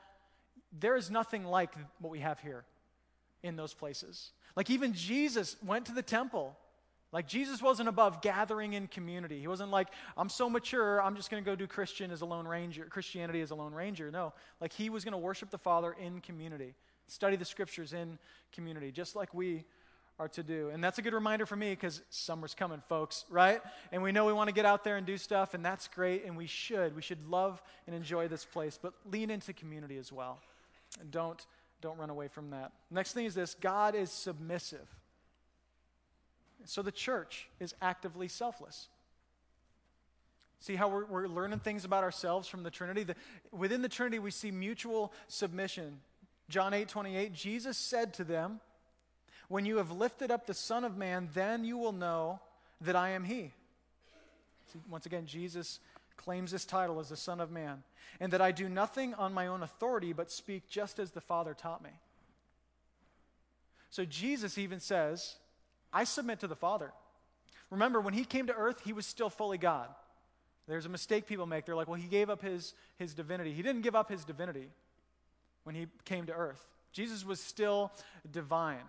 there 0.78 0.96
is 0.96 1.10
nothing 1.10 1.44
like 1.44 1.72
what 2.00 2.10
we 2.10 2.20
have 2.20 2.40
here 2.40 2.64
in 3.42 3.56
those 3.56 3.74
places. 3.74 4.32
Like 4.56 4.70
even 4.70 4.94
Jesus 4.94 5.56
went 5.64 5.86
to 5.86 5.92
the 5.92 6.02
temple. 6.02 6.56
Like 7.12 7.28
Jesus 7.28 7.62
wasn't 7.62 7.88
above 7.88 8.20
gathering 8.20 8.72
in 8.72 8.88
community. 8.88 9.40
He 9.40 9.48
wasn't 9.48 9.70
like, 9.70 9.88
I'm 10.16 10.28
so 10.28 10.50
mature, 10.50 11.00
I'm 11.00 11.16
just 11.16 11.30
going 11.30 11.42
to 11.42 11.48
go 11.48 11.54
do 11.54 11.66
Christian 11.66 12.10
as 12.10 12.20
a 12.20 12.26
lone 12.26 12.46
ranger, 12.46 12.84
Christianity 12.90 13.40
as 13.40 13.50
a 13.50 13.54
lone 13.54 13.72
ranger. 13.72 14.10
No, 14.10 14.32
like 14.60 14.72
he 14.72 14.90
was 14.90 15.04
going 15.04 15.12
to 15.12 15.18
worship 15.18 15.50
the 15.50 15.58
Father 15.58 15.94
in 16.00 16.20
community, 16.20 16.74
study 17.06 17.36
the 17.36 17.44
scriptures 17.44 17.92
in 17.92 18.18
community, 18.52 18.90
just 18.90 19.14
like 19.14 19.32
we 19.32 19.64
are 20.18 20.28
to 20.28 20.42
do. 20.42 20.70
And 20.70 20.82
that's 20.82 20.98
a 20.98 21.02
good 21.02 21.12
reminder 21.12 21.46
for 21.46 21.56
me 21.56 21.70
because 21.70 22.02
summer's 22.10 22.54
coming, 22.54 22.82
folks, 22.88 23.24
right? 23.30 23.60
And 23.92 24.02
we 24.02 24.12
know 24.12 24.24
we 24.24 24.32
want 24.32 24.48
to 24.48 24.54
get 24.54 24.64
out 24.64 24.82
there 24.82 24.96
and 24.96 25.06
do 25.06 25.18
stuff, 25.18 25.54
and 25.54 25.64
that's 25.64 25.88
great, 25.88 26.24
and 26.24 26.36
we 26.36 26.46
should. 26.46 26.96
We 26.96 27.02
should 27.02 27.28
love 27.28 27.62
and 27.86 27.94
enjoy 27.94 28.28
this 28.28 28.44
place, 28.44 28.78
but 28.80 28.94
lean 29.10 29.30
into 29.30 29.52
community 29.52 29.98
as 29.98 30.12
well. 30.12 30.40
And 31.00 31.10
don't 31.10 31.44
don't 31.82 31.98
run 31.98 32.10
away 32.10 32.28
from 32.28 32.50
that. 32.50 32.72
Next 32.90 33.12
thing 33.12 33.26
is 33.26 33.34
this 33.34 33.54
God 33.54 33.94
is 33.94 34.10
submissive. 34.10 34.88
So 36.68 36.82
the 36.82 36.92
church 36.92 37.48
is 37.60 37.74
actively 37.80 38.28
selfless. 38.28 38.88
See 40.60 40.74
how 40.74 40.88
we're, 40.88 41.04
we're 41.04 41.28
learning 41.28 41.60
things 41.60 41.84
about 41.84 42.02
ourselves 42.02 42.48
from 42.48 42.62
the 42.62 42.70
Trinity? 42.70 43.04
The, 43.04 43.14
within 43.52 43.82
the 43.82 43.88
Trinity, 43.88 44.18
we 44.18 44.30
see 44.30 44.50
mutual 44.50 45.12
submission. 45.28 45.98
John 46.48 46.74
8 46.74 46.88
28, 46.88 47.32
Jesus 47.32 47.76
said 47.76 48.14
to 48.14 48.24
them, 48.24 48.60
When 49.48 49.66
you 49.66 49.76
have 49.76 49.90
lifted 49.90 50.30
up 50.30 50.46
the 50.46 50.54
Son 50.54 50.84
of 50.84 50.96
Man, 50.96 51.28
then 51.34 51.64
you 51.64 51.78
will 51.78 51.92
know 51.92 52.40
that 52.80 52.96
I 52.96 53.10
am 53.10 53.24
He. 53.24 53.52
See, 54.72 54.80
once 54.88 55.06
again, 55.06 55.26
Jesus 55.26 55.78
claims 56.16 56.50
this 56.50 56.64
title 56.64 56.98
as 56.98 57.10
the 57.10 57.16
Son 57.16 57.40
of 57.40 57.50
Man. 57.50 57.82
And 58.18 58.32
that 58.32 58.40
I 58.40 58.50
do 58.50 58.68
nothing 58.68 59.14
on 59.14 59.34
my 59.34 59.46
own 59.46 59.62
authority, 59.62 60.12
but 60.12 60.30
speak 60.30 60.68
just 60.68 60.98
as 60.98 61.10
the 61.10 61.20
Father 61.20 61.54
taught 61.54 61.82
me. 61.82 61.90
So 63.90 64.04
Jesus 64.04 64.58
even 64.58 64.80
says, 64.80 65.36
I 65.96 66.04
submit 66.04 66.40
to 66.40 66.46
the 66.46 66.54
Father. 66.54 66.92
Remember, 67.70 68.02
when 68.02 68.12
he 68.12 68.26
came 68.26 68.48
to 68.48 68.54
earth, 68.54 68.82
he 68.84 68.92
was 68.92 69.06
still 69.06 69.30
fully 69.30 69.56
God. 69.56 69.88
There's 70.68 70.84
a 70.84 70.90
mistake 70.90 71.26
people 71.26 71.46
make. 71.46 71.64
They're 71.64 71.74
like, 71.74 71.88
well, 71.88 71.98
he 71.98 72.06
gave 72.06 72.28
up 72.28 72.42
his, 72.42 72.74
his 72.98 73.14
divinity. 73.14 73.54
He 73.54 73.62
didn't 73.62 73.80
give 73.80 73.96
up 73.96 74.10
his 74.10 74.22
divinity 74.22 74.68
when 75.64 75.74
he 75.74 75.86
came 76.04 76.26
to 76.26 76.34
earth. 76.34 76.62
Jesus 76.92 77.24
was 77.24 77.40
still 77.40 77.92
divine. 78.30 78.84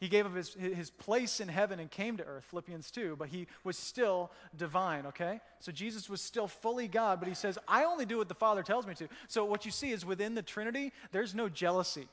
He 0.00 0.08
gave 0.08 0.26
up 0.26 0.34
his, 0.34 0.54
his 0.54 0.90
place 0.90 1.38
in 1.38 1.46
heaven 1.46 1.78
and 1.78 1.88
came 1.88 2.16
to 2.16 2.24
earth, 2.24 2.46
Philippians 2.50 2.90
2, 2.90 3.14
but 3.16 3.28
he 3.28 3.46
was 3.62 3.78
still 3.78 4.32
divine, 4.56 5.06
okay? 5.06 5.38
So 5.60 5.70
Jesus 5.70 6.10
was 6.10 6.20
still 6.20 6.48
fully 6.48 6.88
God, 6.88 7.20
but 7.20 7.28
he 7.28 7.34
says, 7.34 7.58
I 7.68 7.84
only 7.84 8.06
do 8.06 8.18
what 8.18 8.28
the 8.28 8.34
Father 8.34 8.64
tells 8.64 8.88
me 8.88 8.94
to. 8.96 9.06
So 9.28 9.44
what 9.44 9.64
you 9.64 9.70
see 9.70 9.92
is 9.92 10.04
within 10.04 10.34
the 10.34 10.42
Trinity, 10.42 10.92
there's 11.12 11.32
no 11.32 11.48
jealousy. 11.48 12.08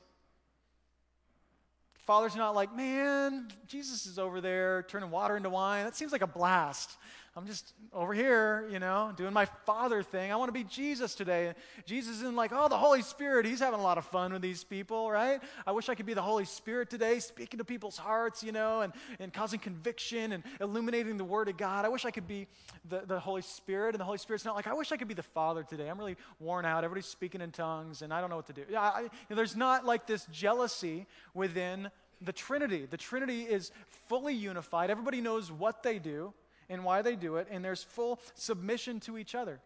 Father's 2.10 2.34
are 2.34 2.38
not 2.38 2.56
like, 2.56 2.74
man, 2.74 3.46
Jesus 3.68 4.04
is 4.04 4.18
over 4.18 4.40
there 4.40 4.82
turning 4.88 5.12
water 5.12 5.36
into 5.36 5.48
wine. 5.48 5.84
That 5.84 5.94
seems 5.94 6.10
like 6.10 6.22
a 6.22 6.26
blast. 6.26 6.96
I'm 7.36 7.46
just 7.46 7.74
over 7.92 8.12
here, 8.12 8.66
you 8.72 8.80
know, 8.80 9.12
doing 9.16 9.32
my 9.32 9.44
father 9.44 10.02
thing. 10.02 10.32
I 10.32 10.36
want 10.36 10.48
to 10.48 10.52
be 10.52 10.64
Jesus 10.64 11.14
today. 11.14 11.54
Jesus 11.86 12.16
isn't 12.16 12.34
like, 12.34 12.50
oh, 12.52 12.68
the 12.68 12.76
Holy 12.76 13.02
Spirit, 13.02 13.46
he's 13.46 13.60
having 13.60 13.78
a 13.78 13.82
lot 13.82 13.98
of 13.98 14.04
fun 14.04 14.32
with 14.32 14.42
these 14.42 14.64
people, 14.64 15.08
right? 15.08 15.40
I 15.64 15.70
wish 15.70 15.88
I 15.88 15.94
could 15.94 16.06
be 16.06 16.14
the 16.14 16.22
Holy 16.22 16.44
Spirit 16.44 16.90
today, 16.90 17.20
speaking 17.20 17.58
to 17.58 17.64
people's 17.64 17.96
hearts, 17.96 18.42
you 18.42 18.50
know, 18.50 18.80
and, 18.80 18.92
and 19.20 19.32
causing 19.32 19.60
conviction 19.60 20.32
and 20.32 20.42
illuminating 20.60 21.18
the 21.18 21.24
Word 21.24 21.48
of 21.48 21.56
God. 21.56 21.84
I 21.84 21.88
wish 21.88 22.04
I 22.04 22.10
could 22.10 22.26
be 22.26 22.48
the, 22.88 23.04
the 23.06 23.20
Holy 23.20 23.42
Spirit. 23.42 23.94
And 23.94 24.00
the 24.00 24.04
Holy 24.04 24.18
Spirit's 24.18 24.44
not 24.44 24.56
like, 24.56 24.66
I 24.66 24.74
wish 24.74 24.90
I 24.90 24.96
could 24.96 25.08
be 25.08 25.14
the 25.14 25.22
Father 25.22 25.62
today. 25.62 25.88
I'm 25.88 25.98
really 25.98 26.16
worn 26.40 26.64
out. 26.64 26.82
Everybody's 26.82 27.06
speaking 27.06 27.40
in 27.40 27.52
tongues, 27.52 28.02
and 28.02 28.12
I 28.12 28.20
don't 28.20 28.30
know 28.30 28.36
what 28.36 28.48
to 28.48 28.52
do. 28.52 28.64
Yeah, 28.68 28.80
I, 28.80 29.02
you 29.02 29.08
know, 29.30 29.36
there's 29.36 29.54
not 29.54 29.84
like 29.84 30.04
this 30.04 30.26
jealousy 30.32 31.06
within 31.32 31.90
the 32.20 32.32
Trinity. 32.32 32.86
The 32.90 32.96
Trinity 32.96 33.42
is 33.42 33.70
fully 34.08 34.34
unified. 34.34 34.90
Everybody 34.90 35.20
knows 35.20 35.52
what 35.52 35.84
they 35.84 36.00
do 36.00 36.34
and 36.70 36.84
why 36.84 37.02
they 37.02 37.16
do 37.16 37.36
it, 37.36 37.48
and 37.50 37.62
there's 37.62 37.82
full 37.82 38.20
submission 38.34 39.00
to 39.00 39.18
each 39.18 39.34
other. 39.34 39.60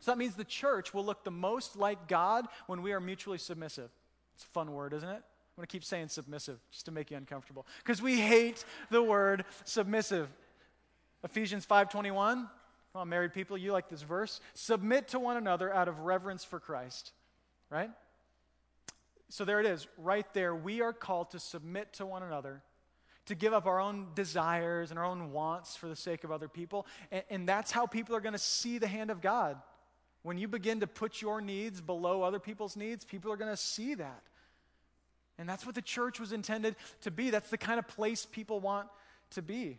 So 0.00 0.10
that 0.10 0.18
means 0.18 0.34
the 0.34 0.44
church 0.44 0.92
will 0.92 1.04
look 1.04 1.24
the 1.24 1.30
most 1.30 1.76
like 1.76 2.08
God 2.08 2.46
when 2.66 2.82
we 2.82 2.92
are 2.92 3.00
mutually 3.00 3.38
submissive. 3.38 3.88
It's 4.34 4.44
a 4.44 4.48
fun 4.48 4.72
word, 4.72 4.92
isn't 4.92 5.08
it? 5.08 5.12
I'm 5.12 5.62
going 5.62 5.66
to 5.66 5.72
keep 5.72 5.84
saying 5.84 6.08
submissive 6.08 6.58
just 6.70 6.84
to 6.84 6.90
make 6.90 7.10
you 7.10 7.16
uncomfortable 7.16 7.66
because 7.78 8.02
we 8.02 8.20
hate 8.20 8.62
the 8.90 9.02
word 9.02 9.46
submissive. 9.64 10.28
Ephesians 11.24 11.64
5:21. 11.64 12.48
Come 12.92 13.02
on, 13.02 13.08
married 13.08 13.32
people, 13.32 13.56
you 13.56 13.72
like 13.72 13.88
this 13.88 14.02
verse? 14.02 14.40
Submit 14.54 15.08
to 15.08 15.18
one 15.18 15.36
another 15.36 15.72
out 15.72 15.88
of 15.88 16.00
reverence 16.00 16.44
for 16.44 16.60
Christ. 16.60 17.12
Right? 17.70 17.90
So 19.28 19.44
there 19.44 19.60
it 19.60 19.66
is, 19.66 19.86
right 19.96 20.26
there. 20.34 20.54
We 20.54 20.82
are 20.82 20.92
called 20.92 21.30
to 21.30 21.38
submit 21.38 21.94
to 21.94 22.06
one 22.06 22.22
another 22.22 22.62
to 23.26 23.34
give 23.34 23.52
up 23.52 23.66
our 23.66 23.80
own 23.80 24.08
desires 24.14 24.90
and 24.90 24.98
our 24.98 25.04
own 25.04 25.32
wants 25.32 25.76
for 25.76 25.88
the 25.88 25.96
sake 25.96 26.24
of 26.24 26.30
other 26.32 26.48
people. 26.48 26.86
And, 27.10 27.22
and 27.30 27.48
that's 27.48 27.70
how 27.70 27.86
people 27.86 28.16
are 28.16 28.20
going 28.20 28.32
to 28.32 28.38
see 28.38 28.78
the 28.78 28.86
hand 28.86 29.10
of 29.10 29.20
God. 29.20 29.56
When 30.22 30.38
you 30.38 30.48
begin 30.48 30.80
to 30.80 30.86
put 30.86 31.22
your 31.22 31.40
needs 31.40 31.80
below 31.80 32.22
other 32.22 32.38
people's 32.40 32.76
needs, 32.76 33.04
people 33.04 33.32
are 33.32 33.36
going 33.36 33.52
to 33.52 33.56
see 33.56 33.94
that. 33.94 34.22
And 35.38 35.48
that's 35.48 35.66
what 35.66 35.74
the 35.74 35.82
church 35.82 36.18
was 36.18 36.32
intended 36.32 36.76
to 37.02 37.10
be. 37.10 37.30
That's 37.30 37.50
the 37.50 37.58
kind 37.58 37.78
of 37.78 37.86
place 37.86 38.26
people 38.26 38.58
want 38.58 38.88
to 39.30 39.42
be. 39.42 39.78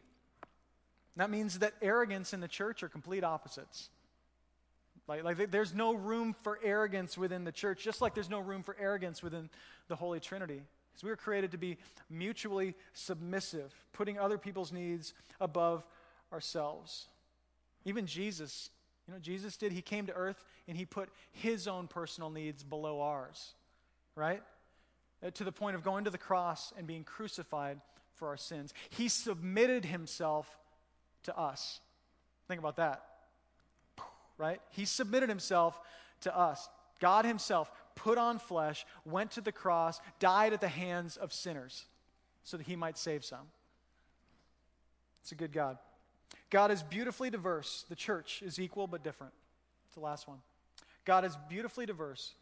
That 1.15 1.29
means 1.31 1.59
that 1.59 1.73
arrogance 1.81 2.33
in 2.33 2.41
the 2.41 2.47
church 2.47 2.83
are 2.83 2.89
complete 2.89 3.23
opposites. 3.23 3.89
Like, 5.07 5.23
like 5.23 5.51
there's 5.51 5.73
no 5.73 5.93
room 5.93 6.35
for 6.43 6.59
arrogance 6.63 7.17
within 7.17 7.43
the 7.43 7.51
church, 7.51 7.83
just 7.83 8.01
like 8.01 8.13
there's 8.13 8.29
no 8.29 8.39
room 8.39 8.61
for 8.61 8.75
arrogance 8.79 9.23
within 9.23 9.49
the 9.87 9.95
Holy 9.95 10.19
Trinity. 10.19 10.61
Because 10.97 11.03
we 11.03 11.11
were 11.11 11.15
created 11.15 11.51
to 11.51 11.59
be 11.59 11.77
mutually 12.09 12.73
submissive, 12.93 13.71
putting 13.93 14.17
other 14.17 14.39
people's 14.39 14.71
needs 14.71 15.13
above 15.39 15.85
ourselves. 16.33 17.05
Even 17.85 18.07
Jesus, 18.07 18.71
you 19.07 19.13
know, 19.13 19.19
Jesus 19.19 19.57
did, 19.57 19.71
he 19.71 19.83
came 19.83 20.07
to 20.07 20.13
earth 20.13 20.43
and 20.67 20.75
he 20.75 20.85
put 20.85 21.09
his 21.33 21.67
own 21.67 21.87
personal 21.87 22.31
needs 22.31 22.63
below 22.63 22.99
ours, 23.01 23.53
right? 24.15 24.41
Uh, 25.23 25.29
to 25.29 25.43
the 25.43 25.51
point 25.51 25.75
of 25.75 25.83
going 25.83 26.05
to 26.05 26.09
the 26.09 26.17
cross 26.17 26.73
and 26.75 26.87
being 26.87 27.03
crucified 27.03 27.79
for 28.15 28.29
our 28.29 28.37
sins. 28.37 28.73
He 28.89 29.07
submitted 29.07 29.85
himself 29.85 30.57
to 31.25 31.37
us. 31.37 31.79
Think 32.47 32.59
about 32.59 32.77
that, 32.77 33.03
right? 34.39 34.59
He 34.71 34.85
submitted 34.85 35.29
himself 35.29 35.79
to 36.21 36.35
us. 36.35 36.67
God 36.99 37.25
Himself 37.25 37.71
put 37.97 38.17
on 38.17 38.39
flesh, 38.39 38.85
went 39.03 39.31
to 39.31 39.41
the 39.41 39.51
cross, 39.51 39.99
died 40.19 40.53
at 40.53 40.61
the 40.61 40.69
hands 40.69 41.17
of 41.17 41.33
sinners 41.33 41.85
so 42.43 42.55
that 42.55 42.65
He 42.65 42.77
might 42.77 42.97
save 42.97 43.25
some. 43.25 43.47
It's 45.21 45.33
a 45.33 45.35
good 45.35 45.51
God. 45.51 45.77
God 46.49 46.71
is 46.71 46.81
beautifully 46.83 47.29
diverse. 47.29 47.83
The 47.89 47.95
church 47.95 48.41
is 48.41 48.59
equal 48.59 48.87
but 48.87 49.03
different. 49.03 49.33
It's 49.87 49.95
the 49.95 50.01
last 50.01 50.27
one. 50.27 50.37
God 51.03 51.25
is 51.25 51.35
beautifully 51.49 51.85
diverse, 51.85 52.33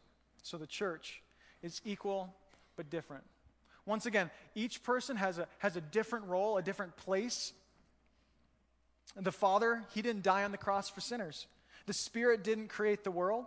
so 0.44 0.58
the 0.58 0.68
church 0.68 1.24
is 1.64 1.82
equal 1.86 2.36
but 2.76 2.90
different. 2.90 3.24
Once 3.86 4.06
again, 4.06 4.30
each 4.54 4.84
person 4.84 5.16
has 5.16 5.38
a, 5.40 5.48
has 5.60 5.76
a 5.76 5.82
different 5.82 6.26
role, 6.26 6.58
a 6.58 6.62
different 6.62 6.96
place. 6.98 7.54
The 9.16 9.32
Father, 9.32 9.84
He 9.94 10.02
didn't 10.02 10.24
die 10.24 10.44
on 10.44 10.52
the 10.52 10.58
cross 10.58 10.90
for 10.90 11.02
sinners. 11.02 11.48
The 11.86 11.94
Spirit 11.94 12.44
didn't 12.44 12.68
create 12.68 13.04
the 13.04 13.12
world. 13.12 13.46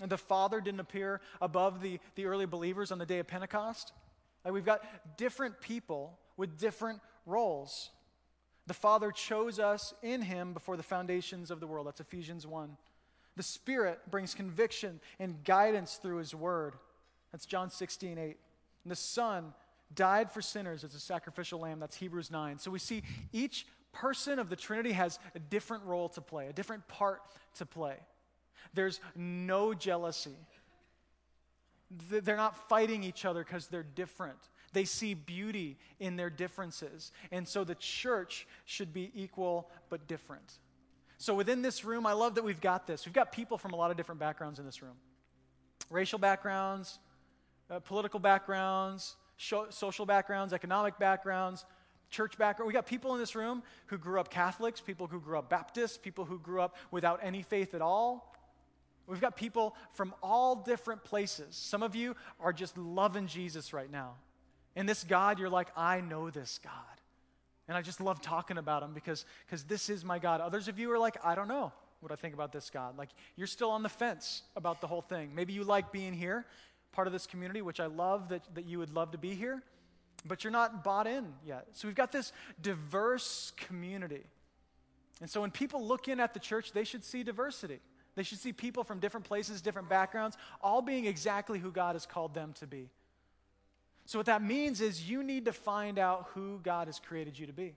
And 0.00 0.10
the 0.10 0.18
Father 0.18 0.60
didn't 0.60 0.80
appear 0.80 1.20
above 1.40 1.80
the, 1.80 1.98
the 2.14 2.26
early 2.26 2.46
believers 2.46 2.92
on 2.92 2.98
the 2.98 3.06
day 3.06 3.18
of 3.18 3.26
Pentecost. 3.26 3.92
Like 4.44 4.54
we've 4.54 4.64
got 4.64 4.82
different 5.16 5.60
people 5.60 6.18
with 6.36 6.58
different 6.58 7.00
roles. 7.26 7.90
The 8.66 8.74
Father 8.74 9.10
chose 9.10 9.58
us 9.58 9.94
in 10.02 10.22
Him 10.22 10.52
before 10.52 10.76
the 10.76 10.82
foundations 10.82 11.50
of 11.50 11.60
the 11.60 11.66
world. 11.66 11.86
That's 11.86 12.00
Ephesians 12.00 12.46
1. 12.46 12.76
The 13.36 13.42
Spirit 13.42 13.98
brings 14.10 14.34
conviction 14.34 15.00
and 15.18 15.42
guidance 15.44 15.96
through 15.96 16.18
His 16.18 16.34
Word. 16.34 16.74
That's 17.32 17.46
John 17.46 17.70
16, 17.70 18.18
8. 18.18 18.36
And 18.84 18.90
the 18.90 18.96
Son 18.96 19.52
died 19.94 20.30
for 20.30 20.42
sinners 20.42 20.84
as 20.84 20.94
a 20.94 21.00
sacrificial 21.00 21.60
lamb. 21.60 21.80
That's 21.80 21.96
Hebrews 21.96 22.30
9. 22.30 22.58
So 22.58 22.70
we 22.70 22.78
see 22.78 23.02
each 23.32 23.66
person 23.92 24.38
of 24.38 24.50
the 24.50 24.56
Trinity 24.56 24.92
has 24.92 25.18
a 25.34 25.38
different 25.38 25.84
role 25.84 26.08
to 26.10 26.20
play, 26.20 26.46
a 26.46 26.52
different 26.52 26.86
part 26.88 27.20
to 27.56 27.66
play. 27.66 27.96
There's 28.74 29.00
no 29.14 29.74
jealousy. 29.74 30.36
They're 32.10 32.36
not 32.36 32.68
fighting 32.68 33.02
each 33.02 33.24
other 33.24 33.42
because 33.42 33.68
they're 33.68 33.82
different. 33.82 34.38
They 34.72 34.84
see 34.84 35.14
beauty 35.14 35.78
in 35.98 36.16
their 36.16 36.30
differences. 36.30 37.12
And 37.30 37.48
so 37.48 37.64
the 37.64 37.74
church 37.76 38.46
should 38.66 38.92
be 38.92 39.10
equal 39.14 39.70
but 39.88 40.06
different. 40.06 40.58
So 41.16 41.34
within 41.34 41.62
this 41.62 41.84
room, 41.84 42.06
I 42.06 42.12
love 42.12 42.34
that 42.36 42.44
we've 42.44 42.60
got 42.60 42.86
this. 42.86 43.06
We've 43.06 43.14
got 43.14 43.32
people 43.32 43.58
from 43.58 43.72
a 43.72 43.76
lot 43.76 43.90
of 43.90 43.96
different 43.96 44.20
backgrounds 44.20 44.58
in 44.58 44.66
this 44.66 44.82
room 44.82 44.96
racial 45.90 46.18
backgrounds, 46.18 46.98
uh, 47.70 47.80
political 47.80 48.20
backgrounds, 48.20 49.16
social 49.38 50.04
backgrounds, 50.04 50.52
economic 50.52 50.98
backgrounds, 50.98 51.64
church 52.10 52.36
background. 52.36 52.66
We 52.66 52.72
got 52.72 52.86
people 52.86 53.14
in 53.14 53.20
this 53.20 53.34
room 53.34 53.62
who 53.86 53.98
grew 53.98 54.20
up 54.20 54.30
Catholics, 54.30 54.80
people 54.80 55.06
who 55.06 55.20
grew 55.20 55.38
up 55.38 55.48
Baptists, 55.48 55.96
people 55.96 56.24
who 56.24 56.38
grew 56.38 56.60
up 56.60 56.76
without 56.90 57.20
any 57.22 57.42
faith 57.42 57.74
at 57.74 57.82
all. 57.82 58.34
We've 59.08 59.20
got 59.20 59.36
people 59.36 59.74
from 59.92 60.14
all 60.22 60.54
different 60.54 61.02
places. 61.02 61.56
Some 61.56 61.82
of 61.82 61.96
you 61.96 62.14
are 62.38 62.52
just 62.52 62.76
loving 62.76 63.26
Jesus 63.26 63.72
right 63.72 63.90
now. 63.90 64.14
And 64.76 64.88
this 64.88 65.02
God, 65.02 65.38
you're 65.38 65.48
like, 65.48 65.68
I 65.76 66.00
know 66.00 66.30
this 66.30 66.60
God. 66.62 66.72
And 67.66 67.76
I 67.76 67.82
just 67.82 68.00
love 68.00 68.20
talking 68.20 68.58
about 68.58 68.82
him 68.82 68.92
because 68.92 69.24
this 69.66 69.90
is 69.90 70.04
my 70.04 70.18
God. 70.18 70.40
Others 70.40 70.68
of 70.68 70.78
you 70.78 70.92
are 70.92 70.98
like, 70.98 71.16
I 71.24 71.34
don't 71.34 71.48
know 71.48 71.72
what 72.00 72.12
I 72.12 72.16
think 72.16 72.34
about 72.34 72.52
this 72.52 72.70
God. 72.70 72.96
Like, 72.96 73.08
you're 73.34 73.46
still 73.46 73.70
on 73.70 73.82
the 73.82 73.88
fence 73.88 74.42
about 74.56 74.80
the 74.80 74.86
whole 74.86 75.02
thing. 75.02 75.34
Maybe 75.34 75.52
you 75.52 75.64
like 75.64 75.90
being 75.90 76.12
here, 76.12 76.46
part 76.92 77.06
of 77.06 77.12
this 77.12 77.26
community, 77.26 77.60
which 77.60 77.80
I 77.80 77.86
love 77.86 78.28
that, 78.28 78.42
that 78.54 78.66
you 78.66 78.78
would 78.78 78.90
love 78.90 79.10
to 79.12 79.18
be 79.18 79.34
here, 79.34 79.62
but 80.26 80.44
you're 80.44 80.52
not 80.52 80.84
bought 80.84 81.06
in 81.06 81.32
yet. 81.44 81.66
So 81.72 81.88
we've 81.88 81.94
got 81.94 82.12
this 82.12 82.32
diverse 82.60 83.52
community. 83.56 84.24
And 85.20 85.28
so 85.28 85.40
when 85.40 85.50
people 85.50 85.84
look 85.84 86.08
in 86.08 86.20
at 86.20 86.34
the 86.34 86.40
church, 86.40 86.72
they 86.72 86.84
should 86.84 87.04
see 87.04 87.22
diversity. 87.22 87.80
They 88.18 88.24
should 88.24 88.40
see 88.40 88.52
people 88.52 88.82
from 88.82 88.98
different 88.98 89.26
places, 89.26 89.60
different 89.60 89.88
backgrounds, 89.88 90.36
all 90.60 90.82
being 90.82 91.06
exactly 91.06 91.60
who 91.60 91.70
God 91.70 91.94
has 91.94 92.04
called 92.04 92.34
them 92.34 92.52
to 92.54 92.66
be. 92.66 92.90
So, 94.06 94.18
what 94.18 94.26
that 94.26 94.42
means 94.42 94.80
is 94.80 95.08
you 95.08 95.22
need 95.22 95.44
to 95.44 95.52
find 95.52 96.00
out 96.00 96.26
who 96.34 96.58
God 96.64 96.88
has 96.88 96.98
created 96.98 97.38
you 97.38 97.46
to 97.46 97.52
be. 97.52 97.76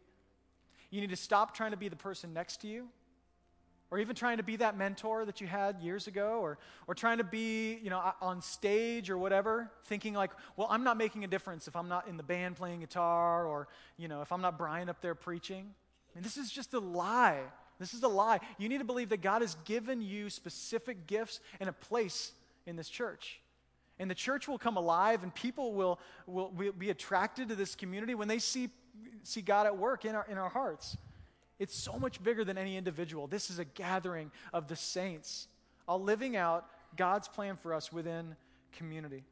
You 0.90 1.00
need 1.00 1.12
to 1.12 1.16
stop 1.16 1.54
trying 1.56 1.72
to 1.72 1.78
be 1.78 1.90
the 1.90 1.96
person 1.96 2.34
next 2.34 2.62
to 2.62 2.68
you, 2.68 2.88
or 3.92 4.00
even 4.00 4.16
trying 4.16 4.38
to 4.38 4.44
be 4.44 4.56
that 4.56 4.76
mentor 4.76 5.26
that 5.26 5.42
you 5.42 5.46
had 5.46 5.80
years 5.80 6.08
ago, 6.08 6.40
or, 6.42 6.58
or 6.88 6.96
trying 6.96 7.20
to 7.20 7.24
be 7.24 7.78
you 7.84 7.92
know, 7.92 8.02
on 8.20 8.42
stage 8.42 9.12
or 9.12 9.20
whatever, 9.20 9.70
thinking 9.86 10.16
like, 10.16 10.32
well, 10.58 10.66
I'm 10.72 10.84
not 10.84 10.98
making 10.98 11.24
a 11.24 11.28
difference 11.28 11.68
if 11.68 11.76
I'm 11.76 11.88
not 11.88 12.08
in 12.08 12.18
the 12.18 12.24
band 12.24 12.56
playing 12.56 12.80
guitar, 12.80 13.46
or 13.46 13.68
you 13.96 14.08
know, 14.08 14.24
if 14.24 14.32
I'm 14.32 14.42
not 14.42 14.58
Brian 14.58 14.90
up 14.90 15.02
there 15.02 15.14
preaching. 15.14 15.76
And 16.16 16.26
this 16.26 16.36
is 16.36 16.52
just 16.52 16.74
a 16.74 16.80
lie. 16.80 17.44
This 17.82 17.96
is 17.96 18.04
a 18.04 18.08
lie. 18.08 18.40
You 18.60 18.70
need 18.70 18.78
to 18.78 18.86
believe 18.86 19.10
that 19.10 19.22
God 19.22 19.42
has 19.42 19.56
given 19.66 20.02
you 20.02 20.30
specific 20.30 21.08
gifts 21.08 21.40
and 21.60 21.68
a 21.68 21.74
place 21.74 22.32
in 22.68 22.76
this 22.76 22.88
church. 22.88 23.42
And 23.98 24.10
the 24.10 24.16
church 24.16 24.48
will 24.48 24.60
come 24.60 24.78
alive, 24.78 25.24
and 25.24 25.34
people 25.34 25.74
will, 25.74 26.00
will, 26.28 26.52
will 26.52 26.74
be 26.74 26.92
attracted 26.92 27.50
to 27.50 27.56
this 27.56 27.74
community 27.74 28.14
when 28.14 28.28
they 28.28 28.38
see, 28.38 28.70
see 29.24 29.42
God 29.42 29.66
at 29.66 29.78
work 29.78 30.06
in 30.06 30.14
our, 30.14 30.26
in 30.30 30.38
our 30.38 30.50
hearts. 30.50 30.96
It's 31.58 31.76
so 31.76 31.98
much 31.98 32.24
bigger 32.24 32.44
than 32.44 32.58
any 32.58 32.78
individual. 32.78 33.26
This 33.26 33.50
is 33.50 33.58
a 33.58 33.66
gathering 33.66 34.32
of 34.54 34.68
the 34.68 34.76
saints, 34.76 35.48
all 35.88 36.00
living 36.00 36.36
out 36.36 36.68
God's 36.96 37.28
plan 37.28 37.58
for 37.58 37.74
us 37.74 37.92
within 37.92 38.36
community. 38.74 39.24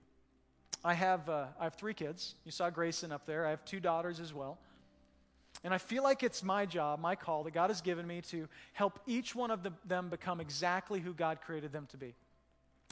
I 0.83 0.95
have, 0.95 1.29
uh, 1.29 1.45
I 1.59 1.65
have 1.65 1.75
three 1.75 1.93
kids. 1.93 2.33
You 2.45 2.51
saw 2.51 2.71
Grayson 2.71 3.11
up 3.11 3.27
there. 3.27 3.45
I 3.45 3.51
have 3.51 3.63
two 3.63 3.79
daughters 3.79 4.19
as 4.19 4.33
well. 4.33 4.57
And 5.63 5.73
I 5.73 5.77
feel 5.77 6.03
like 6.03 6.23
it's 6.23 6.43
my 6.43 6.65
job, 6.65 6.99
my 6.99 7.15
call 7.15 7.43
that 7.43 7.53
God 7.53 7.69
has 7.69 7.81
given 7.81 8.07
me 8.07 8.21
to 8.29 8.47
help 8.73 8.99
each 9.05 9.35
one 9.35 9.51
of 9.51 9.63
the, 9.63 9.73
them 9.85 10.09
become 10.09 10.39
exactly 10.39 10.99
who 10.99 11.13
God 11.13 11.39
created 11.41 11.73
them 11.73 11.87
to 11.91 11.97
be. 11.97 12.15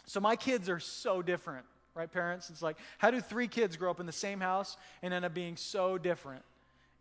So 0.05 0.19
my 0.19 0.35
kids 0.35 0.69
are 0.69 0.79
so 0.79 1.21
different, 1.21 1.65
right, 1.95 2.11
parents? 2.11 2.49
It's 2.49 2.61
like, 2.61 2.77
how 2.97 3.11
do 3.11 3.21
three 3.21 3.47
kids 3.47 3.77
grow 3.77 3.91
up 3.91 3.99
in 3.99 4.05
the 4.05 4.11
same 4.11 4.41
house 4.41 4.77
and 5.01 5.13
end 5.13 5.23
up 5.23 5.33
being 5.33 5.55
so 5.55 5.97
different? 5.97 6.43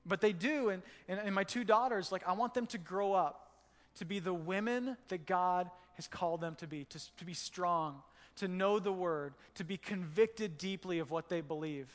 But 0.05 0.21
they 0.21 0.33
do, 0.33 0.69
and, 0.69 0.83
and, 1.09 1.19
and 1.19 1.35
my 1.35 1.45
two 1.45 1.65
daughters, 1.65 2.13
like, 2.13 2.27
I 2.29 2.33
want 2.33 2.55
them 2.55 2.67
to 2.69 2.79
grow 2.79 3.13
up 3.13 3.51
to 3.97 4.05
be 4.05 4.21
the 4.21 4.35
women 4.35 4.97
that 5.09 5.27
God 5.27 5.71
has 5.95 6.07
called 6.07 6.41
them 6.41 6.55
to 6.57 6.67
be, 6.67 6.85
to, 6.85 7.17
to 7.17 7.25
be 7.25 7.35
strong, 7.35 8.03
to 8.37 8.47
know 8.47 8.79
the 8.79 8.93
word, 8.93 9.35
to 9.55 9.65
be 9.65 9.77
convicted 9.77 10.59
deeply 10.59 11.01
of 11.01 11.11
what 11.11 11.29
they 11.29 11.41
believe, 11.41 11.89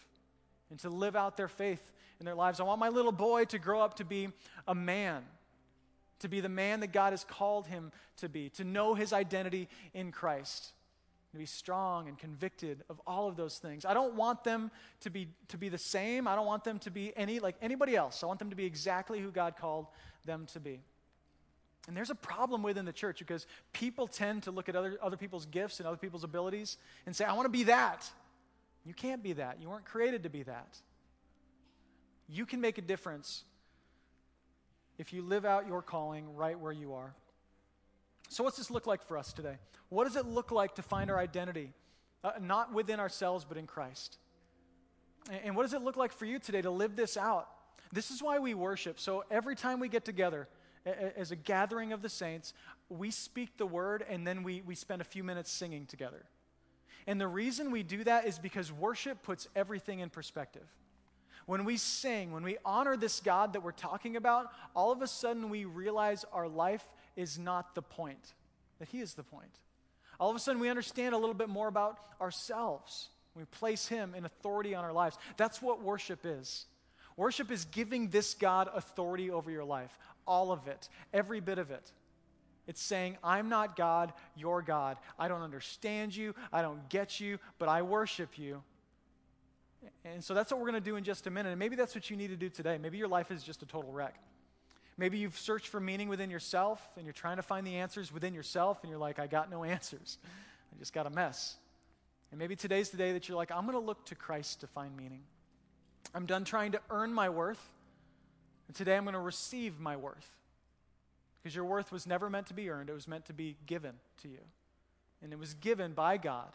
and 0.71 0.79
to 0.79 0.89
live 0.89 1.15
out 1.15 1.37
their 1.37 1.47
faith 1.47 1.91
in 2.19 2.25
their 2.25 2.33
lives. 2.33 2.59
I 2.59 2.63
want 2.63 2.79
my 2.79 2.89
little 2.89 3.11
boy 3.11 3.45
to 3.45 3.59
grow 3.59 3.81
up 3.81 3.95
to 3.97 4.05
be 4.05 4.29
a 4.67 4.73
man, 4.73 5.21
to 6.19 6.29
be 6.29 6.39
the 6.39 6.49
man 6.49 6.79
that 6.79 6.91
God 6.91 7.13
has 7.13 7.23
called 7.23 7.67
him 7.67 7.91
to 8.17 8.29
be, 8.29 8.49
to 8.51 8.63
know 8.63 8.95
his 8.95 9.13
identity 9.13 9.67
in 9.93 10.11
Christ, 10.11 10.71
to 11.33 11.37
be 11.37 11.45
strong 11.45 12.07
and 12.07 12.17
convicted 12.17 12.83
of 12.89 12.99
all 13.05 13.27
of 13.27 13.35
those 13.35 13.57
things. 13.57 13.85
I 13.85 13.93
don't 13.93 14.15
want 14.15 14.43
them 14.43 14.71
to 15.01 15.09
be, 15.09 15.27
to 15.49 15.57
be 15.57 15.69
the 15.69 15.77
same. 15.77 16.27
I 16.27 16.35
don't 16.35 16.45
want 16.45 16.63
them 16.63 16.79
to 16.79 16.91
be 16.91 17.13
any 17.15 17.39
like 17.39 17.55
anybody 17.61 17.95
else. 17.95 18.23
I 18.23 18.27
want 18.27 18.39
them 18.39 18.49
to 18.49 18.55
be 18.55 18.65
exactly 18.65 19.19
who 19.19 19.31
God 19.31 19.55
called 19.57 19.87
them 20.25 20.45
to 20.53 20.59
be. 20.59 20.81
And 21.87 21.97
there's 21.97 22.11
a 22.11 22.15
problem 22.15 22.61
within 22.61 22.85
the 22.85 22.93
church 22.93 23.19
because 23.19 23.47
people 23.73 24.07
tend 24.07 24.43
to 24.43 24.51
look 24.51 24.69
at 24.69 24.75
other, 24.75 24.97
other 25.01 25.17
people's 25.17 25.45
gifts 25.47 25.79
and 25.79 25.87
other 25.87 25.97
people's 25.97 26.23
abilities 26.23 26.77
and 27.05 27.15
say, 27.15 27.25
I 27.25 27.33
want 27.33 27.45
to 27.45 27.49
be 27.49 27.63
that. 27.63 28.09
You 28.85 28.93
can't 28.93 29.21
be 29.21 29.33
that. 29.33 29.61
You 29.61 29.69
weren't 29.69 29.85
created 29.85 30.23
to 30.23 30.29
be 30.29 30.43
that. 30.43 30.77
You 32.27 32.45
can 32.45 32.61
make 32.61 32.77
a 32.77 32.81
difference 32.81 33.43
if 34.97 35.13
you 35.13 35.21
live 35.21 35.45
out 35.45 35.67
your 35.67 35.81
calling 35.81 36.35
right 36.35 36.59
where 36.59 36.71
you 36.71 36.93
are. 36.93 37.13
So, 38.29 38.43
what's 38.43 38.57
this 38.57 38.71
look 38.71 38.87
like 38.87 39.03
for 39.03 39.17
us 39.17 39.33
today? 39.33 39.57
What 39.89 40.05
does 40.05 40.15
it 40.15 40.25
look 40.25 40.51
like 40.51 40.75
to 40.75 40.81
find 40.81 41.11
our 41.11 41.19
identity, 41.19 41.73
uh, 42.23 42.31
not 42.39 42.73
within 42.73 42.99
ourselves, 42.99 43.45
but 43.47 43.57
in 43.57 43.67
Christ? 43.67 44.17
And, 45.43 45.55
what 45.55 45.63
does 45.63 45.73
it 45.73 45.81
look 45.81 45.97
like 45.97 46.13
for 46.13 46.25
you 46.25 46.39
today 46.39 46.61
to 46.61 46.71
live 46.71 46.95
this 46.95 47.17
out? 47.17 47.49
This 47.91 48.09
is 48.09 48.23
why 48.23 48.39
we 48.39 48.53
worship. 48.53 48.99
So, 48.99 49.25
every 49.29 49.55
time 49.55 49.79
we 49.79 49.89
get 49.89 50.05
together, 50.05 50.47
as 50.85 51.31
a 51.31 51.35
gathering 51.35 51.93
of 51.93 52.01
the 52.01 52.09
saints, 52.09 52.53
we 52.89 53.11
speak 53.11 53.57
the 53.57 53.65
word 53.65 54.03
and 54.09 54.25
then 54.25 54.43
we, 54.43 54.61
we 54.65 54.75
spend 54.75 55.01
a 55.01 55.05
few 55.05 55.23
minutes 55.23 55.51
singing 55.51 55.85
together. 55.85 56.25
And 57.07 57.19
the 57.19 57.27
reason 57.27 57.71
we 57.71 57.83
do 57.83 58.03
that 58.03 58.25
is 58.25 58.39
because 58.39 58.71
worship 58.71 59.23
puts 59.23 59.47
everything 59.55 59.99
in 59.99 60.09
perspective. 60.09 60.67
When 61.45 61.65
we 61.65 61.77
sing, 61.77 62.31
when 62.31 62.43
we 62.43 62.57
honor 62.63 62.95
this 62.95 63.19
God 63.19 63.53
that 63.53 63.63
we're 63.63 63.71
talking 63.71 64.15
about, 64.15 64.51
all 64.75 64.91
of 64.91 65.01
a 65.01 65.07
sudden 65.07 65.49
we 65.49 65.65
realize 65.65 66.23
our 66.31 66.47
life 66.47 66.85
is 67.15 67.37
not 67.39 67.75
the 67.75 67.81
point, 67.81 68.33
that 68.79 68.87
He 68.89 68.99
is 68.99 69.15
the 69.15 69.23
point. 69.23 69.59
All 70.19 70.29
of 70.29 70.35
a 70.35 70.39
sudden 70.39 70.61
we 70.61 70.69
understand 70.69 71.15
a 71.15 71.17
little 71.17 71.33
bit 71.33 71.49
more 71.49 71.67
about 71.67 71.97
ourselves. 72.21 73.09
We 73.35 73.45
place 73.45 73.87
Him 73.87 74.13
in 74.15 74.25
authority 74.25 74.75
on 74.75 74.83
our 74.83 74.93
lives. 74.93 75.17
That's 75.37 75.61
what 75.61 75.81
worship 75.81 76.21
is. 76.23 76.65
Worship 77.17 77.51
is 77.51 77.65
giving 77.65 78.09
this 78.09 78.33
God 78.33 78.69
authority 78.73 79.29
over 79.29 79.51
your 79.51 79.65
life, 79.65 79.97
all 80.27 80.51
of 80.51 80.67
it, 80.67 80.89
every 81.13 81.39
bit 81.39 81.57
of 81.57 81.71
it. 81.71 81.91
It's 82.67 82.81
saying, 82.81 83.17
I'm 83.23 83.49
not 83.49 83.75
God, 83.75 84.13
you're 84.35 84.61
God. 84.61 84.97
I 85.17 85.27
don't 85.27 85.41
understand 85.41 86.15
you, 86.15 86.35
I 86.53 86.61
don't 86.61 86.87
get 86.89 87.19
you, 87.19 87.39
but 87.59 87.69
I 87.69 87.81
worship 87.81 88.37
you. 88.37 88.63
And 90.05 90.23
so 90.23 90.33
that's 90.33 90.51
what 90.51 90.59
we're 90.59 90.69
going 90.69 90.81
to 90.81 90.89
do 90.89 90.95
in 90.95 91.03
just 91.03 91.27
a 91.27 91.31
minute. 91.31 91.49
And 91.49 91.59
maybe 91.59 91.75
that's 91.75 91.95
what 91.95 92.09
you 92.09 92.15
need 92.15 92.29
to 92.29 92.35
do 92.35 92.49
today. 92.49 92.77
Maybe 92.77 92.97
your 92.97 93.07
life 93.07 93.31
is 93.31 93.43
just 93.43 93.63
a 93.63 93.65
total 93.65 93.91
wreck. 93.91 94.15
Maybe 94.97 95.17
you've 95.17 95.37
searched 95.37 95.67
for 95.67 95.79
meaning 95.79 96.09
within 96.09 96.29
yourself 96.29 96.81
and 96.95 97.05
you're 97.05 97.13
trying 97.13 97.37
to 97.37 97.41
find 97.41 97.65
the 97.65 97.75
answers 97.75 98.13
within 98.13 98.33
yourself 98.33 98.79
and 98.83 98.89
you're 98.89 98.99
like, 98.99 99.17
I 99.17 99.27
got 99.27 99.49
no 99.49 99.63
answers. 99.63 100.17
I 100.23 100.77
just 100.77 100.93
got 100.93 101.07
a 101.07 101.09
mess. 101.09 101.55
And 102.31 102.39
maybe 102.39 102.55
today's 102.55 102.89
the 102.89 102.97
day 102.97 103.13
that 103.13 103.27
you're 103.27 103.37
like, 103.37 103.51
I'm 103.51 103.65
going 103.65 103.77
to 103.77 103.85
look 103.85 104.05
to 104.05 104.15
Christ 104.15 104.61
to 104.61 104.67
find 104.67 104.95
meaning. 104.95 105.21
I'm 106.13 106.25
done 106.25 106.43
trying 106.43 106.73
to 106.73 106.81
earn 106.89 107.13
my 107.13 107.29
worth. 107.29 107.61
And 108.67 108.75
today 108.75 108.95
I'm 108.95 109.03
going 109.03 109.13
to 109.13 109.19
receive 109.19 109.79
my 109.79 109.97
worth. 109.97 110.27
Because 111.41 111.55
your 111.55 111.65
worth 111.65 111.91
was 111.91 112.05
never 112.05 112.29
meant 112.29 112.47
to 112.47 112.53
be 112.53 112.69
earned, 112.69 112.89
it 112.89 112.93
was 112.93 113.07
meant 113.07 113.25
to 113.25 113.33
be 113.33 113.55
given 113.65 113.93
to 114.21 114.27
you. 114.27 114.41
And 115.23 115.33
it 115.33 115.39
was 115.39 115.53
given 115.55 115.93
by 115.93 116.17
God. 116.17 116.49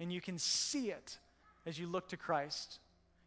And 0.00 0.12
you 0.12 0.20
can 0.20 0.38
see 0.38 0.90
it 0.90 1.18
as 1.66 1.78
you 1.78 1.86
look 1.86 2.08
to 2.08 2.16
Christ. 2.16 2.78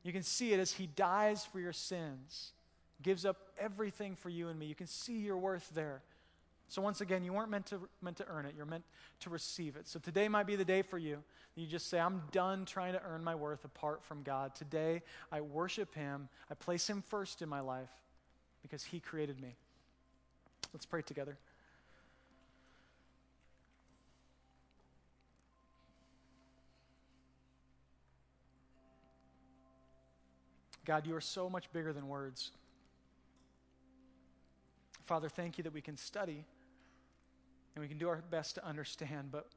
You 0.04 0.14
can 0.14 0.24
see 0.24 0.54
it 0.54 0.60
as 0.60 0.72
He 0.72 0.88
dies 0.88 1.46
for 1.46 1.60
your 1.60 1.74
sins, 1.74 2.54
gives 3.02 3.26
up 3.26 3.38
everything 3.60 4.16
for 4.16 4.30
you 4.30 4.50
and 4.50 4.58
me. 4.58 4.66
You 4.66 4.76
can 4.76 4.88
see 4.88 5.20
your 5.20 5.38
worth 5.38 5.70
there. 5.74 6.02
So, 6.70 6.82
once 6.82 7.02
again, 7.02 7.26
you 7.26 7.34
weren't 7.34 7.50
meant 7.50 7.66
to, 7.68 7.90
meant 8.02 8.16
to 8.18 8.26
earn 8.30 8.46
it, 8.46 8.54
you're 8.56 8.66
meant 8.66 8.86
to 9.20 9.30
receive 9.30 9.76
it. 9.76 9.90
So, 9.90 10.00
today 10.00 10.30
might 10.30 10.48
be 10.48 10.56
the 10.56 10.64
day 10.64 10.82
for 10.82 10.98
you. 10.98 11.22
You 11.56 11.68
just 11.68 11.90
say, 11.90 12.00
I'm 12.00 12.24
done 12.32 12.64
trying 12.64 12.94
to 12.94 13.02
earn 13.04 13.26
my 13.26 13.36
worth 13.36 13.66
apart 13.66 14.06
from 14.06 14.24
God. 14.24 14.56
Today, 14.56 15.02
I 15.34 15.42
worship 15.42 15.94
Him, 15.94 16.30
I 16.50 16.54
place 16.54 16.90
Him 16.90 17.04
first 17.10 17.42
in 17.42 17.50
my 17.50 17.60
life 17.60 17.90
because 18.62 18.86
He 18.86 19.02
created 19.02 19.42
me. 19.42 19.58
Let's 20.74 20.86
pray 20.86 21.02
together. 21.02 21.38
God, 30.86 31.06
you 31.06 31.16
are 31.16 31.22
so 31.22 31.50
much 31.50 31.72
bigger 31.72 31.94
than 31.94 32.08
words. 32.08 32.52
Father, 35.06 35.30
thank 35.30 35.58
you 35.58 35.64
that 35.64 35.74
we 35.74 35.82
can 35.82 35.98
study 35.98 36.46
and 37.76 37.82
we 37.82 37.88
can 37.88 37.98
do 37.98 38.10
our 38.10 38.24
best 38.30 38.56
to 38.56 38.66
understand, 38.66 39.30
but 39.32 39.48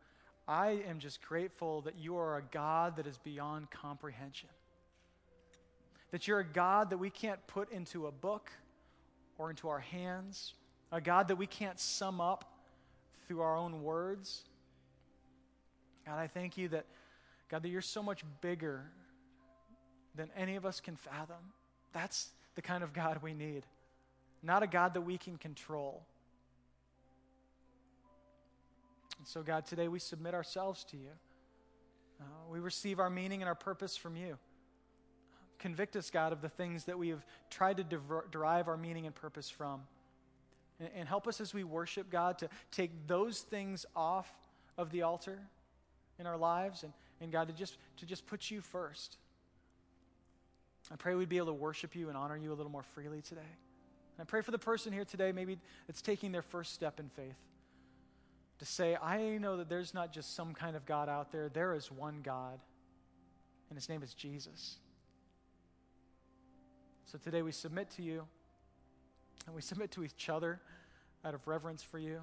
I 0.47 0.83
am 0.89 0.99
just 0.99 1.23
grateful 1.23 1.81
that 1.83 1.97
you 1.97 2.17
are 2.17 2.37
a 2.37 2.43
God 2.43 2.97
that 2.97 3.07
is 3.07 3.19
beyond 3.19 3.71
comprehension. 3.71 4.49
That 6.11 6.29
you're 6.29 6.41
a 6.41 6.45
God 6.45 6.91
that 6.91 6.99
we 6.99 7.11
can't 7.11 7.45
put 7.47 7.73
into 7.73 8.07
a 8.07 8.13
book 8.13 8.51
or 9.39 9.51
into 9.51 9.69
our 9.69 9.81
hands, 9.81 10.55
a 10.95 11.01
God 11.01 11.27
that 11.29 11.37
we 11.37 11.49
can't 11.49 11.81
sum 11.81 12.21
up 12.21 12.45
through 13.27 13.41
our 13.41 13.57
own 13.57 13.83
words. 13.83 14.43
God, 16.07 16.21
I 16.21 16.29
thank 16.29 16.57
you 16.57 16.69
that, 16.69 16.87
God, 17.51 17.65
that 17.65 17.69
you're 17.69 17.83
so 17.83 18.01
much 18.01 18.23
bigger 18.41 18.85
than 20.15 20.31
any 20.37 20.55
of 20.55 20.65
us 20.65 20.79
can 20.79 20.95
fathom. 20.95 21.53
That's 21.93 22.29
the 22.55 22.63
kind 22.63 22.85
of 22.85 22.93
God 22.93 23.19
we 23.23 23.35
need, 23.35 23.67
not 24.41 24.63
a 24.63 24.69
God 24.69 24.95
that 24.95 25.01
we 25.01 25.19
can 25.19 25.37
control. 25.37 26.05
And 29.19 29.27
so, 29.27 29.43
God, 29.43 29.67
today 29.67 29.89
we 29.89 29.99
submit 29.99 30.33
ourselves 30.33 30.85
to 30.85 30.97
you. 30.97 31.11
Uh, 32.21 32.25
we 32.49 32.61
receive 32.61 33.01
our 33.01 33.11
meaning 33.11 33.43
and 33.43 33.49
our 33.49 33.57
purpose 33.57 33.97
from 33.97 34.15
you. 34.15 34.39
Convict 35.59 35.97
us, 35.97 36.09
God, 36.11 36.33
of 36.33 36.41
the 36.41 36.49
things 36.49 36.85
that 36.85 36.97
we 36.97 37.09
have 37.09 37.27
tried 37.51 37.79
to 37.79 37.85
dever- 37.85 38.29
derive 38.31 38.69
our 38.69 38.77
meaning 38.77 39.07
and 39.07 39.15
purpose 39.15 39.51
from. 39.51 39.83
And, 40.85 40.93
and 40.97 41.09
help 41.09 41.27
us 41.27 41.41
as 41.41 41.55
we 41.55 41.65
worship, 41.65 42.11
God, 42.11 42.39
to 42.39 42.49
take 42.71 43.07
those 43.07 43.41
things 43.41 43.87
off 43.97 44.31
of 44.77 44.91
the 44.91 45.03
altar 45.03 45.39
in 46.19 46.27
our 46.27 46.37
lives 46.37 46.83
and, 46.83 46.93
and 47.21 47.33
God, 47.33 47.49
to 47.49 47.55
just, 47.55 47.77
to 47.99 48.07
just 48.07 48.27
put 48.27 48.51
you 48.51 48.61
first. 48.61 49.17
I 50.93 50.97
pray 50.97 51.15
we'd 51.15 51.29
be 51.29 51.39
able 51.39 51.47
to 51.47 51.55
worship 51.55 51.97
you 51.97 52.09
and 52.09 52.17
honor 52.17 52.37
you 52.37 52.53
a 52.53 52.55
little 52.55 52.71
more 52.71 52.83
freely 52.83 53.23
today. 53.23 53.41
And 53.41 54.21
I 54.21 54.25
pray 54.25 54.43
for 54.43 54.51
the 54.51 54.59
person 54.59 54.93
here 54.93 55.05
today, 55.05 55.33
maybe 55.33 55.59
that's 55.87 56.03
taking 56.03 56.31
their 56.31 56.43
first 56.43 56.75
step 56.75 57.01
in 57.01 57.09
faith, 57.09 57.39
to 58.59 58.65
say, 58.65 58.97
I 59.03 59.39
know 59.39 59.57
that 59.57 59.69
there's 59.69 59.95
not 59.95 60.13
just 60.13 60.37
some 60.37 60.53
kind 60.53 60.77
of 60.77 60.85
God 60.85 61.09
out 61.09 61.33
there, 61.33 61.49
there 61.49 61.75
is 61.75 61.91
one 61.91 62.21
God, 62.23 62.61
and 63.71 63.79
his 63.79 63.89
name 63.89 64.03
is 64.03 64.13
Jesus. 64.13 64.77
So 67.07 67.19
today 67.19 67.43
we 67.43 67.51
submit 67.51 67.91
to 67.93 68.03
you, 68.03 68.27
and 69.47 69.55
we 69.55 69.63
submit 69.63 69.91
to 69.93 70.05
each 70.05 70.29
other 70.29 70.61
out 71.25 71.35
of 71.35 71.47
reverence 71.47 71.83
for 71.83 71.99
you. 71.99 72.21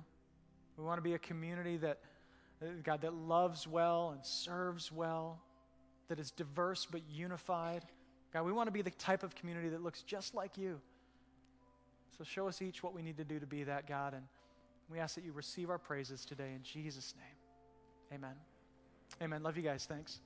We 0.77 0.83
want 0.83 0.97
to 0.97 1.01
be 1.01 1.13
a 1.13 1.19
community 1.19 1.77
that, 1.77 1.99
uh, 2.61 2.65
God, 2.83 3.01
that 3.01 3.13
loves 3.13 3.67
well 3.67 4.11
and 4.11 4.25
serves 4.25 4.91
well, 4.91 5.39
that 6.07 6.19
is 6.19 6.31
diverse 6.31 6.87
but 6.89 7.01
unified. 7.09 7.83
God, 8.33 8.45
we 8.45 8.51
want 8.51 8.67
to 8.67 8.71
be 8.71 8.81
the 8.81 8.91
type 8.91 9.23
of 9.23 9.35
community 9.35 9.69
that 9.69 9.83
looks 9.83 10.01
just 10.03 10.33
like 10.33 10.57
you. 10.57 10.79
So 12.17 12.23
show 12.23 12.47
us 12.47 12.61
each 12.61 12.83
what 12.83 12.93
we 12.93 13.01
need 13.01 13.17
to 13.17 13.23
do 13.23 13.39
to 13.39 13.45
be 13.45 13.63
that, 13.63 13.87
God. 13.87 14.13
And 14.13 14.23
we 14.89 14.99
ask 14.99 15.15
that 15.15 15.23
you 15.23 15.31
receive 15.31 15.69
our 15.69 15.77
praises 15.77 16.25
today 16.25 16.53
in 16.55 16.63
Jesus' 16.63 17.13
name. 17.17 18.19
Amen. 18.19 18.35
Amen. 19.21 19.43
Love 19.43 19.57
you 19.57 19.63
guys. 19.63 19.85
Thanks. 19.85 20.19